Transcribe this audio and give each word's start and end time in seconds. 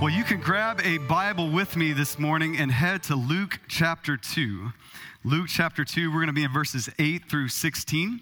Well, 0.00 0.10
you 0.10 0.22
can 0.22 0.38
grab 0.38 0.80
a 0.84 0.98
Bible 0.98 1.50
with 1.50 1.76
me 1.76 1.92
this 1.92 2.20
morning 2.20 2.56
and 2.56 2.70
head 2.70 3.02
to 3.04 3.16
Luke 3.16 3.58
chapter 3.66 4.16
2. 4.16 4.70
Luke 5.24 5.48
chapter 5.48 5.84
2, 5.84 6.10
we're 6.12 6.18
going 6.18 6.28
to 6.28 6.32
be 6.32 6.44
in 6.44 6.52
verses 6.52 6.88
8 6.96 7.28
through 7.28 7.48
16. 7.48 8.20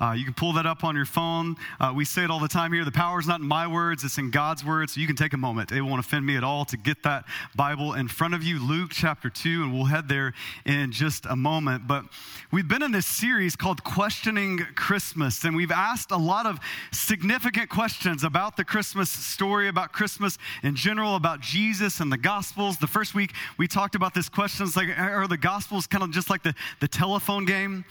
Uh, 0.00 0.12
you 0.12 0.24
can 0.24 0.32
pull 0.32 0.54
that 0.54 0.64
up 0.64 0.82
on 0.82 0.96
your 0.96 1.04
phone. 1.04 1.56
Uh, 1.78 1.92
we 1.94 2.06
say 2.06 2.24
it 2.24 2.30
all 2.30 2.38
the 2.38 2.48
time 2.48 2.72
here 2.72 2.86
the 2.86 2.90
power 2.90 3.20
is 3.20 3.26
not 3.26 3.40
in 3.40 3.46
my 3.46 3.66
words, 3.66 4.02
it's 4.02 4.16
in 4.16 4.30
God's 4.30 4.64
words. 4.64 4.94
So 4.94 5.00
you 5.00 5.06
can 5.06 5.14
take 5.14 5.34
a 5.34 5.36
moment. 5.36 5.72
It 5.72 5.82
won't 5.82 6.00
offend 6.00 6.24
me 6.24 6.36
at 6.36 6.44
all 6.44 6.64
to 6.66 6.78
get 6.78 7.02
that 7.02 7.26
Bible 7.54 7.92
in 7.92 8.08
front 8.08 8.32
of 8.32 8.42
you, 8.42 8.66
Luke 8.66 8.92
chapter 8.94 9.28
2, 9.28 9.62
and 9.62 9.74
we'll 9.74 9.84
head 9.84 10.08
there 10.08 10.32
in 10.64 10.90
just 10.90 11.26
a 11.26 11.36
moment. 11.36 11.86
But 11.86 12.04
we've 12.50 12.66
been 12.66 12.82
in 12.82 12.92
this 12.92 13.06
series 13.06 13.54
called 13.54 13.84
Questioning 13.84 14.60
Christmas, 14.74 15.44
and 15.44 15.54
we've 15.54 15.70
asked 15.70 16.12
a 16.12 16.16
lot 16.16 16.46
of 16.46 16.60
significant 16.92 17.68
questions 17.68 18.24
about 18.24 18.56
the 18.56 18.64
Christmas 18.64 19.10
story, 19.10 19.68
about 19.68 19.92
Christmas 19.92 20.38
in 20.62 20.76
general, 20.76 21.14
about 21.14 21.40
Jesus 21.40 22.00
and 22.00 22.10
the 22.10 22.16
Gospels. 22.16 22.78
The 22.78 22.86
first 22.86 23.14
week 23.14 23.34
we 23.58 23.68
talked 23.68 23.94
about 23.94 24.14
this 24.14 24.30
questions 24.30 24.76
like, 24.76 24.88
are 24.98 25.28
the 25.28 25.36
Gospels 25.36 25.86
kind 25.86 26.02
of 26.02 26.10
just 26.10 26.30
like 26.30 26.37
the, 26.42 26.54
the 26.80 26.88
telephone 26.88 27.44
game? 27.44 27.84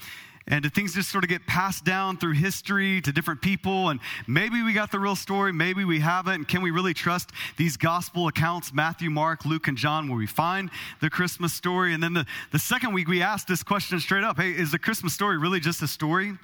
And 0.50 0.62
do 0.62 0.70
things 0.70 0.94
just 0.94 1.10
sort 1.10 1.24
of 1.24 1.30
get 1.30 1.46
passed 1.46 1.84
down 1.84 2.16
through 2.16 2.32
history 2.32 3.02
to 3.02 3.12
different 3.12 3.42
people? 3.42 3.90
And 3.90 4.00
maybe 4.26 4.62
we 4.62 4.72
got 4.72 4.90
the 4.90 4.98
real 4.98 5.14
story, 5.14 5.52
maybe 5.52 5.84
we 5.84 6.00
haven't. 6.00 6.34
And 6.34 6.48
can 6.48 6.62
we 6.62 6.70
really 6.70 6.94
trust 6.94 7.30
these 7.58 7.76
gospel 7.76 8.28
accounts, 8.28 8.72
Matthew, 8.72 9.10
Mark, 9.10 9.44
Luke, 9.44 9.68
and 9.68 9.76
John, 9.76 10.08
where 10.08 10.16
we 10.16 10.26
find 10.26 10.70
the 11.00 11.10
Christmas 11.10 11.52
story? 11.52 11.92
And 11.92 12.02
then 12.02 12.14
the, 12.14 12.24
the 12.50 12.58
second 12.58 12.94
week, 12.94 13.08
we 13.08 13.20
asked 13.20 13.46
this 13.46 13.62
question 13.62 14.00
straight 14.00 14.24
up 14.24 14.38
Hey, 14.38 14.50
is 14.52 14.70
the 14.70 14.78
Christmas 14.78 15.12
story 15.12 15.36
really 15.36 15.60
just 15.60 15.82
a 15.82 15.88
story? 15.88 16.38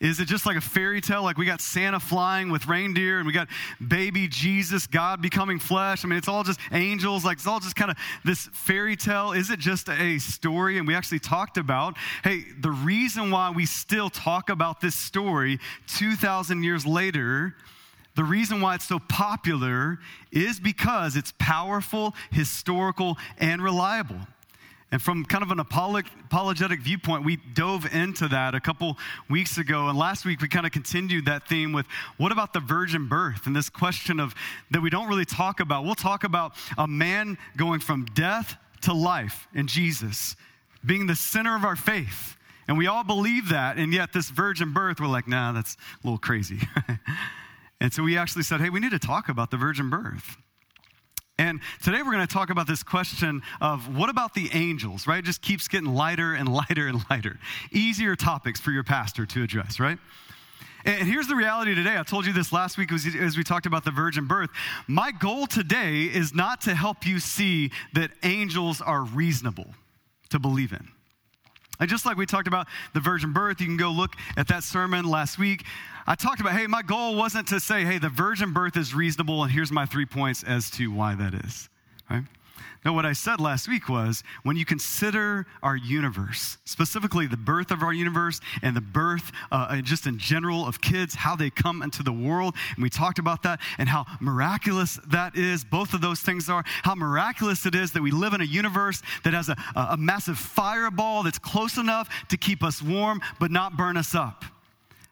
Is 0.00 0.20
it 0.20 0.26
just 0.26 0.46
like 0.46 0.56
a 0.56 0.60
fairy 0.60 1.00
tale? 1.00 1.22
Like 1.22 1.36
we 1.36 1.44
got 1.44 1.60
Santa 1.60 1.98
flying 1.98 2.50
with 2.50 2.66
reindeer 2.66 3.18
and 3.18 3.26
we 3.26 3.32
got 3.32 3.48
baby 3.86 4.28
Jesus, 4.28 4.86
God 4.86 5.20
becoming 5.20 5.58
flesh. 5.58 6.04
I 6.04 6.08
mean, 6.08 6.18
it's 6.18 6.28
all 6.28 6.44
just 6.44 6.60
angels. 6.72 7.24
Like 7.24 7.38
it's 7.38 7.46
all 7.46 7.60
just 7.60 7.76
kind 7.76 7.90
of 7.90 7.96
this 8.24 8.48
fairy 8.52 8.96
tale. 8.96 9.32
Is 9.32 9.50
it 9.50 9.58
just 9.58 9.88
a 9.88 10.18
story? 10.18 10.78
And 10.78 10.86
we 10.86 10.94
actually 10.94 11.18
talked 11.18 11.58
about 11.58 11.96
hey, 12.22 12.44
the 12.60 12.70
reason 12.70 13.30
why 13.30 13.50
we 13.50 13.66
still 13.66 14.10
talk 14.10 14.50
about 14.50 14.80
this 14.80 14.94
story 14.94 15.58
2,000 15.88 16.62
years 16.62 16.86
later. 16.86 17.54
The 18.14 18.24
reason 18.24 18.60
why 18.60 18.74
it's 18.74 18.88
so 18.88 18.98
popular 18.98 20.00
is 20.32 20.58
because 20.58 21.14
it's 21.14 21.32
powerful, 21.38 22.16
historical, 22.32 23.16
and 23.38 23.62
reliable. 23.62 24.18
And 24.90 25.02
from 25.02 25.26
kind 25.26 25.44
of 25.44 25.50
an 25.50 25.60
apologetic 25.60 26.80
viewpoint, 26.80 27.22
we 27.22 27.36
dove 27.36 27.86
into 27.92 28.26
that 28.28 28.54
a 28.54 28.60
couple 28.60 28.96
weeks 29.28 29.58
ago. 29.58 29.88
And 29.88 29.98
last 29.98 30.24
week, 30.24 30.40
we 30.40 30.48
kind 30.48 30.64
of 30.64 30.72
continued 30.72 31.26
that 31.26 31.46
theme 31.46 31.72
with 31.72 31.86
what 32.16 32.32
about 32.32 32.54
the 32.54 32.60
virgin 32.60 33.06
birth 33.06 33.46
and 33.46 33.54
this 33.54 33.68
question 33.68 34.18
of 34.18 34.34
that 34.70 34.80
we 34.80 34.88
don't 34.88 35.06
really 35.06 35.26
talk 35.26 35.60
about. 35.60 35.84
We'll 35.84 35.94
talk 35.94 36.24
about 36.24 36.54
a 36.78 36.86
man 36.86 37.36
going 37.56 37.80
from 37.80 38.06
death 38.14 38.56
to 38.82 38.94
life 38.94 39.46
in 39.54 39.66
Jesus, 39.66 40.36
being 40.86 41.06
the 41.06 41.16
center 41.16 41.54
of 41.54 41.64
our 41.64 41.76
faith. 41.76 42.38
And 42.66 42.78
we 42.78 42.86
all 42.86 43.04
believe 43.04 43.50
that. 43.50 43.76
And 43.76 43.92
yet, 43.92 44.14
this 44.14 44.30
virgin 44.30 44.72
birth, 44.72 45.00
we're 45.00 45.06
like, 45.06 45.28
nah, 45.28 45.52
that's 45.52 45.76
a 46.02 46.06
little 46.06 46.18
crazy. 46.18 46.60
and 47.80 47.92
so 47.92 48.02
we 48.02 48.16
actually 48.16 48.42
said, 48.42 48.62
hey, 48.62 48.70
we 48.70 48.80
need 48.80 48.92
to 48.92 48.98
talk 48.98 49.28
about 49.28 49.50
the 49.50 49.58
virgin 49.58 49.90
birth. 49.90 50.38
And 51.38 51.60
today 51.84 51.98
we're 52.02 52.12
going 52.12 52.26
to 52.26 52.32
talk 52.32 52.50
about 52.50 52.66
this 52.66 52.82
question 52.82 53.42
of 53.60 53.96
what 53.96 54.10
about 54.10 54.34
the 54.34 54.50
angels, 54.52 55.06
right? 55.06 55.20
It 55.20 55.24
just 55.24 55.40
keeps 55.40 55.68
getting 55.68 55.94
lighter 55.94 56.34
and 56.34 56.48
lighter 56.52 56.88
and 56.88 57.00
lighter. 57.08 57.38
Easier 57.70 58.16
topics 58.16 58.60
for 58.60 58.72
your 58.72 58.82
pastor 58.82 59.24
to 59.24 59.44
address, 59.44 59.78
right? 59.78 59.98
And 60.84 61.06
here's 61.06 61.28
the 61.28 61.36
reality 61.36 61.74
today. 61.74 61.96
I 61.96 62.02
told 62.02 62.26
you 62.26 62.32
this 62.32 62.52
last 62.52 62.76
week 62.76 62.92
as 62.92 63.36
we 63.36 63.44
talked 63.44 63.66
about 63.66 63.84
the 63.84 63.90
virgin 63.90 64.26
birth. 64.26 64.50
My 64.88 65.12
goal 65.12 65.46
today 65.46 66.04
is 66.04 66.34
not 66.34 66.60
to 66.62 66.74
help 66.74 67.06
you 67.06 67.20
see 67.20 67.70
that 67.92 68.10
angels 68.22 68.80
are 68.80 69.02
reasonable 69.02 69.66
to 70.30 70.38
believe 70.38 70.72
in. 70.72 70.88
And 71.80 71.88
just 71.88 72.04
like 72.04 72.16
we 72.16 72.26
talked 72.26 72.48
about 72.48 72.66
the 72.94 73.00
virgin 73.00 73.32
birth, 73.32 73.60
you 73.60 73.66
can 73.66 73.76
go 73.76 73.90
look 73.90 74.14
at 74.36 74.48
that 74.48 74.64
sermon 74.64 75.04
last 75.04 75.38
week. 75.38 75.64
I 76.08 76.14
talked 76.14 76.40
about, 76.40 76.54
hey, 76.54 76.66
my 76.66 76.80
goal 76.80 77.16
wasn't 77.16 77.48
to 77.48 77.60
say, 77.60 77.84
hey, 77.84 77.98
the 77.98 78.08
virgin 78.08 78.54
birth 78.54 78.78
is 78.78 78.94
reasonable, 78.94 79.42
and 79.42 79.52
here's 79.52 79.70
my 79.70 79.84
three 79.84 80.06
points 80.06 80.42
as 80.42 80.70
to 80.70 80.90
why 80.90 81.14
that 81.14 81.34
is, 81.34 81.68
right? 82.08 82.24
No, 82.82 82.94
what 82.94 83.04
I 83.04 83.12
said 83.12 83.40
last 83.40 83.68
week 83.68 83.90
was 83.90 84.24
when 84.42 84.56
you 84.56 84.64
consider 84.64 85.46
our 85.62 85.76
universe, 85.76 86.56
specifically 86.64 87.26
the 87.26 87.36
birth 87.36 87.70
of 87.70 87.82
our 87.82 87.92
universe 87.92 88.40
and 88.62 88.74
the 88.74 88.80
birth, 88.80 89.32
uh, 89.52 89.82
just 89.82 90.06
in 90.06 90.16
general, 90.16 90.66
of 90.66 90.80
kids, 90.80 91.14
how 91.14 91.36
they 91.36 91.50
come 91.50 91.82
into 91.82 92.02
the 92.02 92.12
world, 92.12 92.54
and 92.74 92.82
we 92.82 92.88
talked 92.88 93.18
about 93.18 93.42
that 93.42 93.60
and 93.76 93.86
how 93.86 94.06
miraculous 94.18 94.98
that 95.08 95.36
is. 95.36 95.62
Both 95.62 95.92
of 95.92 96.00
those 96.00 96.20
things 96.20 96.48
are 96.48 96.64
how 96.84 96.94
miraculous 96.94 97.66
it 97.66 97.74
is 97.74 97.92
that 97.92 98.02
we 98.02 98.12
live 98.12 98.32
in 98.32 98.40
a 98.40 98.44
universe 98.44 99.02
that 99.24 99.34
has 99.34 99.50
a, 99.50 99.56
a 99.76 99.98
massive 99.98 100.38
fireball 100.38 101.22
that's 101.22 101.38
close 101.38 101.76
enough 101.76 102.08
to 102.30 102.38
keep 102.38 102.62
us 102.62 102.80
warm 102.80 103.20
but 103.38 103.50
not 103.50 103.76
burn 103.76 103.98
us 103.98 104.14
up 104.14 104.46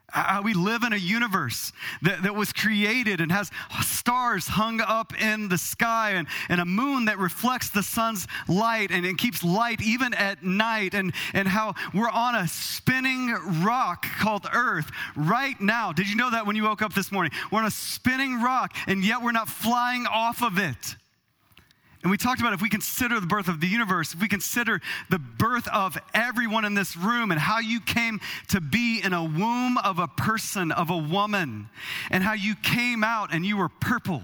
how 0.09 0.43
we 0.43 0.55
live 0.55 0.83
in 0.83 0.93
a 0.93 0.97
universe 0.97 1.73
that, 2.03 2.23
that 2.23 2.35
was 2.35 2.53
created 2.53 3.21
and 3.21 3.33
has 3.33 3.51
stars 3.83 4.47
hung 4.47 4.81
up 4.81 5.13
in 5.21 5.49
the 5.49 5.59
sky 5.59 6.13
and, 6.13 6.29
and 6.49 6.61
a 6.61 6.65
moon 6.65 7.07
that 7.07 7.19
reflects 7.19 7.71
the 7.71 7.83
sun's 7.83 8.27
light 8.49 8.91
and 8.91 9.05
it 9.05 9.19
keeps 9.19 9.43
light 9.43 9.83
even 9.83 10.15
at 10.15 10.43
night. 10.43 10.95
And, 10.95 11.13
and 11.35 11.49
how 11.49 11.75
we're 11.93 12.11
on 12.11 12.35
a 12.35 12.47
spinning 12.49 13.35
rock 13.65 14.07
called 14.21 14.47
earth 14.53 14.91
right 15.17 15.61
now. 15.61 15.93
Did 15.93 16.09
you 16.09 16.17
know 16.17 16.31
that 16.31 16.47
when 16.47 16.57
you 16.57 16.63
woke 16.63 16.83
up 16.83 16.95
this 16.95 17.11
morning? 17.11 17.33
We're 17.51 17.61
on 17.61 17.67
a 17.67 17.71
spinning 17.71 18.41
rock 18.41 18.77
and 18.87 19.05
yet 19.05 19.23
we're 19.23 19.33
not 19.33 19.49
flying 19.49 20.07
off 20.07 20.43
of 20.43 20.59
it 20.59 20.97
and 22.07 22.11
we 22.13 22.17
talked 22.17 22.41
about 22.41 22.53
if 22.53 22.63
we 22.63 22.69
consider 22.69 23.19
the 23.19 23.27
birth 23.27 23.49
of 23.49 23.61
the 23.61 23.67
universe, 23.67 24.15
if 24.15 24.21
we 24.21 24.29
consider 24.29 24.81
the 25.11 25.19
birth 25.19 25.67
of 25.67 25.99
everyone 26.15 26.65
in 26.65 26.73
this 26.73 26.97
room 26.97 27.33
and 27.33 27.41
how 27.41 27.59
you 27.59 27.81
came 27.81 28.21
to 28.51 28.61
be 28.61 29.01
in 29.03 29.13
a 29.13 29.25
womb 29.25 29.77
of 29.79 29.99
a 29.99 30.07
person, 30.07 30.71
of 30.71 30.89
a 30.89 30.97
woman, 30.97 31.69
and 32.13 32.23
how 32.23 32.35
you 32.35 32.55
came 32.63 33.03
out 33.03 33.35
and 33.35 33.45
you 33.45 33.57
were 33.57 33.69
purple 33.69 34.23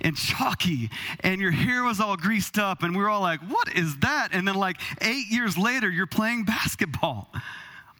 and 0.00 0.16
chalky 0.16 0.90
and 1.20 1.40
your 1.40 1.52
hair 1.52 1.84
was 1.84 2.00
all 2.00 2.16
greased 2.16 2.58
up, 2.58 2.82
and 2.82 2.96
we 2.96 3.00
were 3.00 3.08
all 3.08 3.20
like, 3.20 3.38
what 3.42 3.76
is 3.76 3.98
that? 3.98 4.30
And 4.32 4.48
then, 4.48 4.56
like, 4.56 4.80
eight 5.00 5.28
years 5.28 5.56
later, 5.56 5.88
you're 5.88 6.08
playing 6.08 6.42
basketball 6.46 7.32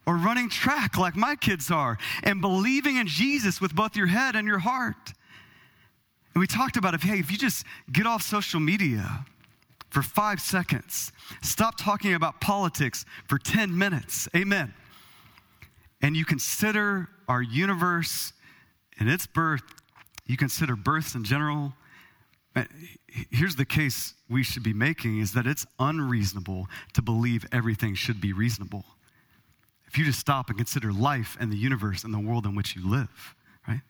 or 0.05 0.17
running 0.17 0.49
track 0.49 0.97
like 0.97 1.15
my 1.15 1.37
kids 1.37 1.71
are 1.71 1.97
and 2.23 2.41
believing 2.41 2.97
in 2.97 3.07
Jesus 3.07 3.61
with 3.61 3.73
both 3.73 3.95
your 3.95 4.07
head 4.07 4.35
and 4.35 4.45
your 4.45 4.59
heart. 4.59 5.13
And 6.33 6.39
we 6.39 6.47
talked 6.47 6.77
about 6.77 6.93
if, 6.93 7.03
hey, 7.03 7.19
if 7.19 7.31
you 7.31 7.37
just 7.37 7.65
get 7.91 8.07
off 8.07 8.21
social 8.21 8.59
media 8.59 9.25
for 9.89 10.01
five 10.01 10.39
seconds, 10.39 11.11
stop 11.41 11.77
talking 11.77 12.13
about 12.13 12.39
politics 12.39 13.05
for 13.27 13.37
10 13.37 13.77
minutes, 13.77 14.29
amen. 14.35 14.73
And 16.01 16.15
you 16.15 16.25
consider 16.25 17.09
our 17.27 17.41
universe 17.41 18.33
and 18.99 19.09
its 19.09 19.27
birth, 19.27 19.63
you 20.25 20.37
consider 20.37 20.75
births 20.75 21.15
in 21.15 21.23
general. 21.23 21.73
Here's 23.29 23.55
the 23.55 23.65
case 23.65 24.13
we 24.29 24.43
should 24.43 24.63
be 24.63 24.73
making 24.73 25.19
is 25.19 25.33
that 25.33 25.45
it's 25.45 25.65
unreasonable 25.79 26.67
to 26.93 27.01
believe 27.01 27.45
everything 27.51 27.95
should 27.95 28.21
be 28.21 28.31
reasonable. 28.31 28.85
If 29.87 29.97
you 29.97 30.05
just 30.05 30.19
stop 30.19 30.47
and 30.47 30.57
consider 30.57 30.93
life 30.93 31.35
and 31.39 31.51
the 31.51 31.57
universe 31.57 32.05
and 32.05 32.13
the 32.13 32.19
world 32.19 32.45
in 32.45 32.55
which 32.55 32.75
you 32.75 32.89
live 32.89 33.35
right? 33.67 33.81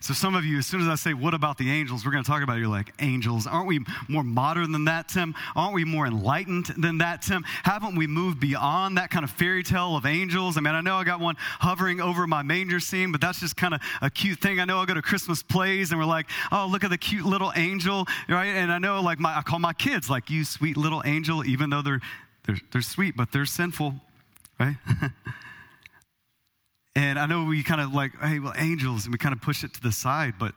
So 0.00 0.12
some 0.14 0.34
of 0.34 0.44
you, 0.44 0.58
as 0.58 0.66
soon 0.66 0.80
as 0.80 0.88
I 0.88 0.96
say, 0.96 1.14
what 1.14 1.32
about 1.32 1.58
the 1.58 1.70
angels? 1.70 2.04
We're 2.04 2.10
going 2.10 2.24
to 2.24 2.28
talk 2.28 2.42
about, 2.42 2.56
it, 2.56 2.60
you're 2.60 2.68
like, 2.68 2.92
angels. 2.98 3.46
Aren't 3.46 3.68
we 3.68 3.84
more 4.08 4.24
modern 4.24 4.72
than 4.72 4.86
that, 4.86 5.08
Tim? 5.08 5.32
Aren't 5.54 5.74
we 5.74 5.84
more 5.84 6.08
enlightened 6.08 6.66
than 6.76 6.98
that, 6.98 7.22
Tim? 7.22 7.44
Haven't 7.62 7.94
we 7.94 8.08
moved 8.08 8.40
beyond 8.40 8.98
that 8.98 9.10
kind 9.10 9.22
of 9.22 9.30
fairy 9.30 9.62
tale 9.62 9.96
of 9.96 10.04
angels? 10.04 10.56
I 10.56 10.60
mean, 10.60 10.74
I 10.74 10.80
know 10.80 10.96
I 10.96 11.04
got 11.04 11.20
one 11.20 11.36
hovering 11.38 12.00
over 12.00 12.26
my 12.26 12.42
manger 12.42 12.80
scene, 12.80 13.12
but 13.12 13.20
that's 13.20 13.38
just 13.38 13.56
kind 13.56 13.74
of 13.74 13.80
a 14.00 14.10
cute 14.10 14.40
thing. 14.40 14.58
I 14.58 14.64
know 14.64 14.78
I 14.78 14.86
go 14.86 14.94
to 14.94 15.02
Christmas 15.02 15.40
plays 15.40 15.92
and 15.92 16.00
we're 16.00 16.06
like, 16.06 16.26
oh, 16.50 16.66
look 16.68 16.82
at 16.82 16.90
the 16.90 16.98
cute 16.98 17.24
little 17.24 17.52
angel, 17.54 18.06
right? 18.28 18.46
And 18.46 18.72
I 18.72 18.78
know 18.78 19.00
like 19.02 19.20
my, 19.20 19.38
I 19.38 19.42
call 19.42 19.60
my 19.60 19.72
kids 19.72 20.10
like, 20.10 20.30
you 20.30 20.44
sweet 20.44 20.76
little 20.76 21.02
angel, 21.04 21.46
even 21.46 21.70
though 21.70 21.82
they're, 21.82 22.00
they're, 22.44 22.58
they're 22.72 22.82
sweet, 22.82 23.16
but 23.16 23.30
they're 23.30 23.46
sinful, 23.46 23.94
right? 24.58 24.76
And 26.94 27.18
I 27.18 27.26
know 27.26 27.44
we 27.44 27.62
kind 27.62 27.80
of 27.80 27.94
like, 27.94 28.12
hey, 28.20 28.38
well, 28.38 28.52
angels, 28.56 29.04
and 29.04 29.14
we 29.14 29.18
kind 29.18 29.32
of 29.32 29.40
push 29.40 29.64
it 29.64 29.72
to 29.74 29.80
the 29.80 29.92
side, 29.92 30.34
but 30.38 30.54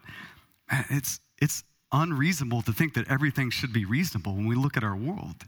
it's, 0.90 1.20
it's 1.42 1.64
unreasonable 1.92 2.62
to 2.64 2.74
think 2.74 2.94
that 2.96 3.08
everything 3.10 3.50
should 3.50 3.72
be 3.72 3.86
reasonable 3.86 4.34
when 4.34 4.48
we 4.48 4.56
look 4.56 4.76
at 4.76 4.84
our 4.84 4.96
world. 4.96 5.46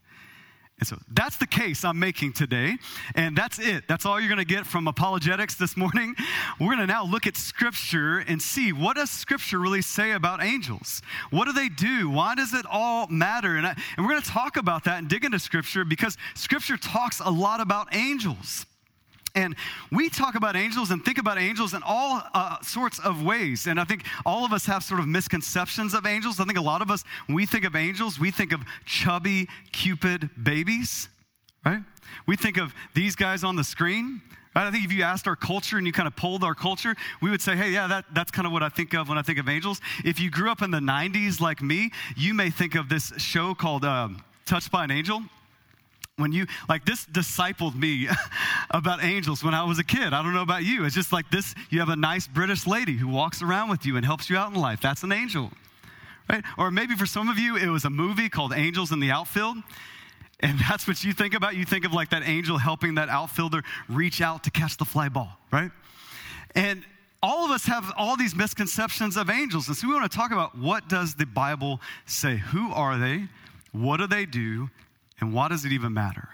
And 0.80 0.88
so 0.88 0.98
that's 1.12 1.38
the 1.38 1.48
case 1.48 1.84
I'm 1.84 1.98
making 1.98 2.34
today. 2.34 2.78
And 3.16 3.36
that's 3.36 3.58
it. 3.58 3.86
That's 3.88 4.06
all 4.06 4.20
you're 4.20 4.30
going 4.30 4.38
to 4.38 4.46
get 4.46 4.68
from 4.68 4.88
apologetics 4.88 5.56
this 5.56 5.76
morning. 5.76 6.14
We're 6.60 6.68
going 6.68 6.80
to 6.80 6.88
now 6.88 7.04
look 7.04 7.26
at 7.26 7.36
Scripture 7.36 8.20
and 8.20 8.40
see 8.40 8.74
what 8.74 8.96
does 8.96 9.10
Scripture 9.10 9.58
really 9.58 9.82
say 9.82 10.12
about 10.12 10.44
angels? 10.44 11.02
What 11.32 11.46
do 11.46 11.54
they 11.54 11.70
do? 11.70 12.12
Why 12.12 12.36
does 12.36 12.54
it 12.54 12.66
all 12.70 13.08
matter? 13.08 13.58
And, 13.58 13.66
I, 13.66 13.72
and 13.72 14.06
we're 14.06 14.12
going 14.12 14.22
to 14.22 14.30
talk 14.30 14.56
about 14.56 14.84
that 14.84 15.00
and 15.00 15.10
dig 15.10 15.26
into 15.26 15.40
Scripture 15.40 15.84
because 15.84 16.16
Scripture 16.36 16.78
talks 16.78 17.22
a 17.22 17.30
lot 17.32 17.60
about 17.60 17.96
angels. 17.96 18.67
And 19.38 19.56
we 19.92 20.10
talk 20.10 20.34
about 20.34 20.56
angels 20.56 20.90
and 20.90 21.06
think 21.06 21.20
about 21.20 21.38
angels 21.38 21.76
in 21.76 21.84
all 21.86 22.24
uh, 22.34 22.60
sorts 22.64 22.98
of 22.98 23.22
ways. 23.22 23.68
And 23.68 23.80
I 23.80 23.84
think 23.84 24.04
all 24.26 24.44
of 24.44 24.52
us 24.52 24.66
have 24.66 24.84
sort 24.84 25.00
of 25.00 25.08
misconceptions 25.08 25.94
of 25.94 26.08
angels. 26.08 26.40
I 26.40 26.46
think 26.46 26.58
a 26.58 26.62
lot 26.62 26.82
of 26.82 26.90
us, 26.90 27.04
we 27.30 27.46
think 27.46 27.64
of 27.64 27.76
angels, 27.76 28.20
we 28.20 28.32
think 28.32 28.52
of 28.52 28.62
chubby, 28.84 29.48
cupid 29.72 30.32
babies, 30.42 31.08
right? 31.64 31.84
We 32.26 32.36
think 32.36 32.58
of 32.58 32.74
these 32.96 33.16
guys 33.16 33.44
on 33.44 33.56
the 33.56 33.64
screen. 33.64 34.24
Right? 34.56 34.66
I 34.66 34.72
think 34.72 34.86
if 34.86 34.92
you 34.92 35.04
asked 35.04 35.28
our 35.28 35.36
culture 35.36 35.78
and 35.78 35.86
you 35.86 35.94
kind 35.94 36.08
of 36.08 36.16
polled 36.16 36.44
our 36.44 36.56
culture, 36.56 36.96
we 37.22 37.30
would 37.30 37.42
say, 37.42 37.56
hey, 37.56 37.70
yeah, 37.70 37.86
that, 37.86 38.06
that's 38.16 38.32
kind 38.32 38.48
of 38.48 38.52
what 38.52 38.64
I 38.64 38.70
think 38.70 38.96
of 38.96 39.08
when 39.08 39.20
I 39.20 39.22
think 39.22 39.38
of 39.38 39.48
angels. 39.48 39.82
If 40.04 40.20
you 40.20 40.32
grew 40.32 40.50
up 40.50 40.64
in 40.64 40.72
the 40.72 40.80
90s 40.80 41.40
like 41.40 41.62
me, 41.62 41.92
you 42.16 42.34
may 42.34 42.50
think 42.50 42.74
of 42.74 42.90
this 42.90 43.14
show 43.18 43.54
called 43.54 43.86
um, 43.86 44.24
Touched 44.48 44.72
by 44.72 44.84
an 44.84 44.90
Angel 44.90 45.22
when 46.18 46.32
you 46.32 46.48
like 46.68 46.84
this 46.84 47.06
discipled 47.06 47.76
me 47.76 48.08
about 48.72 49.04
angels 49.04 49.44
when 49.44 49.54
I 49.54 49.64
was 49.64 49.78
a 49.78 49.84
kid. 49.84 50.14
I 50.14 50.24
don't 50.24 50.34
know 50.34 50.42
about 50.42 50.64
you. 50.64 50.84
It's 50.84 50.96
just 50.96 51.14
like 51.14 51.30
this 51.30 51.54
you 51.70 51.80
have 51.80 51.90
a 51.90 51.96
nice 51.96 52.28
British 52.28 52.66
lady 52.66 52.94
who 52.94 53.08
walks 53.08 53.44
around 53.44 53.70
with 53.70 53.86
you 53.86 53.98
and 53.98 54.06
helps 54.06 54.30
you 54.30 54.36
out 54.36 54.52
in 54.52 54.60
life. 54.60 54.82
That's 54.82 55.04
an 55.04 55.12
angel. 55.12 55.52
Right? 56.28 56.44
Or 56.58 56.72
maybe 56.72 56.96
for 56.96 57.06
some 57.06 57.30
of 57.30 57.38
you 57.38 57.56
it 57.56 57.68
was 57.68 57.86
a 57.86 57.90
movie 57.90 58.30
called 58.30 58.52
Angels 58.54 58.92
in 58.92 59.00
the 59.00 59.12
Outfield. 59.12 59.58
And 60.40 60.58
that's 60.70 60.88
what 60.88 61.04
you 61.04 61.14
think 61.14 61.36
about. 61.36 61.56
You 61.56 61.66
think 61.66 61.86
of 61.86 61.94
like 61.94 62.10
that 62.10 62.28
angel 62.28 62.58
helping 62.58 62.96
that 62.96 63.10
outfielder 63.10 63.62
reach 63.88 64.20
out 64.20 64.44
to 64.46 64.52
catch 64.52 64.78
the 64.78 64.86
fly 64.86 65.10
ball, 65.10 65.38
right? 65.52 65.70
And 66.56 66.84
all 67.22 67.46
of 67.46 67.52
us 67.52 67.66
have 67.66 67.94
all 67.96 68.18
these 68.18 68.36
misconceptions 68.36 69.18
of 69.18 69.30
angels. 69.30 69.68
And 69.68 69.78
so 69.78 69.88
we 69.88 69.94
want 69.94 70.12
to 70.12 70.18
talk 70.18 70.32
about 70.32 70.58
what 70.58 70.90
does 70.90 71.14
the 71.14 71.26
Bible 71.28 71.80
say? 72.08 72.38
Who 72.38 72.74
are 72.74 72.98
they? 72.98 73.28
What 73.72 73.98
do 73.98 74.08
they 74.08 74.26
do? 74.26 74.70
And 75.20 75.34
why 75.34 75.48
does 75.48 75.66
it 75.66 75.72
even 75.72 75.94
matter? 75.94 76.30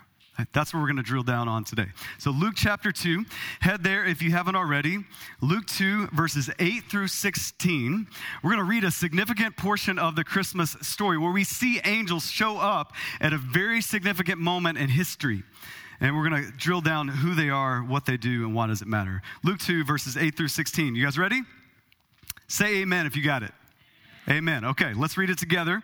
That's 0.51 0.73
what 0.73 0.79
we're 0.79 0.87
going 0.87 0.97
to 0.97 1.03
drill 1.03 1.23
down 1.23 1.47
on 1.47 1.63
today. 1.63 1.87
So, 2.17 2.31
Luke 2.31 2.55
chapter 2.57 2.91
2, 2.91 3.23
head 3.59 3.83
there 3.83 4.03
if 4.03 4.19
you 4.19 4.31
haven't 4.31 4.55
already. 4.55 4.97
Luke 5.41 5.67
2, 5.67 6.07
verses 6.07 6.49
8 6.57 6.85
through 6.89 7.09
16. 7.09 8.07
We're 8.41 8.49
going 8.49 8.57
to 8.57 8.69
read 8.69 8.83
a 8.83 8.89
significant 8.89 9.57
portion 9.57 9.99
of 9.99 10.15
the 10.15 10.23
Christmas 10.23 10.71
story 10.81 11.19
where 11.19 11.31
we 11.31 11.43
see 11.43 11.81
angels 11.85 12.31
show 12.31 12.57
up 12.57 12.93
at 13.21 13.31
a 13.31 13.37
very 13.37 13.79
significant 13.79 14.39
moment 14.39 14.79
in 14.79 14.89
history. 14.89 15.43
And 15.99 16.17
we're 16.17 16.27
going 16.27 16.43
to 16.43 16.51
drill 16.57 16.81
down 16.81 17.09
who 17.09 17.35
they 17.35 17.51
are, 17.51 17.81
what 17.81 18.07
they 18.07 18.17
do, 18.17 18.43
and 18.45 18.55
why 18.55 18.65
does 18.67 18.81
it 18.81 18.87
matter. 18.87 19.21
Luke 19.43 19.59
2, 19.59 19.83
verses 19.83 20.17
8 20.17 20.35
through 20.35 20.47
16. 20.47 20.95
You 20.95 21.03
guys 21.03 21.17
ready? 21.17 21.41
Say 22.47 22.81
amen 22.81 23.05
if 23.05 23.15
you 23.15 23.23
got 23.23 23.43
it. 23.43 23.51
Amen. 24.27 24.65
Okay, 24.65 24.93
let's 24.95 25.15
read 25.15 25.29
it 25.29 25.37
together. 25.37 25.83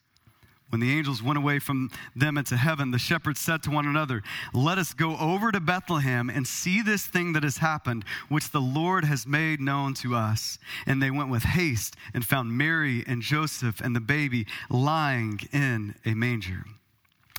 When 0.71 0.79
the 0.79 0.97
angels 0.97 1.21
went 1.21 1.37
away 1.37 1.59
from 1.59 1.91
them 2.15 2.37
into 2.37 2.55
heaven, 2.55 2.91
the 2.91 2.97
shepherds 2.97 3.41
said 3.41 3.61
to 3.63 3.71
one 3.71 3.85
another, 3.85 4.23
Let 4.53 4.77
us 4.77 4.93
go 4.93 5.17
over 5.17 5.51
to 5.51 5.59
Bethlehem 5.59 6.29
and 6.29 6.47
see 6.47 6.81
this 6.81 7.05
thing 7.05 7.33
that 7.33 7.43
has 7.43 7.57
happened, 7.57 8.05
which 8.29 8.51
the 8.51 8.61
Lord 8.61 9.03
has 9.03 9.27
made 9.27 9.59
known 9.59 9.93
to 9.95 10.15
us. 10.15 10.57
And 10.85 11.03
they 11.03 11.11
went 11.11 11.29
with 11.29 11.43
haste 11.43 11.97
and 12.13 12.25
found 12.25 12.57
Mary 12.57 13.03
and 13.05 13.21
Joseph 13.21 13.81
and 13.81 13.93
the 13.93 13.99
baby 13.99 14.47
lying 14.69 15.41
in 15.51 15.95
a 16.05 16.13
manger. 16.13 16.63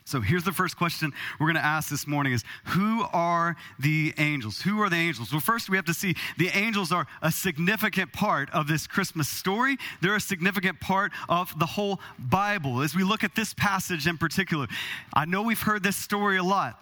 So 0.04 0.20
here's 0.20 0.44
the 0.44 0.52
first 0.52 0.76
question 0.76 1.12
we're 1.38 1.46
going 1.46 1.54
to 1.56 1.64
ask 1.64 1.88
this 1.88 2.06
morning 2.06 2.32
is 2.32 2.44
who 2.66 3.04
are 3.12 3.56
the 3.78 4.12
angels? 4.18 4.60
Who 4.62 4.80
are 4.82 4.90
the 4.90 4.96
angels? 4.96 5.30
Well, 5.32 5.40
first 5.40 5.70
we 5.70 5.76
have 5.76 5.84
to 5.86 5.94
see 5.94 6.14
the 6.38 6.48
angels 6.48 6.90
are 6.90 7.06
a 7.22 7.30
significant 7.30 8.12
part 8.12 8.50
of 8.50 8.66
this 8.66 8.86
Christmas 8.86 9.28
story. 9.28 9.76
They're 10.00 10.16
a 10.16 10.20
significant 10.20 10.80
part 10.80 11.12
of 11.28 11.56
the 11.58 11.66
whole 11.66 12.00
Bible. 12.18 12.80
As 12.80 12.94
we 12.94 13.04
look 13.04 13.22
at 13.22 13.34
this 13.34 13.54
passage 13.54 14.06
in 14.06 14.18
particular, 14.18 14.66
I 15.14 15.24
know 15.24 15.42
we've 15.42 15.60
heard 15.60 15.82
this 15.82 15.96
story 15.96 16.36
a 16.36 16.44
lot. 16.44 16.78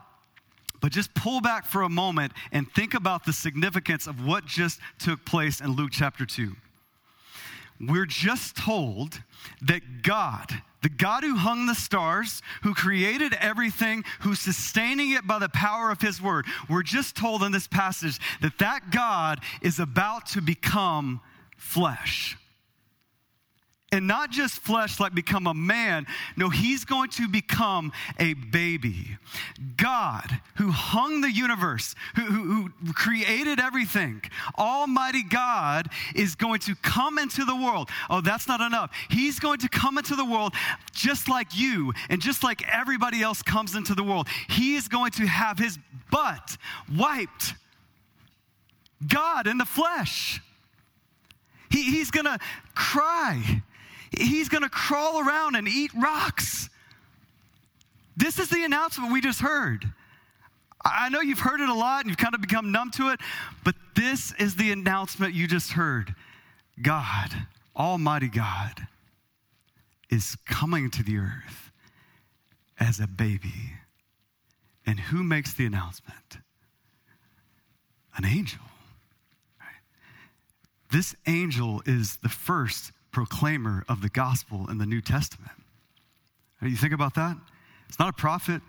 But 0.80 0.92
just 0.92 1.12
pull 1.14 1.42
back 1.42 1.66
for 1.66 1.82
a 1.82 1.90
moment 1.90 2.32
and 2.52 2.70
think 2.72 2.94
about 2.94 3.26
the 3.26 3.34
significance 3.34 4.06
of 4.06 4.24
what 4.24 4.46
just 4.46 4.80
took 4.98 5.24
place 5.26 5.60
in 5.60 5.72
Luke 5.72 5.90
chapter 5.92 6.24
2. 6.24 6.56
We're 7.80 8.06
just 8.06 8.56
told 8.56 9.20
that 9.62 10.02
God, 10.02 10.62
the 10.82 10.88
God 10.88 11.22
who 11.22 11.36
hung 11.36 11.66
the 11.66 11.74
stars, 11.74 12.42
who 12.62 12.74
created 12.74 13.34
everything, 13.34 14.04
who's 14.20 14.40
sustaining 14.40 15.12
it 15.12 15.26
by 15.26 15.38
the 15.38 15.48
power 15.48 15.90
of 15.90 16.00
his 16.00 16.22
word. 16.22 16.46
We're 16.68 16.82
just 16.82 17.16
told 17.16 17.42
in 17.42 17.52
this 17.52 17.66
passage 17.66 18.18
that 18.40 18.58
that 18.58 18.90
God 18.90 19.40
is 19.60 19.78
about 19.78 20.26
to 20.28 20.40
become 20.40 21.20
flesh. 21.56 22.36
And 23.92 24.06
not 24.06 24.30
just 24.30 24.60
flesh 24.60 25.00
like 25.00 25.16
become 25.16 25.48
a 25.48 25.54
man. 25.54 26.06
No, 26.36 26.48
he's 26.48 26.84
going 26.84 27.10
to 27.10 27.26
become 27.26 27.90
a 28.20 28.34
baby. 28.34 29.16
God, 29.76 30.40
who 30.58 30.70
hung 30.70 31.22
the 31.22 31.30
universe, 31.30 31.96
who, 32.14 32.22
who, 32.22 32.70
who, 32.84 32.92
created 32.92 33.58
everything, 33.58 34.22
Almighty 34.56 35.24
God 35.24 35.88
is 36.14 36.36
going 36.36 36.60
to 36.60 36.76
come 36.76 37.18
into 37.18 37.44
the 37.44 37.56
world. 37.56 37.90
Oh, 38.08 38.20
that's 38.20 38.46
not 38.46 38.60
enough. 38.60 38.92
He's 39.08 39.40
going 39.40 39.58
to 39.58 39.68
come 39.68 39.98
into 39.98 40.14
the 40.14 40.24
world 40.24 40.54
just 40.92 41.28
like 41.28 41.48
you 41.56 41.92
and 42.08 42.22
just 42.22 42.44
like 42.44 42.62
everybody 42.72 43.22
else 43.22 43.42
comes 43.42 43.74
into 43.74 43.96
the 43.96 44.04
world. 44.04 44.28
He 44.48 44.76
is 44.76 44.86
going 44.86 45.10
to 45.12 45.26
have 45.26 45.58
his 45.58 45.80
butt 46.12 46.56
wiped. 46.96 47.54
God 49.08 49.48
in 49.48 49.58
the 49.58 49.64
flesh. 49.64 50.40
He, 51.70 51.82
he's 51.82 52.12
to 52.12 52.38
cry 52.74 53.62
he's 54.16 54.48
going 54.48 54.62
to 54.62 54.68
crawl 54.68 55.20
around 55.20 55.54
and 55.56 55.68
eat 55.68 55.90
rocks. 55.94 56.68
This 58.16 58.38
is 58.38 58.48
the 58.48 58.64
announcement 58.64 59.12
we 59.12 59.20
just 59.20 59.40
heard. 59.40 59.90
I 60.84 61.08
know 61.10 61.20
you've 61.20 61.40
heard 61.40 61.60
it 61.60 61.68
a 61.68 61.74
lot 61.74 62.00
and 62.00 62.10
you've 62.10 62.18
kind 62.18 62.34
of 62.34 62.40
become 62.40 62.72
numb 62.72 62.90
to 62.92 63.10
it, 63.10 63.20
but 63.64 63.74
this 63.94 64.32
is 64.38 64.56
the 64.56 64.72
announcement 64.72 65.34
you 65.34 65.46
just 65.46 65.72
heard. 65.72 66.14
God, 66.80 67.46
Almighty 67.76 68.28
God, 68.28 68.86
is 70.10 70.36
coming 70.46 70.90
to 70.90 71.02
the 71.02 71.18
earth 71.18 71.70
as 72.78 72.98
a 72.98 73.06
baby. 73.06 73.74
And 74.86 74.98
who 74.98 75.22
makes 75.22 75.52
the 75.54 75.66
announcement? 75.66 76.38
An 78.16 78.24
angel. 78.24 78.60
This 80.90 81.14
angel 81.26 81.82
is 81.86 82.16
the 82.16 82.28
first 82.28 82.90
proclaimer 83.12 83.84
of 83.88 84.02
the 84.02 84.08
gospel 84.08 84.70
in 84.70 84.78
the 84.78 84.86
New 84.86 85.00
Testament. 85.00 85.52
You 86.62 86.76
think 86.76 86.92
about 86.92 87.14
that? 87.14 87.36
It's 87.88 87.98
not 87.98 88.10
a 88.10 88.12
prophet. 88.12 88.62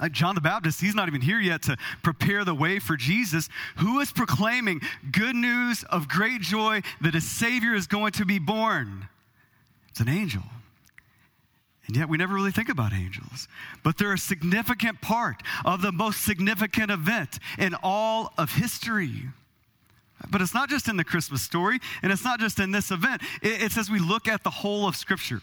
Uh, 0.00 0.08
John 0.08 0.34
the 0.34 0.40
Baptist, 0.40 0.80
he's 0.80 0.94
not 0.94 1.08
even 1.08 1.20
here 1.20 1.38
yet 1.38 1.62
to 1.62 1.76
prepare 2.02 2.44
the 2.44 2.54
way 2.54 2.78
for 2.78 2.96
Jesus. 2.96 3.48
Who 3.76 4.00
is 4.00 4.10
proclaiming 4.10 4.80
good 5.12 5.36
news 5.36 5.84
of 5.84 6.08
great 6.08 6.40
joy 6.40 6.82
that 7.00 7.14
a 7.14 7.20
Savior 7.20 7.74
is 7.74 7.86
going 7.86 8.12
to 8.12 8.24
be 8.24 8.38
born? 8.38 9.08
It's 9.90 10.00
an 10.00 10.08
angel. 10.08 10.42
And 11.86 11.96
yet 11.96 12.08
we 12.08 12.16
never 12.16 12.34
really 12.34 12.50
think 12.50 12.68
about 12.68 12.92
angels. 12.92 13.48
But 13.84 13.98
they're 13.98 14.14
a 14.14 14.18
significant 14.18 15.00
part 15.00 15.42
of 15.64 15.82
the 15.82 15.92
most 15.92 16.24
significant 16.24 16.90
event 16.90 17.38
in 17.58 17.74
all 17.82 18.32
of 18.38 18.54
history. 18.54 19.28
But 20.30 20.40
it's 20.40 20.54
not 20.54 20.68
just 20.68 20.88
in 20.88 20.96
the 20.96 21.04
Christmas 21.04 21.42
story, 21.42 21.78
and 22.02 22.12
it's 22.12 22.24
not 22.24 22.40
just 22.40 22.58
in 22.58 22.70
this 22.70 22.90
event. 22.90 23.22
It's 23.42 23.76
as 23.76 23.90
we 23.90 23.98
look 23.98 24.28
at 24.28 24.42
the 24.42 24.50
whole 24.50 24.86
of 24.86 24.96
Scripture. 24.96 25.40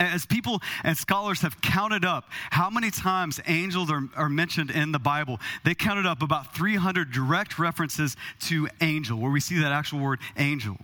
As 0.00 0.26
people 0.26 0.60
and 0.82 0.96
scholars 0.96 1.42
have 1.42 1.60
counted 1.60 2.04
up 2.04 2.24
how 2.50 2.70
many 2.70 2.90
times 2.90 3.40
angels 3.46 3.90
are, 3.90 4.02
are, 4.16 4.28
mentioned 4.28 4.70
in 4.70 4.90
the 4.90 4.98
Bible, 4.98 5.38
they 5.64 5.74
counted 5.74 6.06
up 6.06 6.22
about 6.22 6.56
300 6.56 7.12
direct 7.12 7.58
references 7.58 8.16
to 8.40 8.68
angel, 8.80 9.18
where 9.18 9.30
we 9.30 9.38
see 9.38 9.60
that 9.60 9.70
actual 9.70 10.00
word 10.00 10.18
angel. 10.36 10.76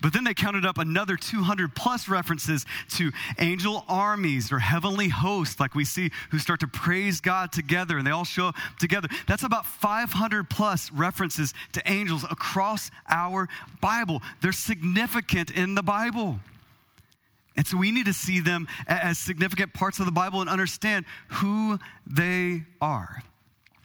But 0.00 0.12
then 0.12 0.24
they 0.24 0.34
counted 0.34 0.64
up 0.64 0.78
another 0.78 1.16
200 1.16 1.74
plus 1.74 2.08
references 2.08 2.66
to 2.90 3.12
angel 3.38 3.84
armies 3.88 4.52
or 4.52 4.58
heavenly 4.58 5.08
hosts, 5.08 5.60
like 5.60 5.74
we 5.74 5.84
see 5.84 6.10
who 6.30 6.38
start 6.38 6.60
to 6.60 6.68
praise 6.68 7.20
God 7.20 7.52
together 7.52 7.98
and 7.98 8.06
they 8.06 8.10
all 8.10 8.24
show 8.24 8.48
up 8.48 8.56
together. 8.78 9.08
That's 9.26 9.42
about 9.42 9.66
500 9.66 10.48
plus 10.50 10.90
references 10.92 11.54
to 11.72 11.82
angels 11.90 12.24
across 12.24 12.90
our 13.08 13.48
Bible. 13.80 14.22
They're 14.40 14.52
significant 14.52 15.50
in 15.50 15.74
the 15.74 15.82
Bible. 15.82 16.38
And 17.56 17.66
so 17.66 17.76
we 17.76 17.90
need 17.90 18.06
to 18.06 18.14
see 18.14 18.40
them 18.40 18.66
as 18.86 19.18
significant 19.18 19.74
parts 19.74 20.00
of 20.00 20.06
the 20.06 20.12
Bible 20.12 20.40
and 20.40 20.48
understand 20.48 21.04
who 21.28 21.78
they 22.06 22.62
are. 22.80 23.22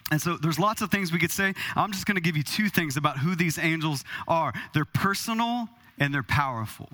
And 0.10 0.22
so 0.22 0.38
there's 0.38 0.58
lots 0.58 0.82
of 0.82 0.90
things 0.90 1.12
we 1.12 1.20
could 1.20 1.32
say. 1.32 1.54
I'm 1.76 1.92
just 1.92 2.06
going 2.06 2.16
to 2.16 2.22
give 2.22 2.38
you 2.38 2.44
two 2.44 2.70
things 2.70 2.96
about 2.96 3.18
who 3.18 3.36
these 3.36 3.58
angels 3.58 4.06
are. 4.28 4.54
They're 4.74 4.86
personal 4.86 5.68
and 5.98 6.14
they're 6.14 6.24
powerful. 6.24 6.90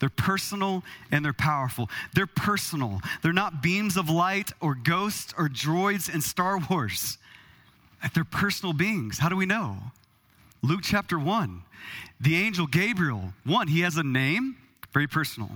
They're 0.00 0.08
personal 0.08 0.82
and 1.12 1.24
they're 1.24 1.32
powerful. 1.32 1.88
They're 2.14 2.26
personal. 2.26 3.00
They're 3.22 3.32
not 3.32 3.62
beams 3.62 3.96
of 3.96 4.08
light 4.08 4.52
or 4.60 4.74
ghosts 4.74 5.34
or 5.36 5.48
droids 5.48 6.12
in 6.12 6.22
Star 6.22 6.58
Wars. 6.58 7.18
They're 8.14 8.24
personal 8.24 8.72
beings. 8.72 9.18
How 9.18 9.28
do 9.28 9.36
we 9.36 9.46
know? 9.46 9.76
Luke 10.62 10.80
chapter 10.82 11.18
1. 11.18 11.62
The 12.20 12.36
angel 12.36 12.66
Gabriel, 12.66 13.34
one, 13.44 13.68
he 13.68 13.80
has 13.80 13.96
a 13.96 14.02
name, 14.02 14.56
very 14.92 15.06
personal. 15.06 15.50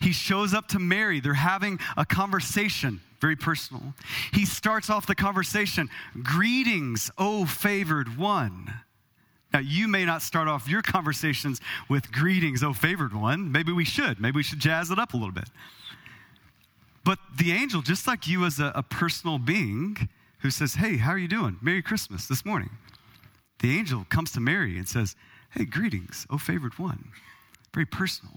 He 0.00 0.12
shows 0.12 0.54
up 0.54 0.68
to 0.68 0.78
Mary. 0.78 1.20
They're 1.20 1.34
having 1.34 1.78
a 1.96 2.04
conversation, 2.04 3.00
very 3.20 3.36
personal. 3.36 3.94
He 4.32 4.44
starts 4.44 4.90
off 4.90 5.06
the 5.06 5.14
conversation 5.14 5.88
Greetings, 6.22 7.10
O 7.18 7.46
favored 7.46 8.16
one. 8.16 8.72
Now, 9.54 9.60
you 9.60 9.86
may 9.86 10.04
not 10.04 10.20
start 10.20 10.48
off 10.48 10.68
your 10.68 10.82
conversations 10.82 11.60
with 11.88 12.10
greetings, 12.10 12.64
oh 12.64 12.72
favored 12.72 13.14
one. 13.14 13.52
Maybe 13.52 13.70
we 13.70 13.84
should. 13.84 14.20
Maybe 14.20 14.34
we 14.34 14.42
should 14.42 14.58
jazz 14.58 14.90
it 14.90 14.98
up 14.98 15.14
a 15.14 15.16
little 15.16 15.32
bit. 15.32 15.48
But 17.04 17.20
the 17.36 17.52
angel, 17.52 17.80
just 17.80 18.08
like 18.08 18.26
you 18.26 18.44
as 18.46 18.58
a, 18.58 18.72
a 18.74 18.82
personal 18.82 19.38
being 19.38 20.08
who 20.40 20.50
says, 20.50 20.74
Hey, 20.74 20.96
how 20.96 21.12
are 21.12 21.18
you 21.18 21.28
doing? 21.28 21.56
Merry 21.62 21.82
Christmas 21.82 22.26
this 22.26 22.44
morning. 22.44 22.70
The 23.60 23.78
angel 23.78 24.04
comes 24.08 24.32
to 24.32 24.40
Mary 24.40 24.76
and 24.76 24.88
says, 24.88 25.14
Hey, 25.50 25.64
greetings, 25.64 26.26
oh 26.30 26.38
favored 26.38 26.76
one. 26.76 27.12
Very 27.72 27.86
personal. 27.86 28.34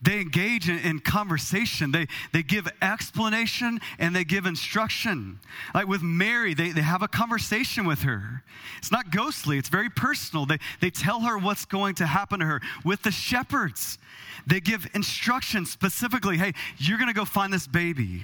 They 0.00 0.20
engage 0.20 0.68
in, 0.68 0.78
in, 0.78 1.00
conversation. 1.00 1.90
They, 1.90 2.06
they 2.32 2.42
give 2.42 2.68
explanation 2.80 3.80
and 3.98 4.14
they 4.14 4.24
give 4.24 4.46
instruction. 4.46 5.40
Like 5.74 5.88
with 5.88 6.02
Mary, 6.02 6.54
they, 6.54 6.70
they 6.70 6.82
have 6.82 7.02
a 7.02 7.08
conversation 7.08 7.84
with 7.84 8.02
her. 8.02 8.42
It's 8.78 8.92
not 8.92 9.10
ghostly, 9.10 9.58
it's 9.58 9.68
very 9.68 9.90
personal. 9.90 10.46
They, 10.46 10.58
they 10.80 10.90
tell 10.90 11.20
her 11.20 11.36
what's 11.38 11.64
going 11.64 11.96
to 11.96 12.06
happen 12.06 12.40
to 12.40 12.46
her. 12.46 12.60
With 12.84 13.02
the 13.02 13.10
shepherds, 13.10 13.98
they 14.46 14.60
give 14.60 14.86
instruction 14.94 15.66
specifically 15.66 16.36
hey, 16.36 16.52
you're 16.76 16.98
going 16.98 17.08
to 17.08 17.14
go 17.14 17.24
find 17.24 17.52
this 17.52 17.66
baby. 17.66 18.22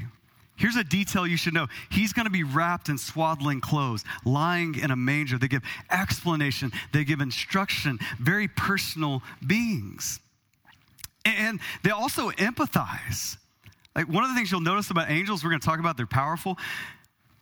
Here's 0.57 0.77
a 0.77 0.85
detail 0.85 1.27
you 1.27 1.37
should 1.37 1.55
know. 1.55 1.67
He's 1.91 2.13
going 2.13 2.27
to 2.27 2.31
be 2.31 2.45
wrapped 2.45 2.89
in 2.89 2.97
swaddling 2.97 3.61
clothes, 3.61 4.05
lying 4.25 4.79
in 4.79 4.93
a 4.93 4.97
manger. 4.97 5.37
They 5.37 5.49
give 5.49 5.63
explanation, 5.91 6.71
they 6.93 7.05
give 7.05 7.21
instruction, 7.21 7.99
very 8.21 8.47
personal 8.47 9.23
beings. 9.45 10.21
And 11.25 11.61
they 11.83 11.91
also 11.91 12.31
empathize. 12.31 13.37
Like 13.95 14.09
one 14.09 14.25
of 14.25 14.31
the 14.31 14.37
things 14.37 14.51
you'll 14.51 14.61
notice 14.61 14.91
about 14.91 15.11
angels, 15.11 15.43
we're 15.45 15.51
going 15.51 15.61
to 15.61 15.67
talk 15.67 15.79
about, 15.79 15.97
they're 15.97 16.07
powerful. 16.07 16.59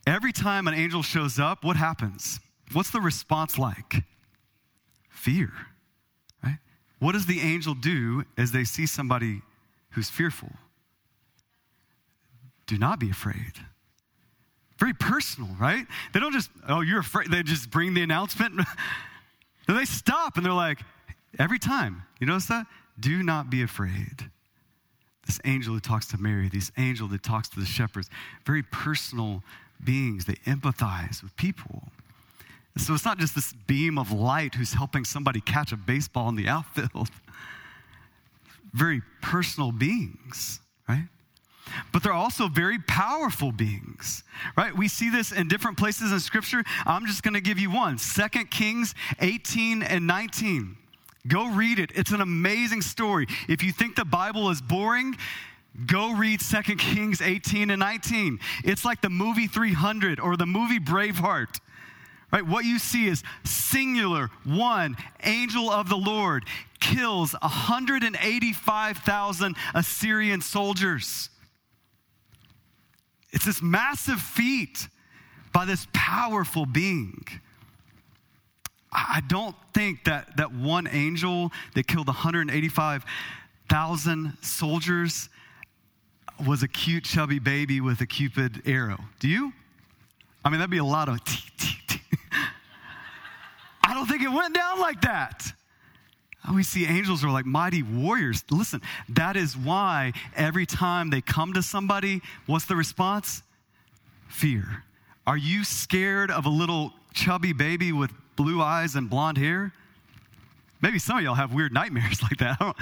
Every 0.06 0.32
time 0.32 0.68
an 0.68 0.74
angel 0.74 1.02
shows 1.02 1.38
up, 1.38 1.64
what 1.64 1.76
happens? 1.76 2.40
What's 2.72 2.90
the 2.90 3.00
response 3.00 3.58
like? 3.58 4.04
Fear, 5.08 5.52
right? 6.44 6.58
What 6.98 7.12
does 7.12 7.26
the 7.26 7.40
angel 7.40 7.74
do 7.74 8.24
as 8.36 8.52
they 8.52 8.64
see 8.64 8.86
somebody 8.86 9.42
who's 9.90 10.10
fearful? 10.10 10.50
Do 12.66 12.78
not 12.78 12.98
be 12.98 13.10
afraid. 13.10 13.52
Very 14.78 14.94
personal, 14.94 15.50
right? 15.60 15.86
They 16.12 16.20
don't 16.20 16.32
just, 16.32 16.50
oh, 16.68 16.80
you're 16.80 17.00
afraid. 17.00 17.30
They 17.30 17.42
just 17.42 17.70
bring 17.70 17.94
the 17.94 18.02
announcement. 18.02 18.56
then 19.66 19.76
they 19.76 19.84
stop 19.84 20.36
and 20.36 20.44
they're 20.44 20.52
like, 20.52 20.80
every 21.38 21.58
time. 21.58 22.02
You 22.18 22.26
notice 22.26 22.46
that? 22.46 22.66
Do 23.02 23.22
not 23.22 23.50
be 23.50 23.62
afraid. 23.62 24.30
This 25.26 25.40
angel 25.44 25.74
who 25.74 25.80
talks 25.80 26.06
to 26.08 26.18
Mary, 26.18 26.48
this 26.48 26.70
angel 26.78 27.08
that 27.08 27.22
talks 27.22 27.48
to 27.50 27.60
the 27.60 27.66
shepherds, 27.66 28.08
very 28.46 28.62
personal 28.62 29.42
beings. 29.84 30.24
They 30.24 30.34
empathize 30.46 31.22
with 31.22 31.36
people. 31.36 31.82
So 32.76 32.94
it's 32.94 33.04
not 33.04 33.18
just 33.18 33.34
this 33.34 33.52
beam 33.66 33.98
of 33.98 34.12
light 34.12 34.54
who's 34.54 34.72
helping 34.72 35.04
somebody 35.04 35.40
catch 35.40 35.72
a 35.72 35.76
baseball 35.76 36.28
in 36.28 36.36
the 36.36 36.48
outfield. 36.48 37.08
Very 38.72 39.02
personal 39.20 39.72
beings, 39.72 40.60
right? 40.88 41.04
But 41.92 42.02
they're 42.02 42.14
also 42.14 42.48
very 42.48 42.78
powerful 42.78 43.52
beings, 43.52 44.24
right? 44.56 44.74
We 44.74 44.88
see 44.88 45.10
this 45.10 45.30
in 45.30 45.48
different 45.48 45.76
places 45.76 46.10
in 46.10 46.20
Scripture. 46.20 46.64
I'm 46.86 47.06
just 47.06 47.22
going 47.22 47.34
to 47.34 47.40
give 47.42 47.58
you 47.58 47.70
one 47.70 47.98
Second 47.98 48.50
Kings 48.50 48.94
18 49.20 49.82
and 49.82 50.06
19. 50.06 50.76
Go 51.26 51.48
read 51.48 51.78
it. 51.78 51.92
It's 51.94 52.10
an 52.10 52.20
amazing 52.20 52.82
story. 52.82 53.26
If 53.48 53.62
you 53.62 53.72
think 53.72 53.96
the 53.96 54.04
Bible 54.04 54.50
is 54.50 54.60
boring, 54.60 55.16
go 55.86 56.14
read 56.14 56.40
2 56.40 56.76
Kings 56.76 57.22
18 57.22 57.70
and 57.70 57.80
19. 57.80 58.40
It's 58.64 58.84
like 58.84 59.00
the 59.00 59.10
movie 59.10 59.46
300 59.46 60.18
or 60.18 60.36
the 60.36 60.46
movie 60.46 60.80
Braveheart. 60.80 61.60
Right? 62.32 62.46
What 62.46 62.64
you 62.64 62.78
see 62.78 63.06
is 63.06 63.22
singular, 63.44 64.30
one 64.44 64.96
angel 65.22 65.70
of 65.70 65.88
the 65.88 65.96
Lord 65.96 66.44
kills 66.80 67.34
185,000 67.34 69.56
Assyrian 69.74 70.40
soldiers. 70.40 71.30
It's 73.32 73.44
this 73.44 73.62
massive 73.62 74.20
feat 74.20 74.88
by 75.52 75.66
this 75.66 75.86
powerful 75.92 76.66
being. 76.66 77.24
I 78.92 79.22
don't 79.26 79.56
think 79.72 80.04
that, 80.04 80.36
that 80.36 80.52
one 80.52 80.86
angel 80.86 81.50
that 81.74 81.86
killed 81.86 82.08
185,000 82.08 84.36
soldiers 84.42 85.30
was 86.46 86.62
a 86.62 86.68
cute, 86.68 87.04
chubby 87.04 87.38
baby 87.38 87.80
with 87.80 88.02
a 88.02 88.06
Cupid 88.06 88.60
arrow. 88.66 88.98
Do 89.18 89.28
you? 89.28 89.54
I 90.44 90.50
mean, 90.50 90.58
that'd 90.58 90.70
be 90.70 90.76
a 90.78 90.84
lot 90.84 91.08
of. 91.08 91.20
I 93.84 93.94
don't 93.94 94.06
think 94.06 94.22
it 94.22 94.30
went 94.30 94.54
down 94.54 94.78
like 94.80 95.00
that. 95.02 95.52
We 96.52 96.64
see 96.64 96.86
angels 96.86 97.24
are 97.24 97.30
like 97.30 97.46
mighty 97.46 97.82
warriors. 97.82 98.44
Listen, 98.50 98.82
that 99.10 99.36
is 99.36 99.56
why 99.56 100.12
every 100.34 100.66
time 100.66 101.10
they 101.10 101.20
come 101.20 101.52
to 101.52 101.62
somebody, 101.62 102.20
what's 102.46 102.64
the 102.64 102.74
response? 102.74 103.44
Fear. 104.28 104.82
Are 105.24 105.36
you 105.36 105.62
scared 105.62 106.32
of 106.32 106.46
a 106.46 106.48
little 106.48 106.92
chubby 107.14 107.52
baby 107.52 107.92
with 107.92 108.10
blue 108.36 108.62
eyes 108.62 108.94
and 108.94 109.08
blonde 109.08 109.38
hair? 109.38 109.72
Maybe 110.80 110.98
some 110.98 111.18
of 111.18 111.24
y'all 111.24 111.34
have 111.34 111.52
weird 111.52 111.72
nightmares 111.72 112.22
like 112.22 112.38
that. 112.38 112.74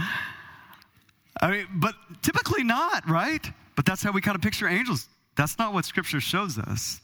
I, 1.41 1.51
mean, 1.51 1.67
but 1.75 1.95
typically 2.23 2.65
not, 2.65 3.09
right? 3.09 3.45
But 3.77 3.85
that's 3.87 4.03
how 4.03 4.13
we 4.13 4.21
kind 4.21 4.35
of 4.35 4.43
picture 4.43 4.69
angels. 4.69 5.09
That's 5.37 5.59
not 5.59 5.73
what 5.73 5.85
Scripture 5.85 6.21
shows 6.21 6.59
us. 6.59 7.01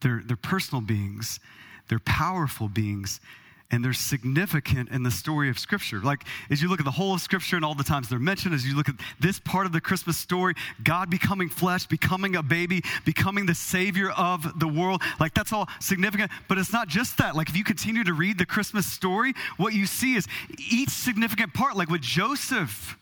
They're, 0.00 0.22
they're 0.24 0.36
personal 0.36 0.82
beings, 0.82 1.40
they're 1.88 1.98
powerful 2.00 2.68
beings, 2.68 3.20
and 3.70 3.84
they're 3.84 3.92
significant 3.92 4.90
in 4.90 5.02
the 5.02 5.10
story 5.10 5.50
of 5.50 5.58
Scripture. 5.58 6.00
Like, 6.00 6.24
as 6.50 6.62
you 6.62 6.68
look 6.68 6.78
at 6.78 6.84
the 6.84 6.92
whole 6.92 7.14
of 7.14 7.20
Scripture 7.20 7.56
and 7.56 7.64
all 7.64 7.74
the 7.74 7.84
times 7.84 8.08
they're 8.08 8.18
mentioned, 8.18 8.54
as 8.54 8.64
you 8.64 8.76
look 8.76 8.88
at 8.88 8.94
this 9.18 9.40
part 9.40 9.66
of 9.66 9.72
the 9.72 9.80
Christmas 9.80 10.16
story, 10.16 10.54
God 10.84 11.10
becoming 11.10 11.48
flesh, 11.48 11.86
becoming 11.86 12.36
a 12.36 12.42
baby, 12.42 12.82
becoming 13.04 13.46
the 13.46 13.54
Savior 13.54 14.10
of 14.10 14.58
the 14.60 14.68
world, 14.68 15.02
like, 15.18 15.34
that's 15.34 15.52
all 15.52 15.68
significant. 15.80 16.30
But 16.48 16.58
it's 16.58 16.72
not 16.72 16.88
just 16.88 17.18
that. 17.18 17.34
Like, 17.34 17.48
if 17.48 17.56
you 17.56 17.64
continue 17.64 18.04
to 18.04 18.12
read 18.12 18.38
the 18.38 18.46
Christmas 18.46 18.86
story, 18.86 19.34
what 19.56 19.74
you 19.74 19.86
see 19.86 20.14
is 20.14 20.26
each 20.70 20.90
significant 20.90 21.52
part, 21.52 21.76
like 21.76 21.90
with 21.90 22.02
Joseph. 22.02 22.96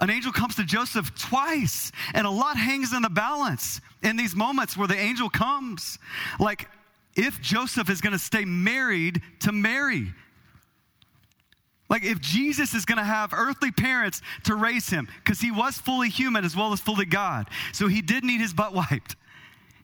An 0.00 0.10
angel 0.10 0.32
comes 0.32 0.56
to 0.56 0.64
Joseph 0.64 1.14
twice, 1.16 1.92
and 2.14 2.26
a 2.26 2.30
lot 2.30 2.56
hangs 2.56 2.92
in 2.92 3.02
the 3.02 3.08
balance 3.08 3.80
in 4.02 4.16
these 4.16 4.34
moments 4.34 4.76
where 4.76 4.88
the 4.88 4.98
angel 4.98 5.30
comes. 5.30 6.00
Like, 6.40 6.68
if 7.16 7.40
Joseph 7.40 7.88
is 7.90 8.00
going 8.00 8.12
to 8.12 8.18
stay 8.18 8.44
married 8.44 9.22
to 9.40 9.52
Mary. 9.52 10.12
Like 11.88 12.04
if 12.04 12.20
Jesus 12.20 12.74
is 12.74 12.84
going 12.84 12.98
to 12.98 13.04
have 13.04 13.32
earthly 13.32 13.70
parents 13.70 14.22
to 14.44 14.54
raise 14.54 14.88
him, 14.88 15.08
because 15.22 15.40
he 15.40 15.50
was 15.50 15.76
fully 15.78 16.08
human 16.08 16.44
as 16.44 16.56
well 16.56 16.72
as 16.72 16.80
fully 16.80 17.04
God. 17.04 17.48
So 17.72 17.88
he 17.88 18.02
did 18.02 18.24
need 18.24 18.40
his 18.40 18.52
butt 18.52 18.74
wiped. 18.74 19.16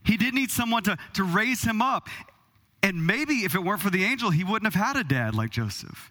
He 0.04 0.16
did 0.16 0.34
need 0.34 0.50
someone 0.50 0.82
to, 0.84 0.96
to 1.14 1.24
raise 1.24 1.62
him 1.62 1.82
up. 1.82 2.08
And 2.82 3.06
maybe 3.06 3.44
if 3.44 3.54
it 3.54 3.62
weren't 3.62 3.82
for 3.82 3.90
the 3.90 4.04
angel, 4.04 4.30
he 4.30 4.44
wouldn't 4.44 4.72
have 4.72 4.82
had 4.82 4.96
a 4.96 5.04
dad 5.04 5.34
like 5.34 5.50
Joseph. 5.50 6.10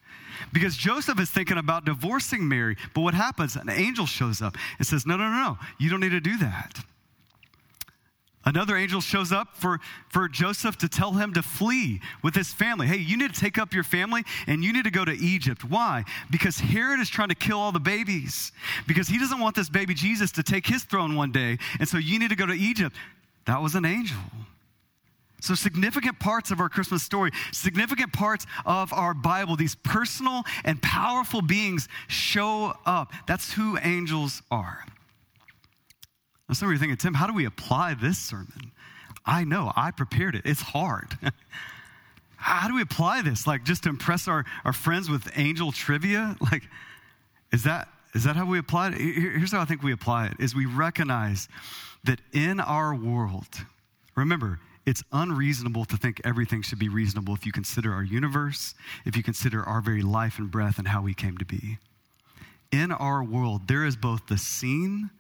Because 0.54 0.78
Joseph 0.78 1.20
is 1.20 1.30
thinking 1.30 1.58
about 1.58 1.86
divorcing 1.86 2.48
Mary. 2.48 2.78
But 2.94 3.02
what 3.02 3.16
happens? 3.16 3.56
An 3.56 3.70
angel 3.70 4.06
shows 4.06 4.42
up 4.42 4.56
and 4.78 4.86
says, 4.86 5.06
No, 5.06 5.18
no, 5.18 5.30
no, 5.30 5.36
no. 5.36 5.58
You 5.80 5.90
don't 5.90 6.00
need 6.00 6.12
to 6.12 6.22
do 6.22 6.38
that. 6.38 6.80
Another 8.50 8.76
angel 8.76 9.00
shows 9.00 9.32
up 9.32 9.56
for, 9.56 9.80
for 10.08 10.28
Joseph 10.28 10.76
to 10.80 10.90
tell 10.90 11.12
him 11.12 11.36
to 11.36 11.44
flee 11.44 12.02
with 12.24 12.34
his 12.34 12.52
family. 12.52 12.88
Hey, 12.88 12.98
you 12.98 13.16
need 13.16 13.32
to 13.32 13.40
take 13.40 13.60
up 13.60 13.76
your 13.76 13.84
family 13.84 14.24
and 14.48 14.64
you 14.64 14.74
need 14.74 14.86
to 14.86 14.92
go 14.92 15.06
to 15.06 15.12
Egypt. 15.12 15.64
Why? 15.64 16.04
Because 16.32 16.58
Herod 16.58 17.00
is 17.00 17.10
trying 17.10 17.30
to 17.30 17.36
kill 17.36 17.60
all 17.60 17.72
the 17.72 17.80
babies. 17.80 18.52
Because 18.88 19.08
he 19.08 19.20
doesn't 19.20 19.40
want 19.40 19.56
this 19.56 19.70
baby 19.70 19.94
Jesus 19.94 20.32
to 20.32 20.42
take 20.42 20.66
his 20.66 20.84
throne 20.84 21.16
one 21.16 21.32
day. 21.32 21.60
And 21.80 21.88
so 21.88 22.00
you 22.00 22.18
need 22.18 22.32
to 22.32 22.36
go 22.36 22.48
to 22.48 22.54
Egypt. 22.54 22.96
That 23.46 23.62
was 23.62 23.76
an 23.76 23.86
angel. 23.86 24.18
So, 25.42 25.54
significant 25.54 26.20
parts 26.20 26.50
of 26.50 26.60
our 26.60 26.70
Christmas 26.70 27.04
story, 27.04 27.32
significant 27.52 28.12
parts 28.12 28.48
of 28.66 28.92
our 28.92 29.14
Bible, 29.14 29.58
these 29.58 29.76
personal 29.76 30.44
and 30.66 30.82
powerful 30.82 31.44
beings 31.44 31.88
show 32.08 32.74
up. 32.86 33.14
That's 33.28 33.54
who 33.54 33.78
angels 33.78 34.42
are. 34.52 34.84
Now, 36.50 36.56
some 36.56 36.68
of 36.68 36.72
you 36.72 36.78
are 36.78 36.80
thinking, 36.80 36.98
Tim, 36.98 37.14
how 37.14 37.28
do 37.28 37.34
we 37.34 37.46
apply 37.46 37.94
this 37.94 38.18
sermon? 38.18 38.72
I 39.24 39.44
know, 39.44 39.72
I 39.76 39.92
prepared 39.92 40.34
it. 40.34 40.42
It's 40.46 40.62
hard. 40.62 41.16
how 42.38 42.68
do 42.68 42.74
we 42.74 42.82
apply 42.82 43.22
this? 43.22 43.46
Like, 43.46 43.64
just 43.64 43.84
to 43.84 43.90
impress 43.90 44.28
our, 44.28 44.44
our 44.66 44.74
friends 44.74 45.10
with 45.10 45.32
angel 45.38 45.72
trivia? 45.72 46.36
Like, 46.52 46.64
is 47.54 47.64
that, 47.64 47.88
is 48.16 48.24
that 48.24 48.36
how 48.36 48.46
we 48.46 48.58
apply 48.58 48.90
it? 48.90 48.96
Here's 48.96 49.52
how 49.52 49.62
I 49.62 49.66
think 49.66 49.84
we 49.84 49.92
apply 49.92 50.28
it, 50.28 50.34
is 50.40 50.56
we 50.56 50.66
recognize 50.66 51.48
that 52.06 52.20
in 52.34 52.60
our 52.60 52.96
world, 52.96 53.48
remember, 54.16 54.60
it's 54.88 55.04
unreasonable 55.12 55.86
to 55.86 55.98
think 55.98 56.20
everything 56.24 56.64
should 56.64 56.80
be 56.80 56.90
reasonable 56.90 57.36
if 57.36 57.46
you 57.46 57.52
consider 57.52 57.94
our 57.94 58.04
universe, 58.04 58.74
if 59.06 59.16
you 59.16 59.22
consider 59.22 59.64
our 59.64 59.82
very 59.82 60.02
life 60.02 60.40
and 60.40 60.50
breath 60.50 60.80
and 60.80 60.88
how 60.88 61.04
we 61.04 61.14
came 61.14 61.38
to 61.38 61.46
be. 61.46 61.78
In 62.72 62.92
our 62.92 63.24
world, 63.24 63.68
there 63.68 63.86
is 63.86 63.96
both 63.96 64.26
the 64.28 64.38
seen 64.38 65.12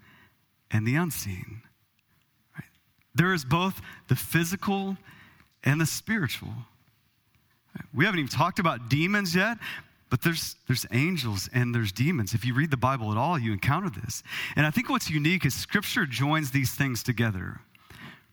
and 0.71 0.87
the 0.87 0.95
unseen. 0.95 1.61
Right? 2.55 2.67
There 3.15 3.33
is 3.33 3.45
both 3.45 3.81
the 4.07 4.15
physical 4.15 4.97
and 5.63 5.79
the 5.79 5.85
spiritual. 5.85 6.53
We 7.93 8.05
haven't 8.05 8.19
even 8.19 8.29
talked 8.29 8.59
about 8.59 8.89
demons 8.89 9.35
yet, 9.35 9.57
but 10.09 10.21
there's, 10.21 10.55
there's 10.67 10.85
angels 10.91 11.49
and 11.53 11.73
there's 11.73 11.91
demons. 11.91 12.33
If 12.33 12.43
you 12.45 12.53
read 12.53 12.71
the 12.71 12.77
Bible 12.77 13.11
at 13.11 13.17
all, 13.17 13.37
you 13.37 13.53
encounter 13.53 13.89
this. 13.89 14.23
And 14.55 14.65
I 14.65 14.71
think 14.71 14.89
what's 14.89 15.09
unique 15.09 15.45
is 15.45 15.53
Scripture 15.53 16.05
joins 16.05 16.51
these 16.51 16.71
things 16.71 17.03
together. 17.03 17.59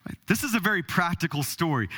Right? 0.06 0.16
This 0.26 0.42
is 0.42 0.54
a 0.54 0.60
very 0.60 0.82
practical 0.82 1.42
story. 1.42 1.88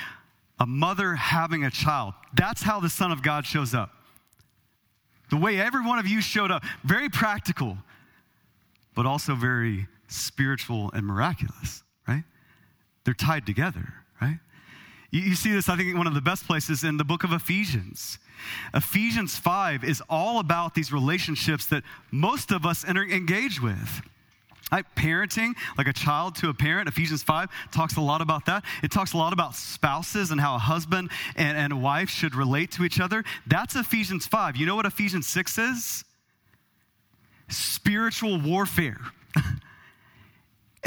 A 0.59 0.67
mother 0.67 1.15
having 1.15 1.65
a 1.65 1.71
child. 1.71 2.15
That's 2.35 2.63
how 2.63 2.81
the 2.81 2.91
Son 2.91 3.13
of 3.13 3.23
God 3.23 3.47
shows 3.47 3.75
up. 3.75 3.91
The 5.31 5.37
way 5.37 5.61
every 5.61 5.85
one 5.85 5.99
of 5.99 6.09
you 6.09 6.21
showed 6.21 6.51
up, 6.51 6.65
very 6.85 7.09
practical, 7.09 7.79
but 8.95 9.07
also 9.07 9.35
very 9.35 9.87
spiritual 10.09 10.91
and 10.93 11.07
miraculous, 11.07 11.83
right? 12.07 12.25
They're 13.05 13.15
tied 13.15 13.47
together, 13.47 13.95
right? 14.21 14.39
You, 15.11 15.21
you 15.21 15.35
see 15.35 15.53
this, 15.53 15.69
I 15.69 15.77
think, 15.77 15.97
one 15.97 16.07
of 16.07 16.15
the 16.15 16.21
best 16.21 16.47
places 16.47 16.85
in 16.85 16.97
the 16.97 17.05
book 17.05 17.25
of 17.25 17.33
Ephesians. 17.33 18.19
Ephesians 18.75 19.37
5 19.37 19.85
is 19.85 20.03
all 20.09 20.41
about 20.41 20.75
these 20.75 20.93
relationships 20.93 21.67
that 21.67 21.83
most 22.11 22.51
of 22.51 22.67
us 22.67 22.87
enter, 22.87 23.05
engage 23.05 23.63
with. 23.63 24.03
Right? 24.71 24.85
Parenting, 24.97 25.55
like 25.79 25.87
a 25.87 25.95
child 25.95 26.35
to 26.37 26.51
a 26.51 26.55
parent, 26.55 26.89
Ephesians 26.89 27.23
5 27.23 27.49
talks 27.73 27.97
a 27.97 28.03
lot 28.03 28.21
about 28.21 28.45
that. 28.47 28.65
It 28.83 28.91
talks 28.91 29.15
a 29.15 29.17
lot 29.17 29.33
about 29.33 29.55
spouses 29.55 30.31
and 30.31 30.39
how 30.39 30.57
a 30.57 30.59
husband 30.59 31.11
and, 31.37 31.57
and 31.57 31.83
wife 31.83 32.11
should 32.11 32.35
relate 32.35 32.73
to 32.73 32.85
each 32.85 33.01
other. 33.01 33.25
That's 33.47 33.77
Ephesians 33.77 34.27
5. 34.27 34.57
You 34.57 34.67
know 34.67 34.77
what 34.77 34.85
Ephesians 34.85 35.27
6 35.27 35.57
is? 35.57 36.05
Spiritual 37.49 38.39
warfare. 38.43 39.01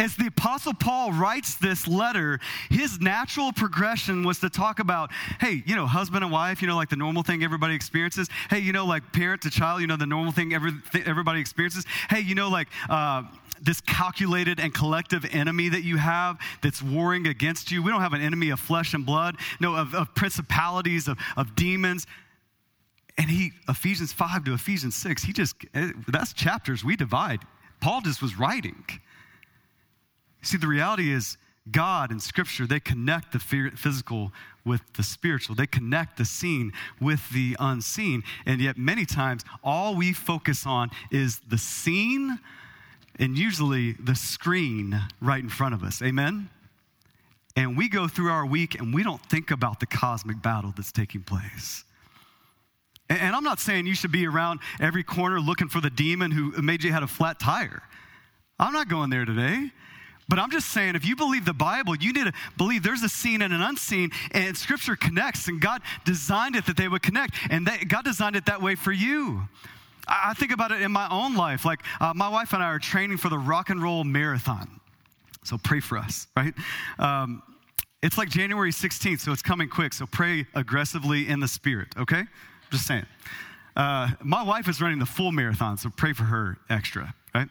As 0.02 0.16
the 0.16 0.26
Apostle 0.26 0.74
Paul 0.74 1.12
writes 1.12 1.58
this 1.58 1.88
letter, 1.88 2.40
his 2.72 3.00
natural 3.00 3.54
progression 3.54 4.24
was 4.24 4.40
to 4.40 4.50
talk 4.50 4.80
about, 4.80 5.12
hey, 5.40 5.62
you 5.68 5.76
know, 5.76 5.86
husband 5.86 6.24
and 6.24 6.34
wife, 6.34 6.60
you 6.60 6.68
know, 6.68 6.76
like 6.76 6.90
the 6.90 6.96
normal 6.96 7.22
thing 7.22 7.44
everybody 7.44 7.76
experiences. 7.76 8.28
Hey, 8.50 8.58
you 8.58 8.74
know, 8.74 8.88
like 8.88 9.14
parent 9.14 9.44
to 9.44 9.52
child, 9.52 9.80
you 9.80 9.86
know, 9.86 9.98
the 9.98 10.08
normal 10.08 10.32
thing 10.32 10.56
every, 10.56 10.72
everybody 11.06 11.40
experiences. 11.40 11.86
Hey, 12.10 12.22
you 12.22 12.34
know, 12.34 12.50
like 12.50 12.68
uh, 12.90 13.22
this 13.62 13.80
calculated 13.82 14.60
and 14.60 14.74
collective 14.74 15.24
enemy 15.36 15.70
that 15.70 15.84
you 15.84 15.98
have 15.98 16.40
that's 16.64 16.82
warring 16.82 17.28
against 17.28 17.72
you. 17.72 17.84
We 17.84 17.92
don't 17.92 18.02
have 18.02 18.14
an 18.14 18.22
enemy 18.22 18.50
of 18.50 18.60
flesh 18.60 18.96
and 18.96 19.06
blood, 19.06 19.38
no, 19.60 19.76
of, 19.76 19.94
of 19.94 20.16
principalities, 20.16 21.08
of, 21.08 21.20
of 21.38 21.56
demons. 21.56 22.08
And 23.20 23.30
he, 23.30 23.52
Ephesians 23.70 24.12
5 24.12 24.46
to 24.46 24.54
Ephesians 24.56 24.96
6, 24.96 25.22
he 25.22 25.32
just, 25.32 25.58
eh, 25.76 25.92
that's 26.08 26.34
chapters 26.34 26.84
we 26.84 26.96
divide. 26.96 27.42
Paul 27.82 28.02
just 28.02 28.20
was 28.20 28.40
writing. 28.40 28.84
See, 30.42 30.58
the 30.58 30.68
reality 30.68 31.12
is, 31.12 31.38
God 31.70 32.10
and 32.10 32.22
Scripture, 32.22 32.66
they 32.66 32.80
connect 32.80 33.34
the 33.34 33.40
physical 33.40 34.32
with 34.66 34.82
the 34.94 35.04
spiritual. 35.04 35.56
They 35.56 35.68
connect 35.68 36.18
the 36.18 36.26
seen 36.26 36.74
with 37.00 37.30
the 37.30 37.56
unseen. 37.60 38.24
And 38.46 38.60
yet, 38.60 38.78
many 38.78 39.06
times, 39.06 39.44
all 39.64 39.96
we 39.96 40.14
focus 40.14 40.66
on 40.66 40.90
is 41.12 41.40
the 41.48 41.58
seen 41.58 42.40
and 43.20 43.38
usually 43.38 43.94
the 43.94 44.16
screen 44.16 45.00
right 45.22 45.42
in 45.42 45.50
front 45.50 45.76
of 45.76 45.84
us. 45.84 46.02
Amen? 46.02 46.50
And 47.56 47.78
we 47.78 47.90
go 47.90 48.08
through 48.08 48.32
our 48.32 48.46
week 48.46 48.76
and 48.80 48.94
we 48.94 49.04
don't 49.04 49.24
think 49.28 49.52
about 49.52 49.80
the 49.80 49.86
cosmic 49.86 50.42
battle 50.42 50.74
that's 50.76 50.92
taking 50.92 51.22
place. 51.22 51.84
And 53.10 53.36
I'm 53.36 53.44
not 53.44 53.60
saying 53.60 53.88
you 53.88 53.94
should 53.94 54.12
be 54.12 54.26
around 54.26 54.62
every 54.80 55.04
corner 55.04 55.40
looking 55.40 55.68
for 55.68 55.82
the 55.82 55.90
demon 55.90 56.32
who 56.32 56.60
made 56.62 56.84
you 56.84 56.94
had 56.94 57.04
a 57.04 57.08
flat 57.08 57.40
tire. 57.40 57.84
I'm 58.58 58.72
not 58.72 58.88
going 58.88 59.10
there 59.10 59.26
today. 59.26 59.70
But 60.32 60.40
I'm 60.40 60.50
just 60.50 60.70
saying, 60.70 60.96
if 60.96 61.06
you 61.06 61.18
believe 61.18 61.44
the 61.44 61.52
Bible, 61.52 61.94
you 61.94 62.14
need 62.14 62.24
to 62.24 62.32
believe 62.56 62.84
there's 62.84 63.04
a 63.04 63.10
seen 63.10 63.42
and 63.42 63.54
an 63.54 63.62
unseen, 63.62 64.12
and 64.32 64.56
Scripture 64.56 64.96
connects, 64.96 65.50
and 65.50 65.60
God 65.60 65.82
designed 66.06 66.56
it 66.56 66.66
that 66.68 66.78
they 66.78 66.88
would 66.88 67.04
connect, 67.04 67.36
and 67.50 67.68
that, 67.68 67.90
God 67.90 68.06
designed 68.06 68.38
it 68.38 68.46
that 68.46 68.62
way 68.62 68.76
for 68.76 68.94
you. 68.94 69.42
I, 70.08 70.34
think 70.34 70.54
about 70.54 70.72
it 70.72 70.82
in 70.82 70.90
my 70.90 71.06
own 71.12 71.36
life. 71.36 71.66
Like, 71.66 71.82
uh, 72.00 72.14
my 72.16 72.30
wife 72.30 72.54
and 72.54 72.64
I 72.64 72.68
are 72.68 72.80
training 72.80 73.18
for 73.18 73.28
the 73.28 73.38
rock 73.38 73.72
and 73.72 73.84
roll 73.84 74.06
marathon. 74.06 74.80
So 75.44 75.58
pray 75.62 75.82
for 75.82 75.98
us, 75.98 76.28
right? 76.38 76.54
Um, 76.98 77.44
it's 78.02 78.18
like 78.18 78.30
January 78.30 78.72
16th, 78.72 79.20
so 79.20 79.34
it's 79.34 79.42
coming 79.42 79.68
quick. 79.68 79.92
So 79.92 80.06
pray 80.06 80.48
aggressively 80.56 81.28
in 81.28 81.42
the 81.42 81.48
spirit, 81.50 81.90
okay? 81.98 82.24
Just 82.72 82.88
saying. 82.88 83.06
Uh, 83.76 84.12
my 84.24 84.44
wife 84.44 84.70
is 84.70 84.80
running 84.80 85.00
the 85.00 85.06
full 85.06 85.34
marathon, 85.34 85.78
so 85.78 85.90
pray 85.90 86.14
for 86.14 86.24
her 86.24 86.58
extra, 86.70 87.14
right? 87.36 87.50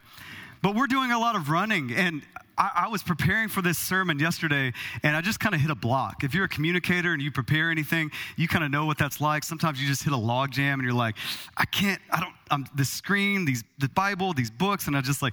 But 0.63 0.75
we're 0.75 0.87
doing 0.87 1.13
a 1.13 1.19
lot 1.19 1.37
of 1.37 1.51
running, 1.51 1.93
and 1.93 2.23
I, 2.61 2.85
I 2.85 2.89
was 2.89 3.03
preparing 3.03 3.49
for 3.49 3.63
this 3.63 3.79
sermon 3.79 4.19
yesterday, 4.19 4.75
and 5.03 5.17
I 5.17 5.23
just 5.23 5.41
kind 5.41 5.55
of 5.55 5.63
hit 5.63 5.71
a 5.71 5.75
block. 5.75 6.23
If 6.23 6.35
you're 6.35 6.45
a 6.45 6.49
communicator 6.49 7.15
and 7.15 7.23
you 7.23 7.31
prepare 7.31 7.71
anything, 7.71 8.11
you 8.37 8.49
kind 8.49 8.63
of 8.63 8.71
know 8.71 8.85
what 8.85 8.99
that's 8.99 9.19
like. 9.19 9.45
Sometimes 9.45 9.81
you 9.81 9.89
just 9.89 10.03
hit 10.03 10.13
a 10.13 10.17
log 10.17 10.51
jam, 10.51 10.79
and 10.79 10.87
you're 10.87 10.97
like, 10.97 11.17
I 11.57 11.65
can't, 11.65 12.01
I 12.11 12.21
don't, 12.21 12.35
I'm 12.51 12.67
the 12.75 12.85
screen, 12.85 13.47
these, 13.47 13.65
the 13.79 13.89
Bible, 13.89 14.35
these 14.35 14.51
books, 14.51 14.89
and 14.89 14.97
I 14.97 15.01
just 15.01 15.23
like, 15.23 15.33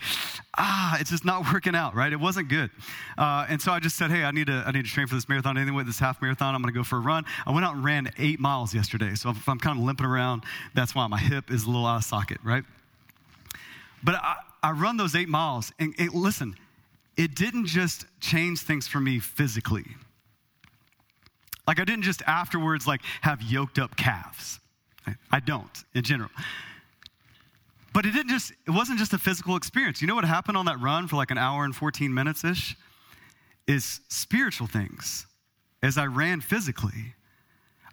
ah, 0.58 0.98
it's 1.02 1.10
just 1.10 1.26
not 1.26 1.44
working 1.54 1.76
out, 1.76 1.96
right? 1.96 2.14
It 2.14 2.20
wasn't 2.20 2.48
good. 2.48 2.72
Uh, 3.18 3.46
and 3.50 3.62
so 3.62 3.74
I 3.74 3.82
just 3.82 3.98
said, 3.98 4.10
hey, 4.10 4.24
I 4.24 4.32
need 4.32 4.48
to, 4.48 4.64
I 4.66 4.72
need 4.72 4.86
to 4.86 4.92
train 4.92 5.08
for 5.08 5.16
this 5.16 5.28
marathon 5.28 5.58
anyway, 5.58 5.84
this 5.84 6.00
half 6.00 6.22
marathon. 6.22 6.56
I'm 6.56 6.62
going 6.62 6.74
to 6.74 6.80
go 6.80 6.86
for 6.86 6.96
a 6.96 7.02
run. 7.02 7.26
I 7.46 7.52
went 7.52 7.66
out 7.66 7.76
and 7.76 7.84
ran 7.84 8.10
eight 8.18 8.40
miles 8.40 8.74
yesterday. 8.74 9.16
So 9.16 9.32
if 9.32 9.50
I'm 9.50 9.60
kind 9.60 9.78
of 9.78 9.84
limping 9.84 10.06
around, 10.06 10.46
that's 10.74 10.96
why 10.96 11.06
my 11.08 11.20
hip 11.20 11.52
is 11.52 11.66
a 11.66 11.68
little 11.68 11.86
out 11.86 11.98
of 11.98 12.04
socket, 12.06 12.40
right? 12.42 12.64
But 14.02 14.16
I, 14.16 14.36
I 14.64 14.72
run 14.72 14.96
those 14.96 15.14
eight 15.14 15.28
miles, 15.28 15.74
and, 15.78 15.94
and 16.00 16.14
listen, 16.14 16.56
it 17.18 17.36
didn't 17.36 17.66
just 17.66 18.06
change 18.22 18.60
things 18.62 18.88
for 18.88 19.00
me 19.00 19.20
physically. 19.20 19.86
Like 21.68 21.80
I 21.80 21.84
didn't 21.84 22.04
just 22.04 22.22
afterwards 22.22 22.88
like 22.88 23.02
have 23.22 23.42
yoked 23.42 23.80
up 23.80 23.98
calves. 23.98 24.60
I 25.32 25.40
don't 25.40 25.84
in 25.94 26.04
general. 26.04 26.30
But 27.94 28.06
it 28.06 28.12
didn't 28.12 28.30
just 28.30 28.52
it 28.66 28.72
wasn't 28.72 29.00
just 29.00 29.14
a 29.14 29.18
physical 29.18 29.56
experience. 29.56 30.02
You 30.02 30.08
know 30.08 30.16
what 30.16 30.26
happened 30.26 30.58
on 30.58 30.66
that 30.66 30.80
run 30.80 31.08
for 31.08 31.16
like 31.16 31.32
an 31.32 31.38
hour 31.38 31.66
and 31.66 31.76
14 31.76 32.14
minutes 32.14 32.44
ish? 32.44 32.78
Is 33.68 34.00
spiritual 34.08 34.68
things 34.68 35.26
as 35.84 35.98
I 35.98 36.06
ran 36.06 36.42
physically. 36.42 37.16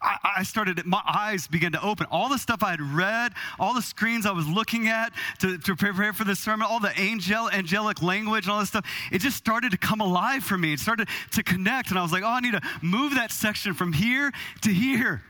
I, 0.05 0.35
I 0.39 0.43
started, 0.43 0.85
my 0.85 1.01
eyes 1.07 1.49
began 1.49 1.73
to 1.73 1.83
open. 1.83 2.07
All 2.11 2.29
the 2.29 2.39
stuff 2.39 2.63
I 2.63 2.71
had 2.71 2.83
read, 2.83 3.33
all 3.59 3.73
the 3.73 3.83
screens 3.83 4.27
I 4.27 4.33
was 4.33 4.47
looking 4.47 4.89
at 4.89 5.13
to, 5.39 5.57
to 5.59 5.75
prepare 5.75 6.13
for 6.13 6.25
this 6.25 6.39
sermon, 6.39 6.67
all 6.71 6.79
the 6.79 6.93
angel, 7.01 7.51
angelic 7.51 8.03
language 8.03 8.45
and 8.45 8.53
all 8.53 8.61
this 8.61 8.69
stuff, 8.69 8.87
it 9.11 9.21
just 9.21 9.37
started 9.37 9.73
to 9.73 9.79
come 9.79 10.01
alive 10.01 10.45
for 10.45 10.59
me. 10.59 10.75
It 10.75 10.81
started 10.81 11.09
to 11.33 11.43
connect. 11.43 11.89
And 11.89 11.99
I 11.99 12.03
was 12.03 12.13
like, 12.13 12.23
oh, 12.23 12.29
I 12.29 12.41
need 12.41 12.53
to 12.53 12.61
move 12.83 13.15
that 13.15 13.33
section 13.33 13.73
from 13.73 13.93
here 13.93 14.31
to 14.63 14.73
here. 14.73 15.23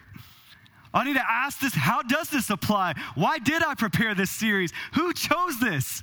I 0.93 1.05
need 1.05 1.15
to 1.15 1.29
ask 1.29 1.61
this 1.61 1.75
how 1.75 2.03
does 2.03 2.29
this 2.31 2.51
apply? 2.51 2.95
Why 3.15 3.39
did 3.39 3.65
I 3.65 3.75
prepare 3.75 4.15
this 4.15 4.31
series? 4.31 4.73
Who 4.95 5.13
chose 5.13 5.59
this? 5.61 6.03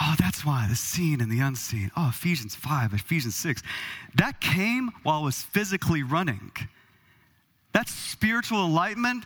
Oh, 0.00 0.14
that's 0.18 0.44
why 0.44 0.66
the 0.68 0.76
seen 0.76 1.20
and 1.20 1.30
the 1.30 1.40
unseen. 1.40 1.90
Oh, 1.96 2.08
Ephesians 2.10 2.54
5, 2.54 2.94
Ephesians 2.94 3.34
6. 3.34 3.62
That 4.14 4.40
came 4.40 4.92
while 5.02 5.20
I 5.20 5.24
was 5.24 5.42
physically 5.42 6.02
running. 6.02 6.52
That 7.72 7.88
spiritual 7.88 8.64
enlightenment 8.64 9.24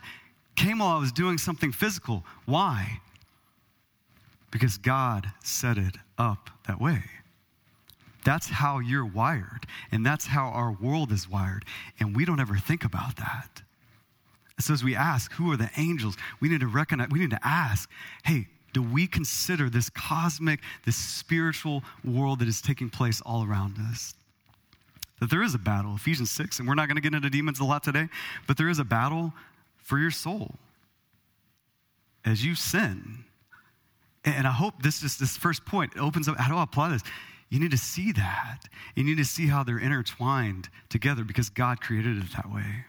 came 0.55 0.79
while 0.79 0.95
I 0.95 0.99
was 0.99 1.11
doing 1.11 1.37
something 1.37 1.71
physical. 1.71 2.23
Why? 2.45 2.99
Because 4.51 4.77
God 4.77 5.27
set 5.43 5.77
it 5.77 5.95
up 6.17 6.49
that 6.67 6.79
way. 6.79 7.03
That's 8.23 8.47
how 8.47 8.79
you're 8.79 9.05
wired, 9.05 9.65
and 9.91 10.05
that's 10.05 10.25
how 10.25 10.47
our 10.47 10.71
world 10.71 11.11
is 11.11 11.29
wired. 11.29 11.65
And 11.99 12.15
we 12.15 12.23
don't 12.23 12.39
ever 12.39 12.55
think 12.55 12.85
about 12.85 13.17
that. 13.17 13.61
So, 14.59 14.73
as 14.73 14.83
we 14.83 14.95
ask, 14.95 15.31
who 15.33 15.51
are 15.51 15.57
the 15.57 15.69
angels? 15.77 16.15
We 16.39 16.47
need 16.47 16.61
to 16.61 16.67
recognize, 16.67 17.09
we 17.09 17.19
need 17.19 17.31
to 17.31 17.39
ask, 17.43 17.89
hey, 18.23 18.47
do 18.71 18.81
we 18.81 19.07
consider 19.07 19.69
this 19.69 19.89
cosmic, 19.89 20.61
this 20.85 20.95
spiritual 20.95 21.83
world 22.03 22.39
that 22.39 22.47
is 22.47 22.61
taking 22.61 22.89
place 22.89 23.21
all 23.21 23.43
around 23.43 23.77
us? 23.91 24.13
That 25.23 25.29
there 25.29 25.41
is 25.41 25.55
a 25.55 25.57
battle, 25.57 25.95
Ephesians 25.95 26.31
6, 26.31 26.59
and 26.59 26.67
we're 26.67 26.75
not 26.75 26.89
going 26.89 26.97
to 26.97 27.01
get 27.01 27.13
into 27.13 27.29
demons 27.29 27.61
a 27.61 27.63
lot 27.63 27.81
today, 27.81 28.09
but 28.45 28.57
there 28.57 28.67
is 28.67 28.77
a 28.77 28.83
battle 28.83 29.31
for 29.77 29.97
your 29.97 30.11
soul 30.11 30.55
as 32.25 32.43
you 32.43 32.55
sin. 32.55 33.23
And 34.25 34.45
I 34.45 34.51
hope 34.51 34.83
this 34.83 35.01
is 35.01 35.15
this 35.15 35.37
first 35.37 35.65
point 35.65 35.93
opens 35.97 36.27
up. 36.27 36.37
How 36.37 36.51
do 36.51 36.57
I 36.57 36.63
apply 36.63 36.89
this? 36.89 37.03
You 37.47 37.61
need 37.61 37.71
to 37.71 37.77
see 37.77 38.11
that. 38.11 38.65
You 38.95 39.05
need 39.05 39.15
to 39.15 39.23
see 39.23 39.47
how 39.47 39.63
they're 39.63 39.79
intertwined 39.79 40.67
together 40.89 41.23
because 41.23 41.49
God 41.49 41.79
created 41.79 42.17
it 42.17 42.25
that 42.35 42.51
way. 42.53 42.83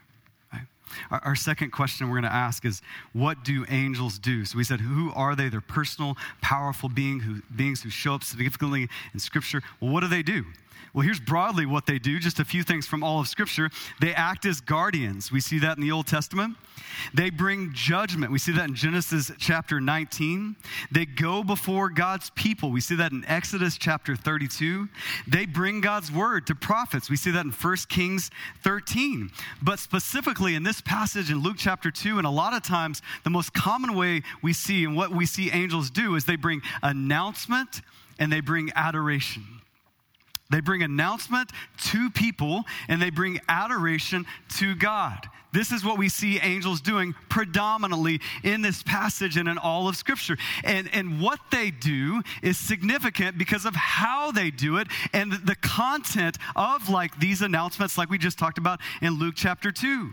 Our, 1.11 1.37
second 1.37 1.71
question 1.71 2.09
we're 2.09 2.21
going 2.21 2.31
to 2.31 2.37
ask 2.37 2.65
is 2.65 2.83
what 3.13 3.45
do 3.45 3.65
angels 3.69 4.19
do? 4.19 4.45
So 4.45 4.59
we 4.59 4.65
said, 4.65 4.81
who 4.81 5.13
are 5.15 5.37
they? 5.37 5.49
They're 5.49 5.61
personal, 5.61 6.17
powerful 6.41 6.89
being 6.89 7.21
who, 7.21 7.43
beings 7.55 7.83
who 7.83 7.91
show 7.91 8.15
up 8.15 8.25
significantly 8.25 8.89
in 9.13 9.21
Scripture. 9.21 9.63
Well, 9.81 9.93
what 9.93 10.01
do 10.01 10.09
they 10.09 10.23
do? 10.23 10.45
Well, 10.93 11.05
here's 11.05 11.21
broadly 11.21 11.67
what 11.67 11.87
they 11.87 11.99
do, 11.99 12.19
just 12.19 12.39
a 12.39 12.45
few 12.45 12.63
things 12.63 12.87
from 12.87 13.03
all 13.03 13.21
of 13.21 13.29
Scripture. 13.29 13.71
They 14.01 14.15
act 14.15 14.45
as 14.45 14.61
guardians. 14.61 15.33
We 15.33 15.41
see 15.41 15.59
that 15.61 15.77
in 15.77 15.83
the 15.83 15.93
Old 15.93 16.07
Testament. 16.07 16.57
They 17.13 17.31
bring 17.31 17.73
judgment. 17.73 18.33
We 18.33 18.39
see 18.39 18.53
that 18.53 18.69
in 18.69 18.75
Genesis 18.75 19.31
chapter 19.39 19.81
19. 19.81 20.57
They 20.91 21.07
go 21.07 21.43
before 21.43 21.89
God's 21.89 22.31
people. 22.31 22.71
We 22.71 22.81
see 22.81 22.97
that 22.97 23.13
in 23.13 23.25
Exodus 23.27 23.77
chapter 23.77 24.17
32. 24.17 24.89
They 25.27 25.47
bring 25.47 25.81
God's 25.81 26.11
word 26.11 26.47
to 26.49 26.55
prophets. 26.55 27.11
We 27.11 27.17
see 27.17 27.31
that 27.33 27.45
in 27.45 27.53
1 27.53 27.77
Kings 27.89 28.31
13. 28.63 29.31
But 29.63 29.79
specifically 29.79 30.55
in 30.55 30.63
this 30.63 30.81
passage 30.81 31.31
in 31.31 31.39
Luke 31.39 31.57
chapter 31.59 31.91
2, 31.91 32.19
and 32.19 32.27
a 32.27 32.31
lot 32.31 32.55
of 32.55 32.63
times 32.63 33.03
the 33.23 33.31
most 33.31 33.53
common 33.53 33.95
way 33.95 34.23
we 34.43 34.53
see 34.53 34.85
and 34.85 34.97
what 34.97 35.11
we 35.11 35.27
see 35.27 35.51
angels 35.51 35.91
do 35.91 36.15
is 36.17 36.25
they 36.25 36.37
bring 36.37 36.63
announcement 36.83 37.83
and 38.19 38.33
they 38.33 38.41
bring 38.41 38.71
adoration. 38.75 39.45
They 40.51 40.61
bring 40.61 40.83
announcement 40.83 41.51
to 41.87 42.11
people 42.11 42.65
and 42.89 43.01
they 43.01 43.11
bring 43.11 43.41
adoration 43.49 44.27
to 44.57 44.75
God. 44.75 45.29
This 45.55 45.71
is 45.71 45.85
what 45.85 45.99
we 45.99 46.09
see 46.09 46.41
angels 46.41 46.81
doing 46.81 47.15
predominantly 47.29 48.21
in 48.43 48.61
this 48.61 48.83
passage 48.83 49.37
and 49.37 49.49
in 49.49 49.57
all 49.57 49.89
of 49.89 49.97
Scripture. 49.97 50.37
And, 50.65 50.91
and 50.93 51.21
what 51.21 51.39
they 51.53 51.71
do 51.71 52.23
is 52.43 52.59
significant 52.59 53.39
because 53.39 53.65
of 53.65 53.75
how 53.77 54.33
they 54.33 54.51
do 54.51 54.79
it 54.79 54.89
and 55.13 55.33
the 55.33 55.55
content 55.55 56.39
of 56.57 56.89
like 56.89 57.21
these 57.21 57.41
announcements, 57.41 57.97
like 57.97 58.11
we 58.11 58.19
just 58.19 58.37
talked 58.37 58.59
about 58.59 58.81
in 59.01 59.13
Luke 59.13 59.35
chapter 59.37 59.71
2. 59.71 60.13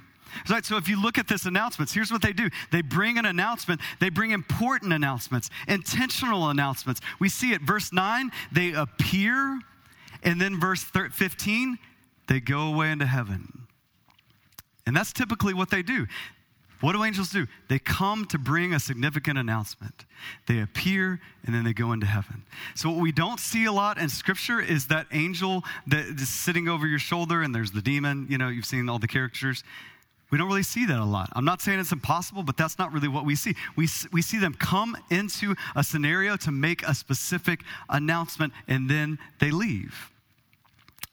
Right, 0.49 0.63
so 0.63 0.77
if 0.77 0.87
you 0.87 1.01
look 1.01 1.17
at 1.17 1.27
this 1.27 1.45
announcements, 1.45 1.91
here's 1.91 2.11
what 2.11 2.21
they 2.21 2.33
do. 2.33 2.49
They 2.71 2.81
bring 2.81 3.17
an 3.17 3.25
announcement. 3.25 3.81
They 3.99 4.09
bring 4.09 4.31
important 4.31 4.93
announcements, 4.93 5.49
intentional 5.67 6.49
announcements. 6.49 7.01
We 7.19 7.27
see 7.29 7.51
it. 7.51 7.61
Verse 7.61 7.91
9, 7.91 8.31
they 8.51 8.73
appear 8.73 9.59
and 10.23 10.39
then 10.39 10.59
verse 10.59 10.83
15, 10.83 11.77
they 12.27 12.39
go 12.39 12.73
away 12.73 12.91
into 12.91 13.05
heaven. 13.05 13.67
And 14.85 14.95
that's 14.95 15.13
typically 15.13 15.53
what 15.53 15.69
they 15.69 15.81
do. 15.81 16.07
What 16.81 16.93
do 16.93 17.03
angels 17.03 17.29
do? 17.29 17.45
They 17.69 17.77
come 17.77 18.25
to 18.25 18.39
bring 18.39 18.73
a 18.73 18.79
significant 18.79 19.37
announcement. 19.37 20.05
They 20.47 20.61
appear 20.61 21.19
and 21.45 21.53
then 21.53 21.63
they 21.63 21.73
go 21.73 21.91
into 21.91 22.07
heaven. 22.07 22.43
So, 22.73 22.89
what 22.89 22.99
we 22.99 23.11
don't 23.11 23.39
see 23.39 23.65
a 23.65 23.71
lot 23.71 23.99
in 23.99 24.09
scripture 24.09 24.59
is 24.59 24.87
that 24.87 25.05
angel 25.11 25.63
that 25.87 26.05
is 26.05 26.27
sitting 26.27 26.67
over 26.67 26.87
your 26.87 26.97
shoulder 26.97 27.43
and 27.43 27.53
there's 27.53 27.71
the 27.71 27.83
demon. 27.83 28.25
You 28.29 28.39
know, 28.39 28.47
you've 28.47 28.65
seen 28.65 28.89
all 28.89 28.97
the 28.97 29.07
characters. 29.07 29.63
We 30.31 30.37
don't 30.37 30.47
really 30.47 30.63
see 30.63 30.85
that 30.85 30.97
a 30.97 31.05
lot. 31.05 31.29
I'm 31.33 31.45
not 31.45 31.61
saying 31.61 31.79
it's 31.79 31.91
impossible, 31.91 32.41
but 32.41 32.57
that's 32.57 32.79
not 32.79 32.93
really 32.93 33.09
what 33.09 33.25
we 33.25 33.35
see. 33.35 33.53
We, 33.75 33.87
we 34.11 34.21
see 34.21 34.39
them 34.39 34.53
come 34.53 34.97
into 35.09 35.55
a 35.75 35.83
scenario 35.83 36.37
to 36.37 36.51
make 36.51 36.83
a 36.83 36.95
specific 36.95 37.61
announcement 37.89 38.53
and 38.67 38.89
then 38.89 39.19
they 39.39 39.51
leave. 39.51 40.10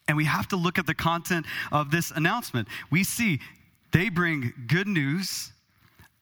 And 0.08 0.16
we 0.16 0.24
have 0.24 0.48
to 0.48 0.56
look 0.56 0.78
at 0.78 0.86
the 0.86 0.94
content 0.94 1.46
of 1.70 1.90
this 1.90 2.10
announcement. 2.10 2.66
We 2.90 3.04
see 3.04 3.40
they 3.92 4.08
bring 4.08 4.52
good 4.66 4.88
news 4.88 5.52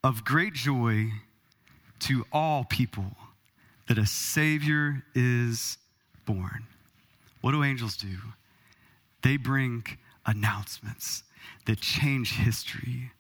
of 0.04 0.24
great 0.24 0.52
joy 0.52 1.12
to 2.00 2.26
all 2.32 2.64
people 2.64 3.16
that 3.88 3.96
a 3.96 4.06
Savior 4.06 5.04
is 5.14 5.78
born. 6.24 6.66
What 7.40 7.52
do 7.52 7.62
angels 7.62 7.96
do? 7.96 8.16
They 9.22 9.36
bring 9.36 9.84
announcements 10.26 11.22
that 11.66 11.80
change 11.80 12.34
history. 12.34 13.12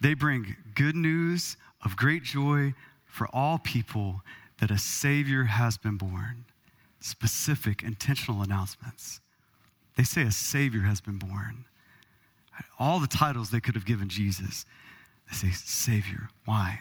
They 0.00 0.14
bring 0.14 0.56
good 0.74 0.96
news 0.96 1.56
of 1.84 1.96
great 1.96 2.22
joy 2.22 2.74
for 3.06 3.26
all 3.32 3.58
people 3.58 4.22
that 4.60 4.70
a 4.70 4.78
Savior 4.78 5.44
has 5.44 5.76
been 5.76 5.96
born. 5.96 6.44
Specific, 7.00 7.82
intentional 7.82 8.42
announcements. 8.42 9.20
They 9.96 10.04
say 10.04 10.22
a 10.22 10.30
Savior 10.30 10.82
has 10.82 11.00
been 11.00 11.18
born. 11.18 11.64
All 12.78 13.00
the 13.00 13.06
titles 13.06 13.50
they 13.50 13.60
could 13.60 13.74
have 13.74 13.86
given 13.86 14.08
Jesus, 14.08 14.64
they 15.28 15.36
say 15.36 15.50
Savior. 15.52 16.28
Why? 16.44 16.80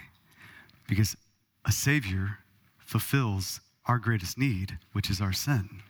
Because 0.88 1.16
a 1.66 1.72
Savior 1.72 2.40
fulfills 2.80 3.62
our 3.86 3.98
greatest 3.98 4.38
need, 4.38 4.78
which 4.94 5.10
is 5.10 5.22
our 5.22 5.34
sin. 5.34 5.82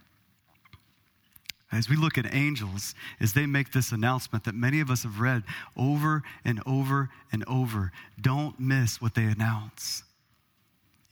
As 1.72 1.90
we 1.90 1.96
look 1.96 2.18
at 2.18 2.34
angels, 2.34 2.94
as 3.20 3.34
they 3.34 3.46
make 3.46 3.72
this 3.72 3.92
announcement 3.92 4.44
that 4.44 4.56
many 4.56 4.82
of 4.82 4.90
us 4.90 5.04
have 5.04 5.22
read 5.22 5.44
over 5.78 6.22
and 6.44 6.62
over 6.66 7.10
and 7.32 7.46
over, 7.48 7.92
don't 8.20 8.60
miss 8.60 9.02
what 9.02 9.16
they 9.16 9.24
announce. 9.24 10.04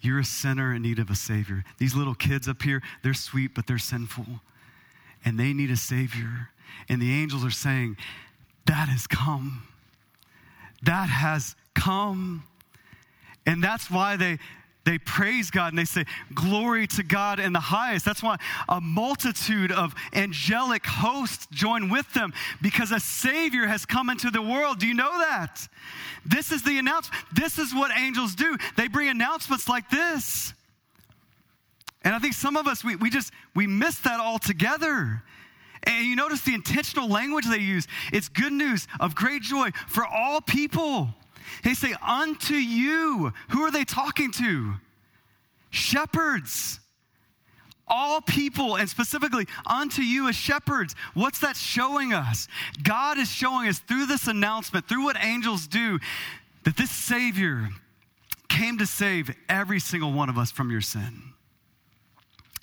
You're 0.02 0.20
a 0.20 0.26
sinner 0.26 0.74
in 0.74 0.82
need 0.82 1.00
of 1.00 1.10
a 1.10 1.16
Savior. 1.16 1.64
These 1.78 1.96
little 1.96 2.16
kids 2.16 2.48
up 2.48 2.62
here, 2.62 2.82
they're 3.04 3.14
sweet, 3.14 3.56
but 3.56 3.68
they're 3.68 3.78
sinful 3.78 4.26
and 5.26 5.40
they 5.40 5.54
need 5.54 5.72
a 5.72 5.78
Savior. 5.78 6.50
And 6.88 7.02
the 7.02 7.12
angels 7.12 7.46
are 7.46 7.52
saying, 7.52 7.98
That 8.66 8.90
has 8.90 9.08
come. 9.08 9.64
That 10.84 11.10
has 11.10 11.56
come. 11.74 12.44
And 13.46 13.64
that's 13.64 13.90
why 13.90 14.16
they, 14.16 14.38
they 14.86 14.98
praise 14.98 15.52
God 15.52 15.70
and 15.70 15.78
they 15.78 15.86
say, 15.86 16.06
Glory 16.34 16.88
to 16.88 17.04
God 17.04 17.40
in 17.40 17.54
the 17.54 17.60
highest. 17.60 18.06
That's 18.06 18.24
why 18.24 18.38
a 18.68 18.80
multitude 18.82 19.72
of 19.72 19.94
angelic 20.14 20.86
hosts 20.86 21.48
join 21.52 21.90
with 21.90 22.12
them 22.14 22.34
because 22.62 22.92
a 22.92 23.00
Savior 23.00 23.68
has 23.68 23.86
come 23.86 24.10
into 24.10 24.32
the 24.32 24.42
world. 24.42 24.80
Do 24.80 24.88
you 24.88 24.94
know 24.94 25.18
that? 25.20 25.68
This 26.26 26.52
is 26.52 26.64
the 26.64 26.78
announcement. 26.80 27.24
This 27.34 27.60
is 27.60 27.74
what 27.74 27.96
angels 27.98 28.36
do. 28.36 28.58
They 28.78 28.88
bring 28.88 29.10
announcements 29.10 29.68
like 29.68 29.90
this. 29.90 30.54
And 32.04 32.16
I 32.16 32.20
think 32.20 32.34
some 32.34 32.56
of 32.56 32.68
us, 32.68 32.84
we, 32.84 32.96
we 32.96 33.10
just, 33.10 33.32
we 33.56 33.68
miss 33.68 34.00
that 34.00 34.20
altogether. 34.20 35.22
And 35.84 36.06
you 36.06 36.16
notice 36.16 36.42
the 36.42 36.54
intentional 36.54 37.10
language 37.10 37.46
they 37.46 37.58
use. 37.58 37.88
It's 38.14 38.30
good 38.30 38.54
news 38.54 38.88
of 39.00 39.16
great 39.16 39.42
joy 39.42 39.72
for 39.88 40.06
all 40.06 40.42
people. 40.42 41.10
They 41.64 41.74
say, 41.74 41.96
unto 42.06 42.54
you. 42.54 43.34
Who 43.50 43.62
are 43.64 43.72
they 43.72 43.84
talking 43.84 44.32
to? 44.34 44.74
Shepherds. 45.72 46.80
All 47.88 48.22
people, 48.22 48.78
and 48.78 48.88
specifically 48.88 49.48
unto 49.66 50.04
you 50.04 50.30
as 50.30 50.36
shepherds. 50.36 50.96
What's 51.16 51.40
that 51.40 51.58
showing 51.58 52.14
us? 52.14 52.48
God 52.84 53.18
is 53.18 53.30
showing 53.30 53.68
us 53.68 53.80
through 53.80 54.06
this 54.06 54.28
announcement, 54.28 54.88
through 54.88 55.04
what 55.04 55.18
angels 55.20 55.66
do, 55.66 56.00
that 56.66 56.78
this 56.78 56.92
Savior 56.92 57.70
came 58.48 58.78
to 58.78 58.86
save 58.86 59.36
every 59.50 59.80
single 59.80 60.14
one 60.14 60.30
of 60.30 60.38
us 60.38 60.52
from 60.52 60.70
your 60.70 60.82
sin 60.82 61.30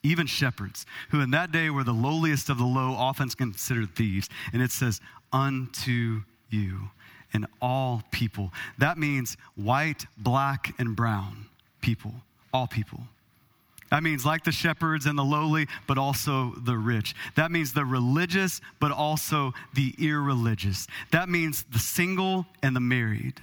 even 0.03 0.27
shepherds, 0.27 0.87
who 1.11 1.21
in 1.21 1.31
that 1.33 1.53
day 1.53 1.71
were 1.71 1.85
the 1.85 1.93
lowliest 1.93 2.49
of 2.49 2.59
the 2.59 2.65
low, 2.65 2.93
often 2.93 3.29
considered 3.29 3.95
thieves. 3.95 4.29
And 4.53 4.63
it 4.63 4.71
says, 4.71 5.01
unto 5.33 6.23
you 6.51 6.91
and 7.33 7.47
all 7.61 8.03
people. 8.11 8.53
That 8.79 8.99
means 8.99 9.37
white, 9.57 10.07
black, 10.17 10.75
and 10.79 10.97
brown 10.97 11.47
people, 11.81 12.15
all 12.53 12.67
people. 12.67 13.01
That 13.91 14.03
means 14.03 14.27
like 14.27 14.43
the 14.43 14.53
shepherds 14.53 15.07
and 15.07 15.17
the 15.17 15.25
lowly, 15.25 15.69
but 15.87 15.97
also 15.97 16.55
the 16.65 16.77
rich. 16.77 17.15
That 17.37 17.53
means 17.53 17.73
the 17.73 17.85
religious, 17.85 18.61
but 18.81 18.91
also 18.91 19.55
the 19.75 19.95
irreligious. 19.99 20.89
That 21.13 21.29
means 21.29 21.65
the 21.73 21.79
single 21.79 22.47
and 22.63 22.75
the 22.75 22.81
married. 22.81 23.41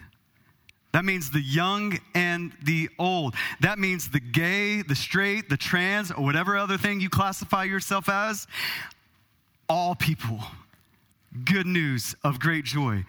That 0.93 1.05
means 1.05 1.31
the 1.31 1.41
young 1.41 1.97
and 2.13 2.53
the 2.63 2.89
old. 2.99 3.35
That 3.61 3.79
means 3.79 4.09
the 4.09 4.19
gay, 4.19 4.83
the 4.83 4.95
straight, 4.95 5.49
the 5.49 5.57
trans, 5.57 6.11
or 6.11 6.23
whatever 6.23 6.55
other 6.55 6.77
thing 6.77 7.01
you 7.01 7.09
classify 7.09 7.63
yourself 7.63 8.07
as. 8.09 8.47
All 9.67 9.95
people. 9.95 10.39
Good 11.45 11.65
news 11.65 12.15
of 12.23 12.39
great 12.39 12.63
joy 12.63 13.05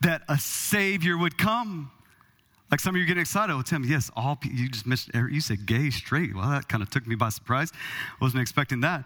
that 0.00 0.22
a 0.28 0.38
Savior 0.38 1.18
would 1.18 1.36
come. 1.36 1.90
Like 2.70 2.80
some 2.80 2.94
of 2.94 2.98
you 2.98 3.04
are 3.04 3.06
getting 3.06 3.20
excited. 3.20 3.52
Oh, 3.52 3.62
Tim, 3.62 3.84
yes, 3.84 4.10
all 4.16 4.36
people, 4.36 4.58
you 4.58 4.68
just 4.70 4.86
missed, 4.86 5.10
you 5.14 5.40
said 5.40 5.66
gay, 5.66 5.90
straight. 5.90 6.34
Well, 6.34 6.48
that 6.48 6.68
kind 6.68 6.82
of 6.82 6.88
took 6.90 7.06
me 7.06 7.16
by 7.16 7.28
surprise. 7.28 7.70
Wasn't 8.20 8.40
expecting 8.40 8.80
that. 8.80 9.04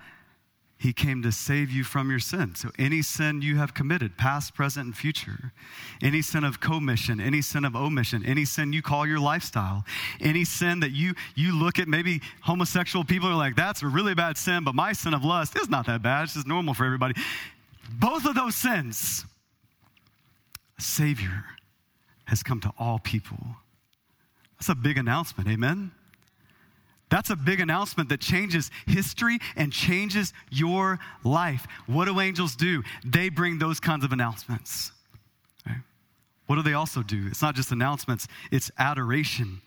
He 0.80 0.94
came 0.94 1.20
to 1.24 1.30
save 1.30 1.70
you 1.70 1.84
from 1.84 2.08
your 2.08 2.18
sin. 2.18 2.54
So, 2.54 2.70
any 2.78 3.02
sin 3.02 3.42
you 3.42 3.58
have 3.58 3.74
committed, 3.74 4.16
past, 4.16 4.54
present, 4.54 4.86
and 4.86 4.96
future, 4.96 5.52
any 6.00 6.22
sin 6.22 6.42
of 6.42 6.58
commission, 6.58 7.20
any 7.20 7.42
sin 7.42 7.66
of 7.66 7.76
omission, 7.76 8.24
any 8.24 8.46
sin 8.46 8.72
you 8.72 8.80
call 8.80 9.06
your 9.06 9.18
lifestyle, 9.20 9.84
any 10.22 10.42
sin 10.42 10.80
that 10.80 10.92
you, 10.92 11.12
you 11.34 11.54
look 11.54 11.78
at, 11.78 11.86
maybe 11.86 12.22
homosexual 12.40 13.04
people 13.04 13.28
are 13.28 13.34
like, 13.34 13.56
that's 13.56 13.82
a 13.82 13.88
really 13.88 14.14
bad 14.14 14.38
sin, 14.38 14.64
but 14.64 14.74
my 14.74 14.94
sin 14.94 15.12
of 15.12 15.22
lust 15.22 15.54
is 15.58 15.68
not 15.68 15.84
that 15.84 16.00
bad. 16.00 16.24
It's 16.24 16.32
just 16.32 16.46
normal 16.46 16.72
for 16.72 16.86
everybody. 16.86 17.12
Both 17.98 18.24
of 18.24 18.34
those 18.34 18.54
sins, 18.54 19.26
a 20.78 20.82
Savior 20.82 21.44
has 22.24 22.42
come 22.42 22.58
to 22.60 22.72
all 22.78 22.98
people. 22.98 23.36
That's 24.54 24.70
a 24.70 24.74
big 24.74 24.96
announcement, 24.96 25.46
amen? 25.50 25.90
That's 27.10 27.30
a 27.30 27.36
big 27.36 27.60
announcement 27.60 28.08
that 28.08 28.20
changes 28.20 28.70
history 28.86 29.38
and 29.56 29.72
changes 29.72 30.32
your 30.50 30.98
life. 31.24 31.66
What 31.86 32.06
do 32.06 32.20
angels 32.20 32.56
do? 32.56 32.82
They 33.04 33.28
bring 33.28 33.58
those 33.58 33.80
kinds 33.80 34.04
of 34.04 34.12
announcements. 34.12 34.92
What 36.50 36.56
do 36.56 36.62
they 36.62 36.72
also 36.72 37.04
do? 37.04 37.28
It's 37.28 37.42
not 37.42 37.54
just 37.54 37.70
announcements, 37.70 38.26
it's 38.50 38.72
adoration. 38.76 39.60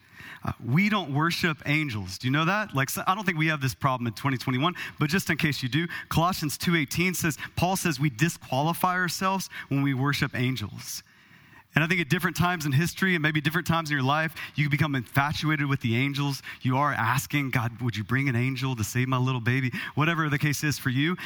Uh, 0.44 0.52
we 0.66 0.90
don't 0.90 1.14
worship 1.14 1.58
angels. 1.66 2.18
Do 2.18 2.28
you 2.28 2.32
know 2.34 2.44
that? 2.44 2.76
Like 2.76 2.90
I 3.08 3.16
don't 3.16 3.26
think 3.26 3.38
we 3.38 3.48
have 3.48 3.62
this 3.62 3.74
problem 3.74 4.06
in 4.06 4.12
2021, 4.12 4.76
but 5.00 5.10
just 5.10 5.30
in 5.30 5.38
case 5.38 5.64
you 5.64 5.70
do, 5.70 5.88
Colossians 6.10 6.58
2:18 6.58 7.16
says 7.16 7.38
Paul 7.56 7.78
says 7.78 8.02
we 8.02 8.10
disqualify 8.10 8.96
ourselves 8.96 9.50
when 9.70 9.82
we 9.82 9.94
worship 9.94 10.36
angels. 10.36 11.04
And 11.76 11.84
I 11.84 11.88
think 11.88 12.02
at 12.02 12.10
different 12.10 12.38
times 12.38 12.66
in 12.66 12.72
history 12.72 13.16
and 13.16 13.22
maybe 13.22 13.42
different 13.42 13.66
times 13.68 13.90
in 13.90 13.96
your 13.96 14.06
life, 14.06 14.36
you 14.56 14.70
become 14.70 14.94
infatuated 14.94 15.66
with 15.68 15.82
the 15.82 15.96
angels. 15.96 16.44
You 16.62 16.78
are 16.78 16.94
asking, 16.94 17.50
God, 17.50 17.82
would 17.82 17.98
you 17.98 18.04
bring 18.04 18.30
an 18.30 18.36
angel 18.36 18.76
to 18.76 18.84
save 18.84 19.08
my 19.08 19.18
little 19.18 19.42
baby? 19.42 19.72
Whatever 19.96 20.30
the 20.30 20.38
case 20.38 20.64
is 20.64 20.78
for 20.78 20.90
you, 20.90 21.18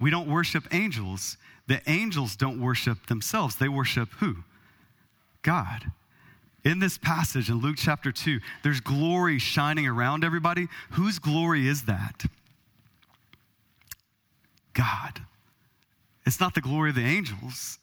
we 0.00 0.10
don't 0.10 0.28
worship 0.28 0.72
angels. 0.72 1.36
The 1.66 1.82
angels 1.86 2.36
don't 2.36 2.60
worship 2.60 3.06
themselves, 3.06 3.56
they 3.56 3.68
worship 3.68 4.08
who? 4.20 4.36
God. 5.42 5.90
In 6.64 6.80
this 6.80 6.98
passage 6.98 7.50
in 7.50 7.56
Luke 7.56 7.76
chapter 7.78 8.12
2, 8.12 8.40
there's 8.62 8.80
glory 8.80 9.38
shining 9.38 9.86
around 9.86 10.24
everybody. 10.24 10.68
Whose 10.90 11.18
glory 11.18 11.68
is 11.68 11.84
that? 11.84 12.24
God. 14.74 15.20
It's 16.26 16.40
not 16.40 16.54
the 16.54 16.60
glory 16.60 16.90
of 16.90 16.96
the 16.96 17.04
angels. 17.04 17.78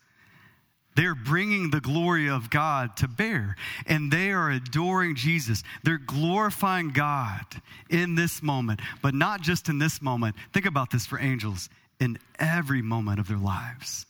They're 0.95 1.15
bringing 1.15 1.71
the 1.71 1.81
glory 1.81 2.29
of 2.29 2.49
God 2.49 2.95
to 2.97 3.07
bear, 3.07 3.57
and 3.85 4.11
they 4.11 4.31
are 4.31 4.49
adoring 4.49 5.15
Jesus. 5.15 5.63
They're 5.83 5.97
glorifying 5.97 6.89
God 6.89 7.45
in 7.89 8.15
this 8.15 8.41
moment, 8.41 8.79
but 9.01 9.13
not 9.13 9.41
just 9.41 9.67
in 9.67 9.77
this 9.77 10.01
moment. 10.01 10.35
Think 10.53 10.65
about 10.65 10.91
this 10.91 11.05
for 11.05 11.19
angels 11.19 11.69
in 11.99 12.17
every 12.39 12.81
moment 12.81 13.19
of 13.19 13.27
their 13.27 13.37
lives. 13.37 14.05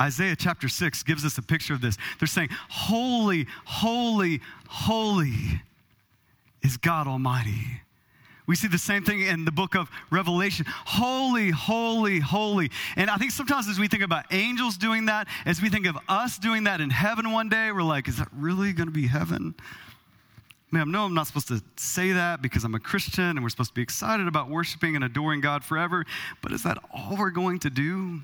Isaiah 0.00 0.36
chapter 0.36 0.68
6 0.68 1.02
gives 1.04 1.24
us 1.24 1.38
a 1.38 1.42
picture 1.42 1.72
of 1.72 1.80
this. 1.80 1.96
They're 2.18 2.26
saying, 2.26 2.50
Holy, 2.68 3.46
holy, 3.64 4.42
holy 4.68 5.62
is 6.62 6.76
God 6.76 7.06
Almighty. 7.06 7.80
We 8.46 8.54
see 8.54 8.68
the 8.68 8.78
same 8.78 9.02
thing 9.02 9.22
in 9.22 9.44
the 9.44 9.50
book 9.50 9.74
of 9.74 9.90
Revelation. 10.10 10.66
Holy, 10.68 11.50
holy, 11.50 12.20
holy. 12.20 12.70
And 12.96 13.10
I 13.10 13.16
think 13.16 13.32
sometimes 13.32 13.68
as 13.68 13.78
we 13.78 13.88
think 13.88 14.02
about 14.02 14.32
angels 14.32 14.76
doing 14.76 15.06
that, 15.06 15.26
as 15.44 15.60
we 15.60 15.68
think 15.68 15.86
of 15.86 15.98
us 16.08 16.38
doing 16.38 16.64
that 16.64 16.80
in 16.80 16.90
heaven 16.90 17.32
one 17.32 17.48
day, 17.48 17.72
we're 17.72 17.82
like, 17.82 18.06
is 18.06 18.18
that 18.18 18.28
really 18.32 18.72
going 18.72 18.86
to 18.88 18.94
be 18.94 19.08
heaven? 19.08 19.54
I 20.72 20.84
know 20.84 21.04
I'm 21.04 21.14
not 21.14 21.26
supposed 21.26 21.48
to 21.48 21.62
say 21.76 22.12
that 22.12 22.42
because 22.42 22.64
I'm 22.64 22.74
a 22.74 22.80
Christian 22.80 23.24
and 23.24 23.42
we're 23.42 23.48
supposed 23.48 23.70
to 23.70 23.74
be 23.74 23.82
excited 23.82 24.28
about 24.28 24.50
worshiping 24.50 24.94
and 24.94 25.04
adoring 25.04 25.40
God 25.40 25.64
forever, 25.64 26.04
but 26.42 26.52
is 26.52 26.62
that 26.64 26.78
all 26.92 27.16
we're 27.16 27.30
going 27.30 27.60
to 27.60 27.70
do? 27.70 28.20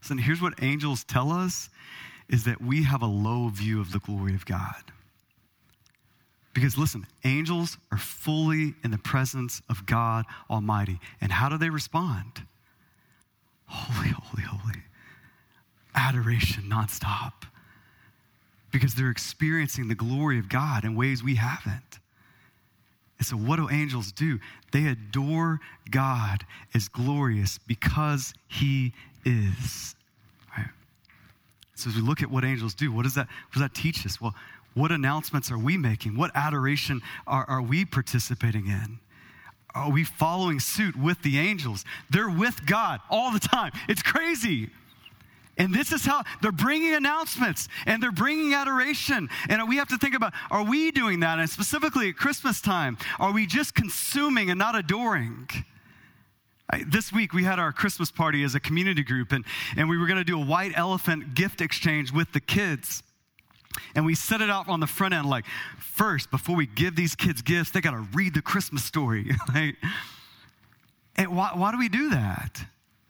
Listen, 0.00 0.18
here's 0.18 0.40
what 0.40 0.54
angels 0.62 1.04
tell 1.04 1.30
us 1.30 1.68
is 2.28 2.44
that 2.44 2.62
we 2.62 2.84
have 2.84 3.02
a 3.02 3.06
low 3.06 3.48
view 3.48 3.80
of 3.80 3.92
the 3.92 3.98
glory 3.98 4.34
of 4.34 4.46
God. 4.46 4.82
Because 6.52 6.76
listen, 6.76 7.06
angels 7.24 7.78
are 7.92 7.98
fully 7.98 8.74
in 8.82 8.90
the 8.90 8.98
presence 8.98 9.62
of 9.68 9.86
God 9.86 10.24
Almighty. 10.48 10.98
And 11.20 11.30
how 11.30 11.48
do 11.48 11.56
they 11.58 11.70
respond? 11.70 12.42
Holy, 13.66 14.08
holy, 14.08 14.42
holy. 14.42 14.82
Adoration 15.94 16.64
nonstop. 16.64 17.32
Because 18.72 18.94
they're 18.94 19.10
experiencing 19.10 19.88
the 19.88 19.94
glory 19.94 20.38
of 20.38 20.48
God 20.48 20.84
in 20.84 20.96
ways 20.96 21.22
we 21.22 21.36
haven't. 21.36 22.00
And 23.18 23.26
so, 23.26 23.36
what 23.36 23.56
do 23.56 23.68
angels 23.70 24.12
do? 24.12 24.40
They 24.72 24.86
adore 24.86 25.60
God 25.90 26.46
as 26.74 26.88
glorious 26.88 27.58
because 27.58 28.32
He 28.48 28.94
is. 29.26 29.94
Right? 30.56 30.68
So, 31.74 31.90
as 31.90 31.96
we 31.96 32.02
look 32.02 32.22
at 32.22 32.30
what 32.30 32.44
angels 32.44 32.72
do, 32.72 32.90
what 32.90 33.02
does 33.02 33.14
that, 33.16 33.26
what 33.26 33.52
does 33.52 33.62
that 33.62 33.74
teach 33.74 34.06
us? 34.06 34.20
Well, 34.20 34.34
what 34.74 34.92
announcements 34.92 35.50
are 35.50 35.58
we 35.58 35.76
making? 35.76 36.16
What 36.16 36.30
adoration 36.34 37.00
are, 37.26 37.44
are 37.48 37.62
we 37.62 37.84
participating 37.84 38.66
in? 38.66 38.98
Are 39.74 39.90
we 39.90 40.04
following 40.04 40.60
suit 40.60 40.96
with 40.96 41.22
the 41.22 41.38
angels? 41.38 41.84
They're 42.10 42.30
with 42.30 42.66
God 42.66 43.00
all 43.08 43.32
the 43.32 43.40
time. 43.40 43.72
It's 43.88 44.02
crazy. 44.02 44.70
And 45.58 45.74
this 45.74 45.92
is 45.92 46.04
how 46.04 46.22
they're 46.40 46.52
bringing 46.52 46.94
announcements 46.94 47.68
and 47.84 48.02
they're 48.02 48.10
bringing 48.10 48.54
adoration. 48.54 49.28
And 49.48 49.68
we 49.68 49.76
have 49.76 49.88
to 49.88 49.98
think 49.98 50.14
about 50.14 50.32
are 50.50 50.64
we 50.64 50.90
doing 50.90 51.20
that? 51.20 51.38
And 51.38 51.48
specifically 51.50 52.08
at 52.08 52.16
Christmas 52.16 52.60
time, 52.60 52.96
are 53.18 53.32
we 53.32 53.46
just 53.46 53.74
consuming 53.74 54.50
and 54.50 54.58
not 54.58 54.74
adoring? 54.74 55.48
This 56.86 57.12
week 57.12 57.32
we 57.32 57.44
had 57.44 57.58
our 57.58 57.72
Christmas 57.72 58.10
party 58.10 58.42
as 58.44 58.54
a 58.54 58.60
community 58.60 59.02
group, 59.02 59.32
and, 59.32 59.44
and 59.76 59.88
we 59.88 59.98
were 59.98 60.06
going 60.06 60.18
to 60.18 60.24
do 60.24 60.40
a 60.40 60.44
white 60.44 60.72
elephant 60.76 61.34
gift 61.34 61.60
exchange 61.60 62.12
with 62.12 62.32
the 62.32 62.40
kids. 62.40 63.02
And 63.94 64.04
we 64.04 64.14
set 64.14 64.40
it 64.40 64.50
out 64.50 64.68
on 64.68 64.80
the 64.80 64.86
front 64.86 65.14
end 65.14 65.28
like, 65.28 65.44
first, 65.78 66.30
before 66.30 66.56
we 66.56 66.66
give 66.66 66.96
these 66.96 67.14
kids 67.14 67.42
gifts, 67.42 67.70
they 67.70 67.80
got 67.80 67.92
to 67.92 68.06
read 68.12 68.34
the 68.34 68.42
Christmas 68.42 68.84
story. 68.84 69.30
right? 69.54 69.74
And 71.16 71.36
why, 71.36 71.52
why 71.54 71.72
do 71.72 71.78
we 71.78 71.88
do 71.88 72.10
that? 72.10 72.64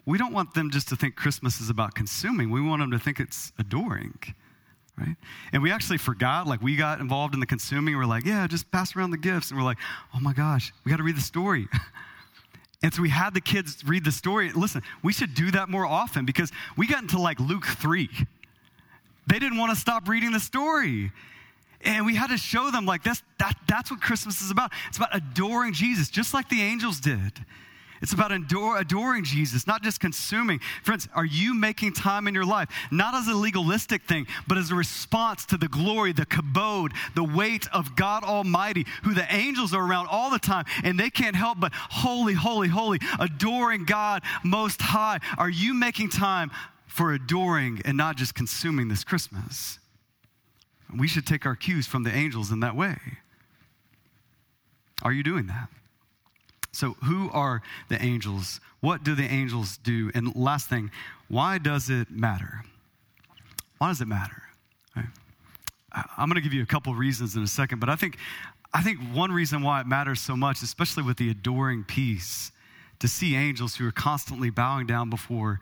We 0.07 0.19
don't 0.19 0.33
want 0.33 0.55
them 0.55 0.71
just 0.71 0.89
to 0.89 0.97
think 0.97 1.17
Christmas 1.17 1.61
is 1.61 1.71
about 1.71 1.95
consuming. 1.95 2.51
We 2.51 2.61
want 2.61 2.81
them 2.81 2.91
to 2.91 2.99
think 2.99 3.21
it's 3.21 3.53
adoring, 3.59 4.19
right? 4.99 5.17
And 5.53 5.63
we 5.63 5.71
actually 5.71 5.99
forgot, 5.99 6.47
like, 6.47 6.63
we 6.63 6.77
got 6.77 7.01
involved 7.01 7.35
in 7.35 7.41
the 7.41 7.47
consuming. 7.47 7.97
We're 7.97 8.07
like, 8.07 8.25
yeah, 8.25 8.47
just 8.47 8.71
pass 8.73 8.97
around 8.97 9.11
the 9.11 9.19
gifts. 9.19 9.51
And 9.51 9.59
we're 9.59 9.65
like, 9.65 9.79
oh 10.15 10.21
my 10.21 10.33
gosh, 10.33 10.73
we 10.85 10.91
got 10.91 10.97
to 10.97 11.03
read 11.03 11.17
the 11.17 11.23
story. 11.23 11.69
and 12.83 12.93
so 12.93 13.03
we 13.03 13.11
had 13.11 13.35
the 13.35 13.41
kids 13.41 13.85
read 13.87 14.05
the 14.05 14.13
story. 14.13 14.51
Listen, 14.53 14.83
we 15.03 15.13
should 15.13 15.35
do 15.35 15.51
that 15.53 15.69
more 15.69 15.87
often 15.87 16.25
because 16.25 16.51
we 16.77 16.87
got 16.87 17.03
into 17.03 17.21
like 17.21 17.39
Luke 17.39 17.67
3 17.67 18.09
they 19.31 19.39
didn't 19.39 19.59
want 19.59 19.73
to 19.73 19.81
stop 19.81 20.09
reading 20.09 20.33
the 20.33 20.41
story. 20.41 21.13
And 21.83 22.05
we 22.05 22.15
had 22.15 22.29
to 22.29 22.37
show 22.37 22.71
them, 22.71 22.85
like, 22.85 23.03
that's, 23.03 23.23
that, 23.39 23.57
that's 23.67 23.91
what 23.91 24.01
Christmas 24.01 24.43
is 24.43 24.51
about. 24.51 24.73
It's 24.89 24.99
about 24.99 25.15
adoring 25.15 25.73
Jesus, 25.73 26.11
just 26.11 26.35
like 26.35 26.49
the 26.49 26.61
angels 26.61 27.01
did. 27.01 27.45
It's 28.03 28.13
about 28.13 28.33
adore, 28.33 28.79
adoring 28.79 29.25
Jesus, 29.25 29.67
not 29.67 29.83
just 29.83 30.01
consuming. 30.01 30.61
Friends, 30.83 31.07
are 31.15 31.25
you 31.25 31.55
making 31.55 31.93
time 31.93 32.27
in 32.29 32.35
your 32.35 32.47
life, 32.47 32.69
not 32.91 33.15
as 33.15 33.29
a 33.29 33.35
legalistic 33.35 34.03
thing, 34.05 34.27
but 34.49 34.57
as 34.57 34.71
a 34.71 34.75
response 34.75 35.45
to 35.47 35.59
the 35.59 35.69
glory, 35.69 36.13
the 36.13 36.25
kabod, 36.25 36.93
the 37.15 37.25
weight 37.25 37.69
of 37.75 37.97
God 37.97 38.25
Almighty, 38.25 38.87
who 39.05 39.13
the 39.13 39.27
angels 39.33 39.75
are 39.75 39.87
around 39.87 40.09
all 40.11 40.31
the 40.31 40.39
time, 40.39 40.65
and 40.83 40.99
they 40.99 41.11
can't 41.11 41.37
help 41.37 41.61
but 41.61 41.73
holy, 41.75 42.33
holy, 42.33 42.69
holy, 42.69 43.01
adoring 43.19 43.85
God 43.85 44.23
Most 44.43 44.81
High? 44.81 45.21
Are 45.37 45.51
you 45.51 45.75
making 45.75 46.09
time 46.09 46.51
for 46.91 47.13
adoring 47.13 47.81
and 47.85 47.97
not 47.97 48.17
just 48.17 48.35
consuming 48.35 48.89
this 48.89 49.05
Christmas. 49.05 49.79
We 50.95 51.07
should 51.07 51.25
take 51.25 51.47
our 51.47 51.55
cues 51.55 51.87
from 51.87 52.03
the 52.03 52.13
angels 52.13 52.51
in 52.51 52.61
that 52.61 52.75
way. 52.75 52.97
Are 55.03 55.13
you 55.13 55.23
doing 55.23 55.47
that? 55.47 55.69
So, 56.73 56.97
who 57.05 57.31
are 57.31 57.63
the 57.89 58.03
angels? 58.03 58.61
What 58.81 59.05
do 59.05 59.15
the 59.15 59.25
angels 59.25 59.79
do? 59.79 60.11
And 60.15 60.35
last 60.35 60.69
thing, 60.69 60.91
why 61.29 61.59
does 61.59 61.91
it 61.91 62.11
matter? 62.11 62.65
Why 63.79 63.89
does 63.89 64.01
it 64.01 64.09
matter? 64.09 64.43
Right. 64.97 65.07
I'm 65.93 66.29
going 66.29 66.37
to 66.37 66.41
give 66.43 66.53
you 66.53 66.63
a 66.63 66.67
couple 66.67 66.93
reasons 66.95 67.37
in 67.37 67.43
a 67.43 67.49
second, 67.49 67.79
but 67.79 67.89
I 67.89 67.97
think, 67.97 68.19
I 68.75 68.83
think 68.83 68.99
one 69.13 69.31
reason 69.33 69.63
why 69.63 69.81
it 69.81 69.87
matters 69.87 70.21
so 70.21 70.37
much, 70.37 70.63
especially 70.63 71.05
with 71.05 71.17
the 71.17 71.31
adoring 71.31 71.85
piece, 71.85 72.51
to 72.99 73.09
see 73.09 73.35
angels 73.37 73.77
who 73.77 73.87
are 73.87 73.93
constantly 73.93 74.51
bowing 74.51 74.87
down 74.87 75.09
before 75.09 75.61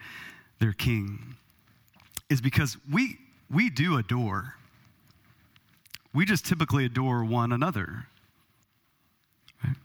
their 0.59 0.73
king 0.73 1.37
is 2.29 2.41
because 2.41 2.77
we, 2.91 3.19
we 3.51 3.71
do 3.71 3.97
adore. 3.97 4.55
We 6.15 6.25
just 6.25 6.45
typically 6.45 6.85
adore 6.85 7.25
one 7.25 7.53
another. 7.53 8.07
Right? 9.65 9.77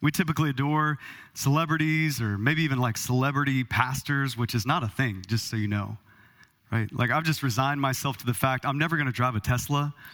We 0.00 0.10
typically 0.10 0.50
adore 0.50 0.98
celebrities 1.34 2.20
or 2.20 2.36
maybe 2.38 2.62
even 2.62 2.78
like 2.78 2.96
celebrity 2.96 3.64
pastors, 3.64 4.36
which 4.36 4.54
is 4.54 4.66
not 4.66 4.82
a 4.82 4.88
thing, 4.88 5.24
just 5.28 5.48
so 5.48 5.56
you 5.56 5.68
know. 5.68 5.96
Right? 6.70 6.92
Like, 6.92 7.10
I've 7.10 7.24
just 7.24 7.42
resigned 7.42 7.80
myself 7.80 8.18
to 8.18 8.26
the 8.26 8.34
fact 8.34 8.64
I'm 8.64 8.78
never 8.78 8.96
going 8.96 9.06
to 9.06 9.12
drive 9.12 9.34
a 9.34 9.40
Tesla. 9.40 9.94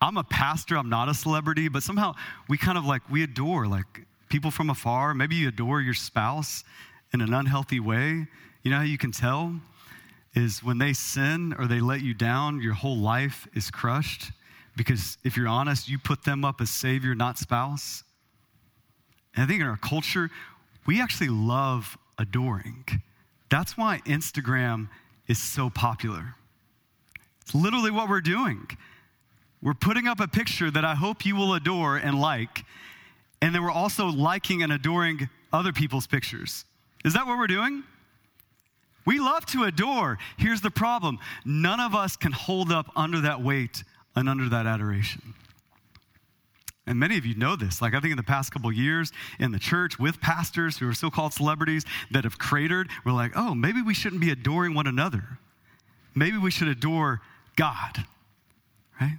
I'm 0.00 0.16
a 0.16 0.24
pastor, 0.24 0.76
I'm 0.76 0.88
not 0.88 1.08
a 1.08 1.14
celebrity, 1.14 1.68
but 1.68 1.82
somehow 1.82 2.14
we 2.48 2.56
kind 2.56 2.78
of 2.78 2.84
like, 2.84 3.08
we 3.10 3.24
adore 3.24 3.66
like 3.66 4.06
people 4.28 4.50
from 4.50 4.70
afar. 4.70 5.14
Maybe 5.14 5.34
you 5.34 5.48
adore 5.48 5.80
your 5.80 5.94
spouse 5.94 6.64
in 7.12 7.20
an 7.20 7.32
unhealthy 7.32 7.80
way. 7.80 8.26
You 8.62 8.70
know 8.70 8.78
how 8.78 8.82
you 8.82 8.98
can 8.98 9.12
tell? 9.12 9.54
Is 10.34 10.62
when 10.62 10.78
they 10.78 10.92
sin 10.92 11.54
or 11.58 11.66
they 11.66 11.80
let 11.80 12.02
you 12.02 12.14
down, 12.14 12.60
your 12.60 12.74
whole 12.74 12.96
life 12.96 13.48
is 13.54 13.70
crushed. 13.70 14.30
Because 14.76 15.18
if 15.24 15.36
you're 15.36 15.48
honest, 15.48 15.88
you 15.88 15.98
put 15.98 16.24
them 16.24 16.44
up 16.44 16.60
as 16.60 16.70
savior, 16.70 17.14
not 17.14 17.38
spouse. 17.38 18.04
And 19.34 19.42
I 19.42 19.46
think 19.46 19.60
in 19.60 19.66
our 19.66 19.76
culture, 19.76 20.30
we 20.86 21.00
actually 21.00 21.28
love 21.28 21.98
adoring. 22.18 22.84
That's 23.50 23.76
why 23.76 24.00
Instagram 24.06 24.88
is 25.26 25.38
so 25.38 25.70
popular. 25.70 26.34
It's 27.42 27.54
literally 27.54 27.90
what 27.90 28.08
we're 28.08 28.20
doing. 28.20 28.68
We're 29.62 29.74
putting 29.74 30.06
up 30.06 30.20
a 30.20 30.28
picture 30.28 30.70
that 30.70 30.84
I 30.84 30.94
hope 30.94 31.26
you 31.26 31.34
will 31.34 31.54
adore 31.54 31.96
and 31.96 32.20
like, 32.20 32.64
and 33.40 33.54
then 33.54 33.62
we're 33.62 33.70
also 33.70 34.06
liking 34.06 34.62
and 34.62 34.72
adoring 34.72 35.28
other 35.52 35.72
people's 35.72 36.06
pictures. 36.06 36.64
Is 37.04 37.14
that 37.14 37.26
what 37.26 37.38
we're 37.38 37.46
doing? 37.46 37.84
We 39.06 39.20
love 39.20 39.46
to 39.46 39.64
adore. 39.64 40.18
Here's 40.36 40.60
the 40.60 40.70
problem 40.70 41.18
none 41.44 41.80
of 41.80 41.94
us 41.94 42.16
can 42.16 42.32
hold 42.32 42.70
up 42.70 42.90
under 42.94 43.22
that 43.22 43.42
weight 43.42 43.82
and 44.14 44.28
under 44.28 44.48
that 44.50 44.66
adoration. 44.66 45.34
And 46.86 46.98
many 46.98 47.18
of 47.18 47.26
you 47.26 47.34
know 47.34 47.54
this. 47.54 47.82
Like, 47.82 47.94
I 47.94 48.00
think 48.00 48.12
in 48.12 48.16
the 48.16 48.22
past 48.22 48.50
couple 48.50 48.72
years 48.72 49.12
in 49.38 49.52
the 49.52 49.58
church 49.58 49.98
with 49.98 50.20
pastors 50.20 50.78
who 50.78 50.88
are 50.88 50.94
so 50.94 51.10
called 51.10 51.34
celebrities 51.34 51.84
that 52.10 52.24
have 52.24 52.38
cratered, 52.38 52.88
we're 53.04 53.12
like, 53.12 53.32
oh, 53.36 53.54
maybe 53.54 53.82
we 53.82 53.92
shouldn't 53.92 54.22
be 54.22 54.30
adoring 54.30 54.74
one 54.74 54.86
another. 54.86 55.38
Maybe 56.14 56.38
we 56.38 56.50
should 56.50 56.68
adore 56.68 57.20
God, 57.56 58.04
right? 58.98 59.18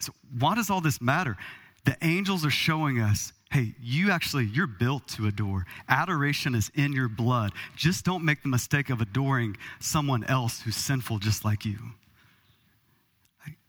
So, 0.00 0.12
why 0.38 0.56
does 0.56 0.68
all 0.68 0.80
this 0.80 1.00
matter? 1.00 1.36
The 1.84 1.96
angels 2.02 2.44
are 2.44 2.50
showing 2.50 3.00
us 3.00 3.32
hey, 3.50 3.74
you 3.82 4.10
actually, 4.10 4.44
you're 4.44 4.66
built 4.66 5.08
to 5.08 5.26
adore. 5.26 5.64
Adoration 5.88 6.54
is 6.54 6.70
in 6.74 6.92
your 6.92 7.08
blood. 7.08 7.52
Just 7.76 8.04
don't 8.04 8.24
make 8.24 8.42
the 8.42 8.48
mistake 8.48 8.90
of 8.90 9.00
adoring 9.00 9.56
someone 9.80 10.24
else 10.24 10.60
who's 10.60 10.76
sinful 10.76 11.18
just 11.18 11.44
like 11.44 11.64
you. 11.64 11.78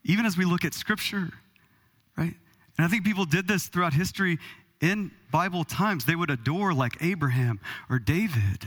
Even 0.04 0.26
as 0.26 0.38
we 0.38 0.46
look 0.46 0.65
at 0.65 0.74
scripture, 0.74 1.30
right? 2.18 2.34
And 2.78 2.86
I 2.86 2.88
think 2.88 3.06
people 3.06 3.26
did 3.26 3.48
this 3.48 3.68
throughout 3.68 3.94
history 3.94 4.38
in 4.82 5.12
Bible 5.32 5.63
times. 5.63 6.06
They 6.06 6.15
would 6.15 6.30
adore 6.30 6.74
like 6.74 6.98
Abraham 7.02 7.60
or 7.89 8.00
David. 8.00 8.65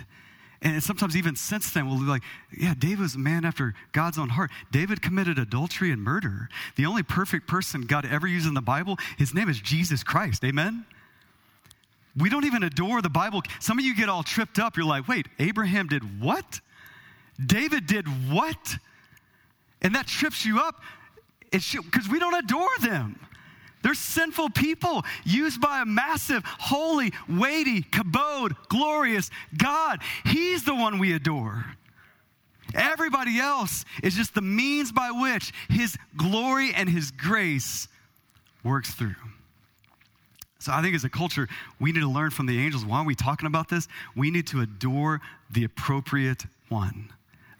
And 0.63 0.83
sometimes 0.83 1.17
even 1.17 1.35
since 1.35 1.73
then, 1.73 1.89
we'll 1.89 1.99
be 1.99 2.05
like, 2.05 2.23
yeah, 2.57 2.75
David 2.79 3.01
was 3.01 3.17
a 3.17 3.19
man 3.19 3.45
after 3.45 3.75
God's 3.93 4.19
own 4.19 4.29
heart. 4.29 4.51
David 4.71 5.03
committed 5.03 5.39
adultery 5.39 5.91
and 5.91 6.03
murder. 6.03 6.49
The 6.77 6.87
only 6.87 7.03
perfect 7.03 7.49
person 7.49 7.83
God 7.83 8.07
ever 8.07 8.29
used 8.29 8.47
in 8.47 8.55
the 8.55 8.63
Bible, 8.63 8.97
his 9.19 9.35
name 9.35 9.49
is 9.49 9.61
Jesus 9.61 10.05
Christ. 10.05 10.45
Amen? 10.45 10.87
We 12.17 12.29
don't 12.29 12.45
even 12.45 12.63
adore 12.63 13.01
the 13.01 13.11
Bible. 13.11 13.43
Some 13.61 13.79
of 13.79 13.85
you 13.85 13.97
get 13.97 14.09
all 14.09 14.23
tripped 14.23 14.59
up. 14.59 14.77
You're 14.77 14.87
like, 14.87 15.09
wait, 15.09 15.29
Abraham 15.39 15.87
did 15.87 16.21
what? 16.21 16.61
David 17.45 17.87
did 17.87 18.07
what? 18.31 18.77
And 19.81 19.95
that 19.95 20.07
trips 20.07 20.45
you 20.45 20.61
up 20.61 20.83
because 21.51 22.09
we 22.09 22.19
don't 22.19 22.35
adore 22.35 22.79
them. 22.81 23.19
They're 23.83 23.95
sinful 23.95 24.51
people 24.51 25.05
used 25.25 25.61
by 25.61 25.83
a 25.83 25.85
massive, 25.85 26.45
holy, 26.45 27.13
weighty, 27.29 27.83
kabod, 27.83 28.55
glorious 28.69 29.31
God. 29.57 30.01
He's 30.25 30.65
the 30.65 30.75
one 30.75 30.99
we 30.99 31.15
adore. 31.15 31.65
Everybody 32.75 33.39
else 33.39 33.85
is 34.03 34.15
just 34.15 34.35
the 34.35 34.41
means 34.41 34.93
by 34.93 35.11
which 35.11 35.53
His 35.69 35.97
glory 36.17 36.73
and 36.73 36.89
His 36.89 37.11
grace 37.11 37.89
works 38.63 38.93
through. 38.93 39.17
So 40.63 40.73
I 40.73 40.81
think 40.81 40.95
as 40.95 41.03
a 41.03 41.09
culture, 41.09 41.49
we 41.81 41.91
need 41.91 42.01
to 42.01 42.09
learn 42.09 42.31
from 42.31 42.47
the 42.47 42.59
angels. 42.59 42.85
Why 42.85 42.99
are 42.99 43.05
we 43.05 43.17
talking 43.17 43.47
about 43.47 43.69
this? 43.69 43.89
We 44.15 44.31
need 44.31 44.47
to 44.49 44.61
adore 44.61 45.21
the 45.51 45.65
appropriate 45.65 46.47
one, 46.69 47.13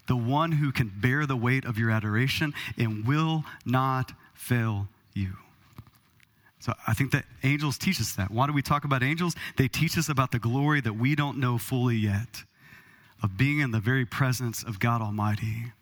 the 0.07 0.17
one 0.17 0.53
who 0.53 0.71
can 0.71 0.93
bear 0.95 1.27
the 1.27 1.37
weight 1.37 1.65
of 1.65 1.79
your 1.79 1.91
adoration 1.91 2.55
and 2.79 3.05
will 3.05 3.45
not 3.67 4.13
fail 4.35 4.87
you. 5.15 5.33
So 6.61 6.75
I 6.87 6.95
think 6.95 7.11
that 7.11 7.25
angels 7.43 7.77
teach 7.77 8.01
us 8.01 8.13
that. 8.13 8.31
Why 8.31 8.47
do 8.47 8.53
we 8.53 8.63
talk 8.63 8.85
about 8.85 9.03
angels? 9.03 9.35
They 9.57 9.67
teach 9.67 9.99
us 9.99 10.09
about 10.09 10.31
the 10.31 10.39
glory 10.39 10.81
that 10.81 10.93
we 10.93 11.17
don't 11.17 11.39
know 11.39 11.59
fully 11.59 11.97
yet 11.97 12.45
of 13.21 13.37
being 13.37 13.59
in 13.59 13.73
the 13.73 13.81
very 13.81 14.07
presence 14.07 14.63
of 14.63 14.79
God 14.79 15.03
Almighty. 15.03 15.73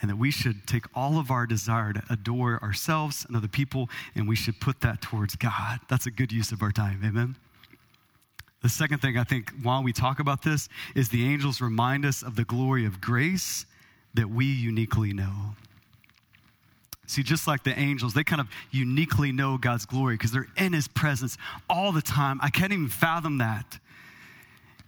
And 0.00 0.10
that 0.10 0.16
we 0.16 0.30
should 0.30 0.66
take 0.66 0.84
all 0.94 1.18
of 1.18 1.30
our 1.30 1.46
desire 1.46 1.92
to 1.94 2.02
adore 2.10 2.62
ourselves 2.62 3.24
and 3.26 3.36
other 3.36 3.48
people, 3.48 3.88
and 4.14 4.28
we 4.28 4.36
should 4.36 4.60
put 4.60 4.80
that 4.82 5.00
towards 5.00 5.36
God. 5.36 5.80
That's 5.88 6.06
a 6.06 6.10
good 6.10 6.32
use 6.32 6.52
of 6.52 6.62
our 6.62 6.72
time. 6.72 7.00
Amen. 7.04 7.36
The 8.62 8.68
second 8.68 8.98
thing 8.98 9.16
I 9.16 9.24
think 9.24 9.52
while 9.62 9.82
we 9.82 9.92
talk 9.92 10.18
about 10.18 10.42
this 10.42 10.68
is 10.94 11.08
the 11.08 11.24
angels 11.24 11.60
remind 11.60 12.04
us 12.04 12.22
of 12.22 12.36
the 12.36 12.44
glory 12.44 12.84
of 12.84 13.00
grace 13.00 13.64
that 14.14 14.28
we 14.28 14.46
uniquely 14.46 15.12
know. 15.12 15.54
See, 17.06 17.22
just 17.22 17.46
like 17.46 17.62
the 17.62 17.78
angels, 17.78 18.14
they 18.14 18.24
kind 18.24 18.40
of 18.40 18.48
uniquely 18.72 19.30
know 19.30 19.56
God's 19.58 19.86
glory 19.86 20.14
because 20.14 20.32
they're 20.32 20.48
in 20.56 20.72
his 20.72 20.88
presence 20.88 21.38
all 21.70 21.92
the 21.92 22.02
time. 22.02 22.40
I 22.42 22.50
can't 22.50 22.72
even 22.72 22.88
fathom 22.88 23.38
that. 23.38 23.78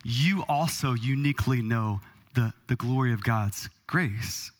You 0.02 0.44
also 0.48 0.94
uniquely 0.94 1.62
know 1.62 2.00
the, 2.34 2.52
the 2.66 2.76
glory 2.76 3.12
of 3.12 3.22
God's 3.22 3.68
grace. 3.86 4.50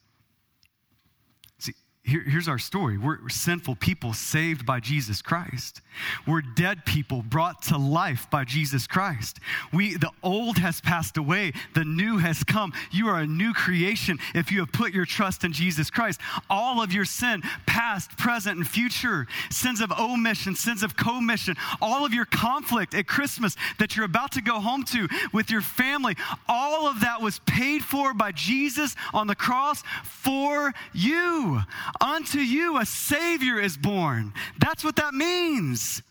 Here, 2.09 2.23
here's 2.23 2.49
our 2.49 2.59
story 2.59 2.97
we're, 2.97 3.19
we're 3.23 3.29
sinful 3.29 3.77
people 3.77 4.15
saved 4.15 4.65
by 4.65 4.81
Jesus 4.81 5.21
Christ. 5.21 5.83
We're 6.27 6.41
dead 6.41 6.87
people 6.87 7.21
brought 7.21 7.61
to 7.65 7.77
life 7.77 8.31
by 8.31 8.45
Jesus 8.45 8.87
Christ. 8.87 9.41
We, 9.75 9.95
the 9.95 10.13
old 10.23 10.57
has 10.57 10.81
passed 10.81 11.19
away, 11.19 11.53
the 11.75 11.85
new 11.85 12.17
has 12.17 12.43
come. 12.45 12.73
You 12.91 13.09
are 13.09 13.19
a 13.19 13.27
new 13.27 13.53
creation 13.53 14.19
if 14.35 14.51
you 14.51 14.61
have 14.61 14.73
put 14.73 14.95
your 14.95 15.05
trust 15.05 15.45
in 15.45 15.53
Jesus 15.53 15.91
Christ. 15.91 16.19
All 16.49 16.81
of 16.81 16.95
your 16.95 17.05
sin, 17.05 17.43
past, 17.67 18.17
present, 18.17 18.57
and 18.57 18.67
future, 18.67 19.27
sins 19.51 19.83
of 19.83 19.93
omission, 19.93 20.55
sins 20.55 20.83
of 20.83 20.97
commission, 20.97 21.57
all 21.83 22.07
of 22.07 22.15
your 22.15 22.25
conflict 22.25 22.95
at 22.95 23.07
Christmas 23.07 23.55
that 23.79 23.97
you're 23.97 24.07
about 24.07 24.33
to 24.33 24.41
go 24.41 24.61
home 24.61 24.85
to 24.85 25.09
with 25.35 25.51
your 25.51 25.61
family, 25.61 26.17
all 26.49 26.89
of 26.89 27.01
that 27.01 27.21
was 27.21 27.41
paid 27.41 27.83
for 27.83 28.15
by 28.15 28.33
Jesus 28.33 28.97
on 29.13 29.27
the 29.27 29.35
cross 29.35 29.83
for 30.05 30.73
you. 30.95 31.61
Unto 32.01 32.39
you 32.39 32.79
a 32.79 32.87
Savior 32.87 33.61
is 33.61 33.77
born. 33.77 34.33
That's 34.59 34.85
what 34.85 34.97
that 34.97 35.15
means. 35.15 36.03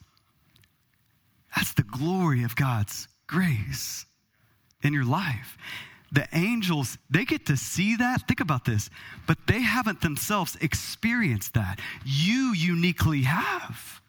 That's 1.56 1.74
the 1.74 1.84
glory 1.84 2.44
of 2.44 2.56
God's 2.56 3.08
grace 3.28 4.06
in 4.84 4.94
your 4.94 5.06
life. 5.06 5.58
The 6.12 6.28
angels, 6.34 6.98
they 7.10 7.26
get 7.26 7.46
to 7.48 7.58
see 7.58 7.98
that. 7.98 8.28
Think 8.28 8.40
about 8.40 8.64
this, 8.64 8.90
but 9.26 9.38
they 9.48 9.60
haven't 9.62 10.02
themselves 10.02 10.56
experienced 10.62 11.54
that. 11.56 11.80
You 12.06 12.54
uniquely 12.56 13.24
have. 13.24 14.02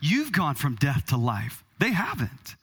You've 0.00 0.30
gone 0.30 0.54
from 0.54 0.76
death 0.76 1.06
to 1.06 1.16
life. 1.16 1.64
They 1.80 1.90
haven't. 1.90 2.56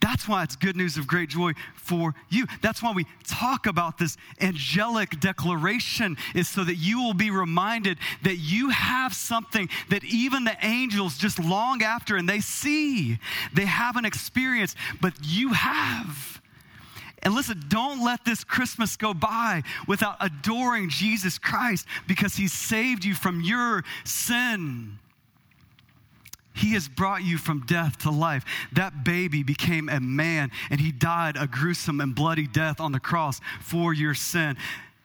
That's 0.00 0.28
why 0.28 0.42
it's 0.42 0.56
good 0.56 0.76
news 0.76 0.96
of 0.96 1.06
great 1.06 1.28
joy 1.28 1.52
for 1.74 2.14
you. 2.28 2.46
That's 2.62 2.82
why 2.82 2.92
we 2.92 3.06
talk 3.26 3.66
about 3.66 3.98
this 3.98 4.16
angelic 4.40 5.18
declaration, 5.20 6.16
is 6.34 6.48
so 6.48 6.64
that 6.64 6.76
you 6.76 7.02
will 7.02 7.14
be 7.14 7.30
reminded 7.30 7.98
that 8.22 8.36
you 8.36 8.70
have 8.70 9.12
something 9.12 9.68
that 9.90 10.04
even 10.04 10.44
the 10.44 10.56
angels 10.62 11.18
just 11.18 11.38
long 11.38 11.82
after 11.82 12.16
and 12.16 12.28
they 12.28 12.40
see, 12.40 13.18
they 13.52 13.66
haven't 13.66 14.04
experienced, 14.04 14.76
but 15.00 15.14
you 15.22 15.52
have. 15.52 16.40
And 17.22 17.34
listen, 17.34 17.64
don't 17.68 18.04
let 18.04 18.24
this 18.24 18.44
Christmas 18.44 18.96
go 18.96 19.12
by 19.12 19.64
without 19.88 20.16
adoring 20.20 20.88
Jesus 20.88 21.38
Christ 21.38 21.86
because 22.06 22.36
he 22.36 22.46
saved 22.46 23.04
you 23.04 23.14
from 23.14 23.40
your 23.40 23.84
sin. 24.04 24.98
He 26.58 26.72
has 26.72 26.88
brought 26.88 27.22
you 27.22 27.38
from 27.38 27.64
death 27.66 27.98
to 27.98 28.10
life. 28.10 28.44
That 28.72 29.04
baby 29.04 29.44
became 29.44 29.88
a 29.88 30.00
man 30.00 30.50
and 30.70 30.80
he 30.80 30.90
died 30.90 31.36
a 31.38 31.46
gruesome 31.46 32.00
and 32.00 32.14
bloody 32.14 32.48
death 32.48 32.80
on 32.80 32.90
the 32.90 32.98
cross 32.98 33.40
for 33.60 33.94
your 33.94 34.12
sin. 34.14 34.56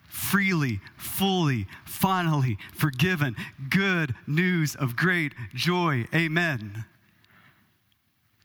Freely, 0.07 0.79
fully, 0.97 1.67
finally 1.85 2.57
forgiven. 2.73 3.35
Good 3.69 4.15
news 4.25 4.75
of 4.75 4.95
great 4.95 5.33
joy. 5.53 6.07
Amen. 6.13 6.85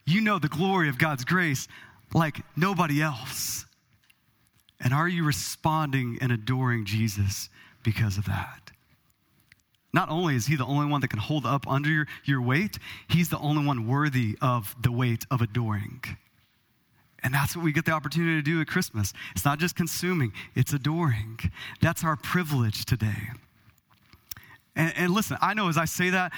You 0.05 0.21
know 0.21 0.39
the 0.39 0.49
glory 0.49 0.91
of 0.91 0.99
God's 0.99 1.25
grace 1.25 1.67
like 2.13 2.43
nobody 2.57 3.01
else. 3.01 3.65
And 4.81 4.93
are 4.93 5.09
you 5.09 5.25
responding 5.25 6.19
and 6.21 6.31
adoring 6.31 6.85
Jesus 6.85 7.49
because 7.83 8.19
of 8.19 8.27
that? 8.27 8.68
Not 9.93 10.11
only 10.11 10.35
is 10.35 10.47
he 10.47 10.57
the 10.57 10.67
only 10.67 10.87
one 10.87 11.01
that 11.01 11.09
can 11.09 11.19
hold 11.19 11.47
up 11.47 11.67
under 11.67 11.89
your, 11.89 12.07
your 12.25 12.43
weight, 12.43 12.79
he's 13.09 13.31
the 13.31 13.39
only 13.39 13.65
one 13.65 13.87
worthy 13.87 14.37
of 14.43 14.77
the 14.81 14.93
weight 14.93 15.25
of 15.31 15.41
adoring. 15.41 16.03
And 17.23 17.35
that's 17.35 17.57
what 17.57 17.65
we 17.65 17.73
get 17.73 17.85
the 17.85 17.93
opportunity 17.93 18.37
to 18.37 18.43
do 18.43 18.61
at 18.61 18.69
Christmas. 18.69 19.13
It's 19.35 19.45
not 19.45 19.59
just 19.59 19.75
consuming, 19.75 20.33
it's 20.55 20.73
adoring. 20.73 21.39
That's 21.81 22.05
our 22.05 22.17
privilege 22.17 22.85
today. 22.85 23.31
And, 24.77 24.93
and 24.97 25.13
listen, 25.13 25.37
I 25.41 25.55
know 25.55 25.69
as 25.69 25.77
I 25.77 25.87
say 25.87 26.11
that, 26.11 26.33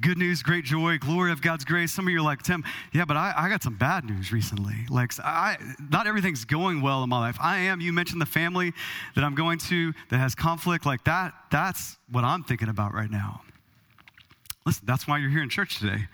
good 0.00 0.18
news, 0.18 0.42
great 0.42 0.64
joy, 0.64 0.98
glory 0.98 1.30
of 1.32 1.42
God's 1.42 1.64
grace. 1.64 1.92
Some 1.92 2.06
of 2.06 2.12
you 2.12 2.18
are 2.18 2.22
like, 2.22 2.42
Tim, 2.42 2.64
yeah, 2.92 3.04
but 3.04 3.16
I, 3.16 3.34
I 3.36 3.48
got 3.48 3.62
some 3.62 3.76
bad 3.76 4.04
news 4.04 4.32
recently. 4.32 4.86
Like, 4.88 5.12
I, 5.20 5.58
not 5.90 6.06
everything's 6.06 6.44
going 6.44 6.80
well 6.80 7.02
in 7.02 7.08
my 7.08 7.18
life. 7.18 7.36
I 7.40 7.58
am. 7.58 7.80
You 7.80 7.92
mentioned 7.92 8.20
the 8.20 8.26
family 8.26 8.72
that 9.14 9.22
I'm 9.22 9.34
going 9.34 9.58
to 9.58 9.92
that 10.10 10.18
has 10.18 10.34
conflict. 10.34 10.86
Like, 10.86 11.04
that, 11.04 11.34
that's 11.50 11.98
what 12.10 12.24
I'm 12.24 12.42
thinking 12.42 12.68
about 12.68 12.94
right 12.94 13.10
now. 13.10 13.42
Listen, 14.64 14.84
that's 14.86 15.06
why 15.06 15.18
you're 15.18 15.30
here 15.30 15.42
in 15.42 15.48
church 15.48 15.78
today, 15.78 16.06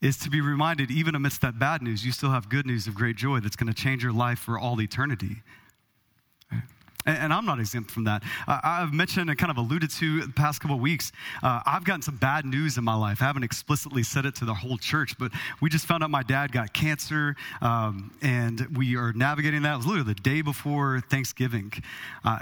is 0.00 0.16
to 0.18 0.30
be 0.30 0.40
reminded, 0.40 0.90
even 0.90 1.14
amidst 1.14 1.40
that 1.42 1.58
bad 1.58 1.82
news, 1.82 2.06
you 2.06 2.12
still 2.12 2.30
have 2.30 2.48
good 2.48 2.66
news 2.66 2.86
of 2.86 2.94
great 2.94 3.16
joy 3.16 3.40
that's 3.40 3.56
going 3.56 3.72
to 3.72 3.74
change 3.74 4.02
your 4.02 4.12
life 4.12 4.38
for 4.38 4.58
all 4.58 4.80
eternity. 4.80 5.42
And, 7.06 7.32
I'm 7.32 7.44
not 7.44 7.60
exempt 7.60 7.90
from 7.90 8.04
that. 8.04 8.22
Uh, 8.46 8.60
I've 8.62 8.92
mentioned 8.92 9.28
and 9.28 9.38
kind 9.38 9.50
of 9.50 9.58
alluded 9.58 9.90
to 9.90 10.22
the 10.22 10.32
past 10.32 10.60
couple 10.60 10.76
of 10.76 10.82
weeks, 10.82 11.12
uh, 11.42 11.60
I've 11.66 11.84
gotten 11.84 12.02
some 12.02 12.16
bad 12.16 12.44
news 12.44 12.78
in 12.78 12.84
my 12.84 12.94
life. 12.94 13.20
I 13.20 13.26
haven't 13.26 13.42
explicitly 13.42 14.02
said 14.02 14.24
it 14.24 14.34
to 14.36 14.44
the 14.44 14.54
whole 14.54 14.78
church, 14.78 15.18
but 15.18 15.32
we 15.60 15.68
just 15.68 15.86
found 15.86 16.02
out 16.02 16.10
my 16.10 16.22
dad 16.22 16.52
got 16.52 16.72
cancer, 16.72 17.36
um, 17.60 18.10
and 18.22 18.66
we 18.76 18.96
are 18.96 19.12
navigating 19.12 19.62
that. 19.62 19.74
It 19.74 19.76
was 19.78 19.86
literally 19.86 20.14
the 20.14 20.20
day 20.20 20.42
before 20.42 21.00
Thanksgiving. 21.10 21.72
Uh, 22.24 22.38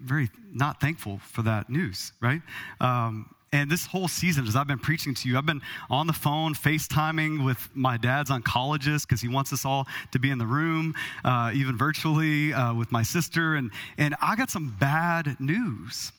very 0.00 0.30
not 0.52 0.80
thankful 0.80 1.18
for 1.18 1.42
that 1.42 1.68
news, 1.68 2.12
right? 2.20 2.40
Um, 2.80 3.28
and 3.56 3.70
this 3.70 3.86
whole 3.86 4.06
season, 4.06 4.46
as 4.46 4.54
I've 4.54 4.66
been 4.66 4.78
preaching 4.78 5.14
to 5.14 5.28
you, 5.30 5.38
I've 5.38 5.46
been 5.46 5.62
on 5.88 6.06
the 6.06 6.12
phone, 6.12 6.52
FaceTiming 6.52 7.42
with 7.42 7.70
my 7.74 7.96
dad's 7.96 8.28
oncologist 8.28 9.08
because 9.08 9.22
he 9.22 9.28
wants 9.28 9.50
us 9.50 9.64
all 9.64 9.86
to 10.12 10.18
be 10.18 10.28
in 10.28 10.36
the 10.36 10.44
room, 10.44 10.94
uh, 11.24 11.52
even 11.54 11.74
virtually 11.74 12.52
uh, 12.52 12.74
with 12.74 12.92
my 12.92 13.02
sister. 13.02 13.54
And, 13.54 13.70
and 13.96 14.14
I 14.20 14.36
got 14.36 14.50
some 14.50 14.76
bad 14.78 15.40
news. 15.40 16.12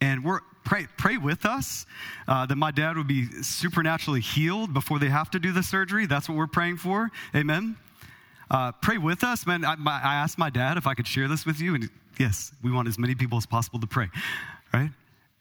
And 0.00 0.24
we're, 0.24 0.40
pray, 0.64 0.88
pray 0.98 1.18
with 1.18 1.46
us 1.46 1.86
uh, 2.26 2.46
that 2.46 2.56
my 2.56 2.72
dad 2.72 2.96
would 2.96 3.06
be 3.06 3.26
supernaturally 3.40 4.22
healed 4.22 4.74
before 4.74 4.98
they 4.98 5.08
have 5.08 5.30
to 5.30 5.38
do 5.38 5.52
the 5.52 5.62
surgery. 5.62 6.06
That's 6.06 6.28
what 6.28 6.36
we're 6.36 6.48
praying 6.48 6.78
for. 6.78 7.12
Amen. 7.32 7.76
Uh, 8.50 8.72
pray 8.72 8.98
with 8.98 9.22
us. 9.22 9.46
Man, 9.46 9.64
I, 9.64 9.76
I 9.86 10.16
asked 10.16 10.36
my 10.36 10.50
dad 10.50 10.78
if 10.78 10.88
I 10.88 10.94
could 10.94 11.06
share 11.06 11.28
this 11.28 11.46
with 11.46 11.60
you, 11.60 11.76
and 11.76 11.88
yes, 12.18 12.50
we 12.60 12.72
want 12.72 12.88
as 12.88 12.98
many 12.98 13.14
people 13.14 13.38
as 13.38 13.46
possible 13.46 13.78
to 13.78 13.86
pray, 13.86 14.10
right? 14.74 14.90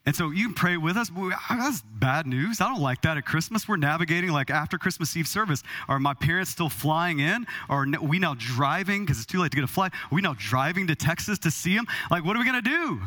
And 0.06 0.16
so 0.16 0.32
you 0.32 0.46
can 0.46 0.56
pray 0.56 0.78
with 0.78 0.98
us. 0.98 1.12
That's 1.50 1.84
bad 2.00 2.26
news. 2.26 2.60
I 2.60 2.68
don't 2.68 2.82
like 2.82 3.04
that 3.04 3.18
at 3.18 3.26
Christmas. 3.26 3.68
We're 3.68 3.78
navigating 3.78 4.32
like 4.32 4.50
after 4.50 4.80
Christmas 4.80 5.16
Eve 5.16 5.28
service. 5.28 5.62
Are 5.88 6.00
my 6.00 6.16
parents 6.16 6.50
still 6.50 6.70
flying 6.70 7.20
in? 7.20 7.46
Or 7.70 7.84
are 7.84 8.02
we 8.02 8.18
now 8.18 8.36
driving 8.36 9.06
because 9.06 9.18
it's 9.18 9.28
too 9.28 9.40
late 9.40 9.52
to 9.52 9.56
get 9.56 9.64
a 9.64 9.68
flight? 9.68 9.94
Are 9.94 10.16
we 10.16 10.22
now 10.22 10.36
driving 10.40 10.88
to 10.88 10.96
Texas 10.96 11.38
to 11.40 11.52
see 11.52 11.76
them? 11.76 11.86
Like, 12.10 12.26
what 12.26 12.36
are 12.36 12.40
we 12.40 12.46
going 12.46 12.64
to 12.64 12.70
do? 12.70 13.02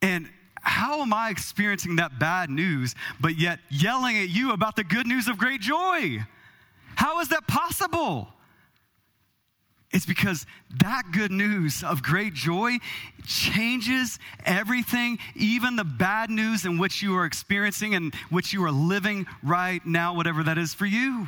And 0.00 0.30
how 0.62 1.02
am 1.02 1.12
I 1.12 1.28
experiencing 1.28 1.96
that 1.96 2.18
bad 2.18 2.48
news, 2.48 2.94
but 3.20 3.38
yet 3.38 3.60
yelling 3.68 4.16
at 4.16 4.30
you 4.30 4.52
about 4.52 4.76
the 4.76 4.84
good 4.84 5.06
news 5.06 5.28
of 5.28 5.36
great 5.36 5.60
joy? 5.60 6.24
How 6.94 7.20
is 7.20 7.28
that 7.28 7.46
possible? 7.46 8.28
It's 9.90 10.04
because 10.04 10.44
that 10.80 11.04
good 11.12 11.30
news 11.30 11.82
of 11.82 12.02
great 12.02 12.34
joy 12.34 12.78
changes 13.26 14.18
everything, 14.44 15.18
even 15.34 15.76
the 15.76 15.84
bad 15.84 16.28
news 16.28 16.66
in 16.66 16.76
which 16.76 17.02
you 17.02 17.16
are 17.16 17.24
experiencing 17.24 17.94
and 17.94 18.14
which 18.28 18.52
you 18.52 18.62
are 18.64 18.70
living 18.70 19.26
right 19.42 19.84
now, 19.86 20.14
whatever 20.14 20.42
that 20.42 20.58
is 20.58 20.74
for 20.74 20.84
you. 20.84 21.26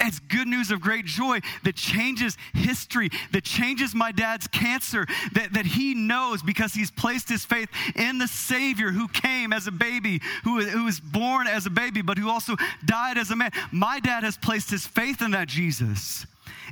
It's 0.00 0.18
good 0.18 0.48
news 0.48 0.72
of 0.72 0.80
great 0.80 1.04
joy 1.04 1.38
that 1.62 1.76
changes 1.76 2.36
history, 2.52 3.10
that 3.30 3.44
changes 3.44 3.94
my 3.94 4.10
dad's 4.10 4.48
cancer, 4.48 5.06
that, 5.34 5.52
that 5.52 5.66
he 5.66 5.94
knows 5.94 6.42
because 6.42 6.74
he's 6.74 6.90
placed 6.90 7.28
his 7.28 7.44
faith 7.44 7.68
in 7.94 8.18
the 8.18 8.26
Savior 8.26 8.90
who 8.90 9.06
came 9.06 9.52
as 9.52 9.68
a 9.68 9.70
baby, 9.70 10.20
who, 10.42 10.64
who 10.64 10.84
was 10.84 10.98
born 10.98 11.46
as 11.46 11.66
a 11.66 11.70
baby, 11.70 12.02
but 12.02 12.18
who 12.18 12.28
also 12.28 12.56
died 12.84 13.18
as 13.18 13.30
a 13.30 13.36
man. 13.36 13.52
My 13.70 14.00
dad 14.00 14.24
has 14.24 14.36
placed 14.36 14.68
his 14.68 14.84
faith 14.84 15.22
in 15.22 15.30
that 15.30 15.46
Jesus. 15.46 16.26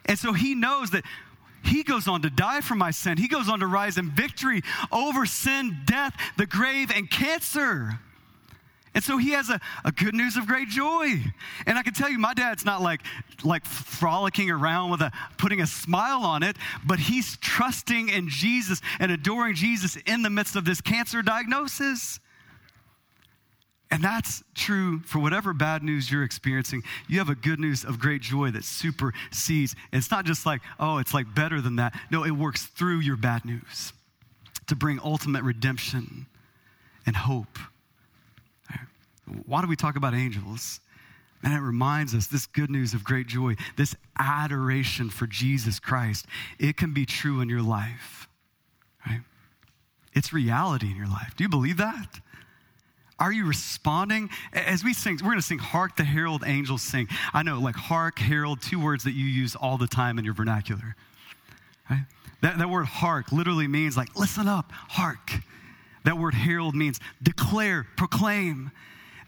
And 0.07 0.19
so 0.19 0.33
he 0.33 0.55
knows 0.55 0.91
that 0.91 1.05
he 1.65 1.83
goes 1.83 2.09
on 2.09 2.23
to 2.23 2.31
die 2.31 2.61
for 2.61 2.75
my 2.75 2.91
sin. 2.91 3.19
He 3.19 3.29
goes 3.29 3.49
on 3.49 3.61
to 3.61 3.67
rise 3.67 3.99
in 3.99 4.11
victory 4.11 4.63
over 4.91 5.27
sin, 5.27 5.79
death, 5.85 6.15
the 6.37 6.47
grave, 6.47 6.91
and 6.95 7.09
cancer. 7.09 7.99
And 8.95 9.03
so 9.03 9.17
he 9.17 9.31
has 9.31 9.49
a, 9.49 9.59
a 9.85 9.93
good 9.93 10.15
news 10.15 10.37
of 10.37 10.47
great 10.47 10.69
joy. 10.69 11.15
And 11.67 11.79
I 11.79 11.83
can 11.83 11.95
tell 11.95 12.11
you, 12.11 12.19
my 12.19 12.35
dad's 12.35 12.65
not 12.65 12.83
like, 12.83 13.01
like 13.43 13.65
frolicking 13.65 14.51
around 14.51 14.91
with 14.91 15.01
a 15.01 15.13
putting 15.39 15.61
a 15.61 15.67
smile 15.67 16.25
on 16.25 16.43
it, 16.43 16.57
but 16.85 16.99
he's 16.99 17.39
trusting 17.39 18.11
in 18.11 18.29
Jesus 18.29 18.83
and 18.99 19.11
adoring 19.11 19.55
Jesus 19.55 19.97
in 20.07 20.23
the 20.23 20.31
midst 20.31 20.57
of 20.57 20.65
this 20.65 20.81
cancer 20.81 21.23
diagnosis. 21.23 22.21
And 23.93 24.03
that's 24.03 24.43
true 24.55 25.01
for 25.01 25.19
whatever 25.19 25.53
bad 25.53 25.83
news 25.83 26.11
you're 26.11 26.23
experiencing. 26.23 26.83
You 27.09 27.19
have 27.19 27.29
a 27.29 27.35
good 27.35 27.61
news 27.61 27.85
of 27.85 27.99
great 27.99 28.23
joy 28.23 28.51
that 28.53 28.65
supersedes. 28.65 29.77
It's 29.93 30.11
not 30.11 30.25
just 30.25 30.47
like, 30.47 30.63
oh, 30.81 30.97
it's 30.97 31.13
like 31.13 31.33
better 31.35 31.61
than 31.61 31.77
that. 31.77 31.95
No, 32.11 32.25
it 32.25 32.31
works 32.31 32.65
through 32.65 33.01
your 33.01 33.19
bad 33.19 33.45
news 33.45 33.93
to 34.69 34.75
bring 34.75 34.99
ultimate 35.05 35.43
redemption 35.43 36.25
and 37.05 37.15
hope. 37.15 37.59
Why 39.45 39.61
do 39.61 39.69
we 39.69 39.77
talk 39.77 39.97
about 39.97 40.15
angels? 40.15 40.81
And 41.43 41.53
it 41.53 41.61
reminds 41.61 42.15
us 42.15 42.29
this 42.29 42.47
good 42.47 42.71
news 42.71 42.95
of 42.95 43.05
great 43.05 43.27
joy, 43.27 43.57
this 43.77 43.95
adoration 44.19 45.11
for 45.11 45.27
Jesus 45.27 45.79
Christ, 45.79 46.25
it 46.59 46.79
can 46.79 46.95
be 46.95 47.05
true 47.05 47.43
in 47.43 47.51
your 47.51 47.63
life, 47.63 48.27
right? 49.07 49.21
It's 50.15 50.33
reality 50.33 50.91
in 50.91 50.97
your 50.97 51.09
life. 51.09 51.35
Do 51.37 51.45
you 51.45 51.51
believe 51.51 51.77
that? 51.77 52.21
Are 53.23 53.31
you 53.31 53.47
responding? 53.47 54.31
As 54.53 54.83
we 54.83 54.93
sing, 54.93 55.15
we're 55.23 55.31
going 55.31 55.37
to 55.37 55.43
sing 55.43 55.61
Hark 55.61 55.97
the 55.97 56.03
Herald 56.03 56.43
Angels 56.45 56.83
Sing. 56.83 57.07
I 57.33 57.45
know, 57.45 57.61
like 57.61 57.77
hark, 57.77 58.19
herald, 58.19 58.61
two 58.61 58.81
words 58.81 59.05
that 59.05 59.13
you 59.13 59.25
use 59.25 59.55
all 59.55 59.79
the 59.79 59.87
time 59.87 60.19
in 60.19 60.25
your 60.25 60.35
vernacular. 60.35 60.97
Right? 61.89 62.05
That, 62.41 62.59
that 62.59 62.69
word 62.69 62.87
hark 62.87 63.31
literally 63.31 63.69
means 63.69 63.97
like 63.97 64.19
listen 64.19 64.49
up, 64.49 64.73
hark. 64.73 65.39
That 66.05 66.19
word 66.19 66.35
herald 66.35 66.75
means 66.75 66.99
declare, 67.23 67.87
proclaim. 67.97 68.73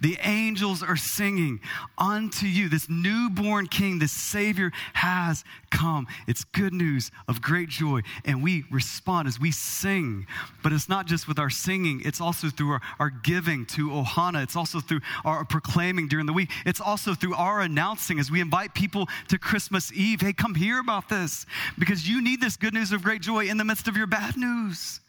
The 0.04 0.18
angels 0.20 0.82
are 0.82 0.98
singing 0.98 1.60
unto 1.96 2.44
you. 2.44 2.68
This 2.68 2.90
newborn 2.90 3.68
king, 3.68 4.00
this 4.00 4.12
Savior 4.12 4.70
has 4.92 5.44
come. 5.70 6.06
It's 6.26 6.44
good 6.44 6.74
news 6.74 7.10
of 7.26 7.40
great 7.40 7.70
joy. 7.70 8.02
And 8.26 8.42
we 8.42 8.66
respond 8.70 9.28
as 9.28 9.40
we 9.40 9.50
sing. 9.50 10.26
But 10.62 10.74
it's 10.74 10.90
not 10.90 11.06
just 11.06 11.26
with 11.26 11.38
our 11.38 11.48
singing, 11.48 12.02
it's 12.04 12.20
also 12.20 12.50
through 12.50 12.72
our, 12.72 12.80
our 12.98 13.08
giving 13.08 13.64
to 13.64 13.88
Ohana. 13.88 14.42
It's 14.42 14.56
also 14.56 14.78
through 14.78 15.00
our 15.24 15.42
proclaiming 15.42 16.08
during 16.08 16.26
the 16.26 16.34
week. 16.34 16.50
It's 16.66 16.82
also 16.82 17.14
through 17.14 17.36
our 17.36 17.62
announcing 17.62 18.18
as 18.18 18.30
we 18.30 18.42
invite 18.42 18.74
people 18.74 19.08
to 19.28 19.38
Christmas 19.38 19.90
Eve. 19.90 20.20
Hey, 20.20 20.34
come 20.34 20.54
hear 20.54 20.80
about 20.80 21.08
this 21.08 21.46
because 21.78 22.06
you 22.06 22.22
need 22.22 22.42
this 22.42 22.58
good 22.58 22.74
news 22.74 22.92
of 22.92 23.02
great 23.02 23.22
joy 23.22 23.46
in 23.46 23.56
the 23.56 23.64
midst 23.64 23.88
of 23.88 23.96
your 23.96 24.06
bad 24.06 24.36
news. 24.36 25.00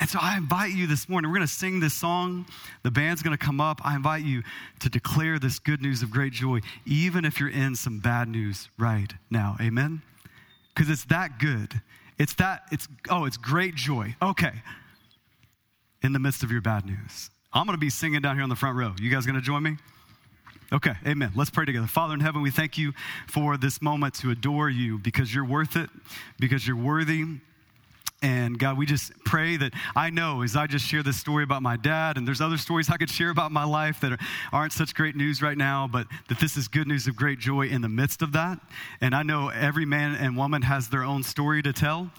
And 0.00 0.10
so 0.10 0.18
I 0.20 0.36
invite 0.36 0.72
you 0.72 0.86
this 0.86 1.08
morning, 1.08 1.30
we're 1.30 1.36
going 1.36 1.46
to 1.46 1.52
sing 1.52 1.78
this 1.78 1.94
song. 1.94 2.46
The 2.82 2.90
band's 2.90 3.22
going 3.22 3.36
to 3.36 3.42
come 3.42 3.60
up. 3.60 3.80
I 3.84 3.94
invite 3.94 4.24
you 4.24 4.42
to 4.80 4.88
declare 4.88 5.38
this 5.38 5.58
good 5.58 5.80
news 5.80 6.02
of 6.02 6.10
great 6.10 6.32
joy, 6.32 6.60
even 6.84 7.24
if 7.24 7.38
you're 7.38 7.48
in 7.50 7.76
some 7.76 8.00
bad 8.00 8.28
news 8.28 8.68
right 8.76 9.12
now. 9.30 9.56
Amen? 9.60 10.02
Because 10.74 10.90
it's 10.90 11.04
that 11.06 11.38
good. 11.38 11.80
It's 12.18 12.34
that, 12.34 12.62
it's, 12.72 12.88
oh, 13.08 13.24
it's 13.24 13.36
great 13.36 13.76
joy. 13.76 14.16
Okay. 14.20 14.52
In 16.02 16.12
the 16.12 16.18
midst 16.18 16.42
of 16.42 16.50
your 16.50 16.60
bad 16.60 16.84
news. 16.84 17.30
I'm 17.52 17.66
going 17.66 17.76
to 17.76 17.80
be 17.80 17.90
singing 17.90 18.20
down 18.20 18.34
here 18.34 18.42
on 18.42 18.48
the 18.48 18.56
front 18.56 18.76
row. 18.76 18.94
You 19.00 19.10
guys 19.10 19.26
going 19.26 19.38
to 19.38 19.40
join 19.40 19.62
me? 19.62 19.76
Okay, 20.72 20.94
amen. 21.06 21.30
Let's 21.36 21.50
pray 21.50 21.66
together. 21.66 21.86
Father 21.86 22.14
in 22.14 22.20
heaven, 22.20 22.42
we 22.42 22.50
thank 22.50 22.76
you 22.76 22.92
for 23.28 23.56
this 23.56 23.80
moment 23.80 24.14
to 24.14 24.30
adore 24.30 24.68
you 24.68 24.98
because 24.98 25.32
you're 25.32 25.44
worth 25.44 25.76
it, 25.76 25.88
because 26.40 26.66
you're 26.66 26.76
worthy 26.76 27.24
and 28.24 28.58
God, 28.58 28.78
we 28.78 28.86
just 28.86 29.12
pray 29.26 29.58
that 29.58 29.74
I 29.94 30.08
know 30.08 30.40
as 30.40 30.56
I 30.56 30.66
just 30.66 30.86
share 30.86 31.02
this 31.02 31.20
story 31.20 31.44
about 31.44 31.60
my 31.60 31.76
dad, 31.76 32.16
and 32.16 32.26
there's 32.26 32.40
other 32.40 32.56
stories 32.56 32.88
I 32.88 32.96
could 32.96 33.10
share 33.10 33.28
about 33.28 33.52
my 33.52 33.64
life 33.64 34.00
that 34.00 34.18
aren't 34.50 34.72
such 34.72 34.94
great 34.94 35.14
news 35.14 35.42
right 35.42 35.58
now, 35.58 35.86
but 35.86 36.06
that 36.30 36.40
this 36.40 36.56
is 36.56 36.66
good 36.66 36.88
news 36.88 37.06
of 37.06 37.16
great 37.16 37.38
joy 37.38 37.66
in 37.66 37.82
the 37.82 37.88
midst 37.90 38.22
of 38.22 38.32
that. 38.32 38.58
And 39.02 39.14
I 39.14 39.24
know 39.24 39.50
every 39.50 39.84
man 39.84 40.14
and 40.14 40.38
woman 40.38 40.62
has 40.62 40.88
their 40.88 41.04
own 41.04 41.22
story 41.22 41.62
to 41.64 41.74
tell. 41.74 42.10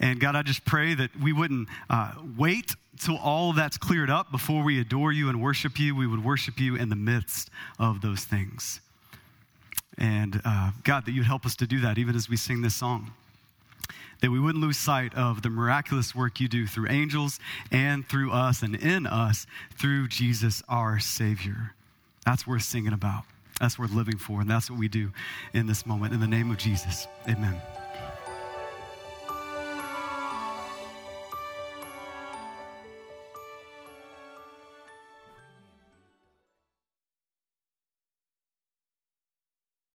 And 0.00 0.18
God, 0.18 0.34
I 0.34 0.42
just 0.42 0.64
pray 0.64 0.94
that 0.94 1.10
we 1.22 1.32
wouldn't 1.32 1.68
uh, 1.88 2.14
wait 2.36 2.74
till 2.98 3.16
all 3.18 3.52
that's 3.52 3.78
cleared 3.78 4.10
up 4.10 4.32
before 4.32 4.64
we 4.64 4.80
adore 4.80 5.12
you 5.12 5.28
and 5.28 5.40
worship 5.40 5.78
you. 5.78 5.94
We 5.94 6.08
would 6.08 6.24
worship 6.24 6.58
you 6.58 6.74
in 6.74 6.88
the 6.88 6.96
midst 6.96 7.50
of 7.78 8.00
those 8.00 8.24
things. 8.24 8.80
And 9.96 10.42
uh, 10.44 10.72
God, 10.82 11.06
that 11.06 11.12
you'd 11.12 11.26
help 11.26 11.46
us 11.46 11.54
to 11.56 11.68
do 11.68 11.78
that 11.82 11.98
even 11.98 12.16
as 12.16 12.28
we 12.28 12.36
sing 12.36 12.62
this 12.62 12.74
song 12.74 13.12
that 14.22 14.30
we 14.30 14.40
wouldn't 14.40 14.62
lose 14.62 14.78
sight 14.78 15.14
of 15.14 15.42
the 15.42 15.50
miraculous 15.50 16.14
work 16.14 16.40
you 16.40 16.48
do 16.48 16.66
through 16.66 16.88
angels 16.88 17.38
and 17.70 18.08
through 18.08 18.30
us 18.30 18.62
and 18.62 18.76
in 18.76 19.06
us 19.06 19.46
through 19.74 20.08
Jesus, 20.08 20.62
our 20.68 20.98
Savior. 21.00 21.74
That's 22.24 22.46
worth 22.46 22.62
singing 22.62 22.92
about. 22.92 23.24
That's 23.60 23.78
worth 23.78 23.92
living 23.92 24.18
for. 24.18 24.40
And 24.40 24.48
that's 24.48 24.70
what 24.70 24.78
we 24.78 24.88
do 24.88 25.10
in 25.52 25.66
this 25.66 25.84
moment. 25.84 26.14
In 26.14 26.20
the 26.20 26.28
name 26.28 26.50
of 26.50 26.56
Jesus, 26.56 27.06
amen. 27.28 27.60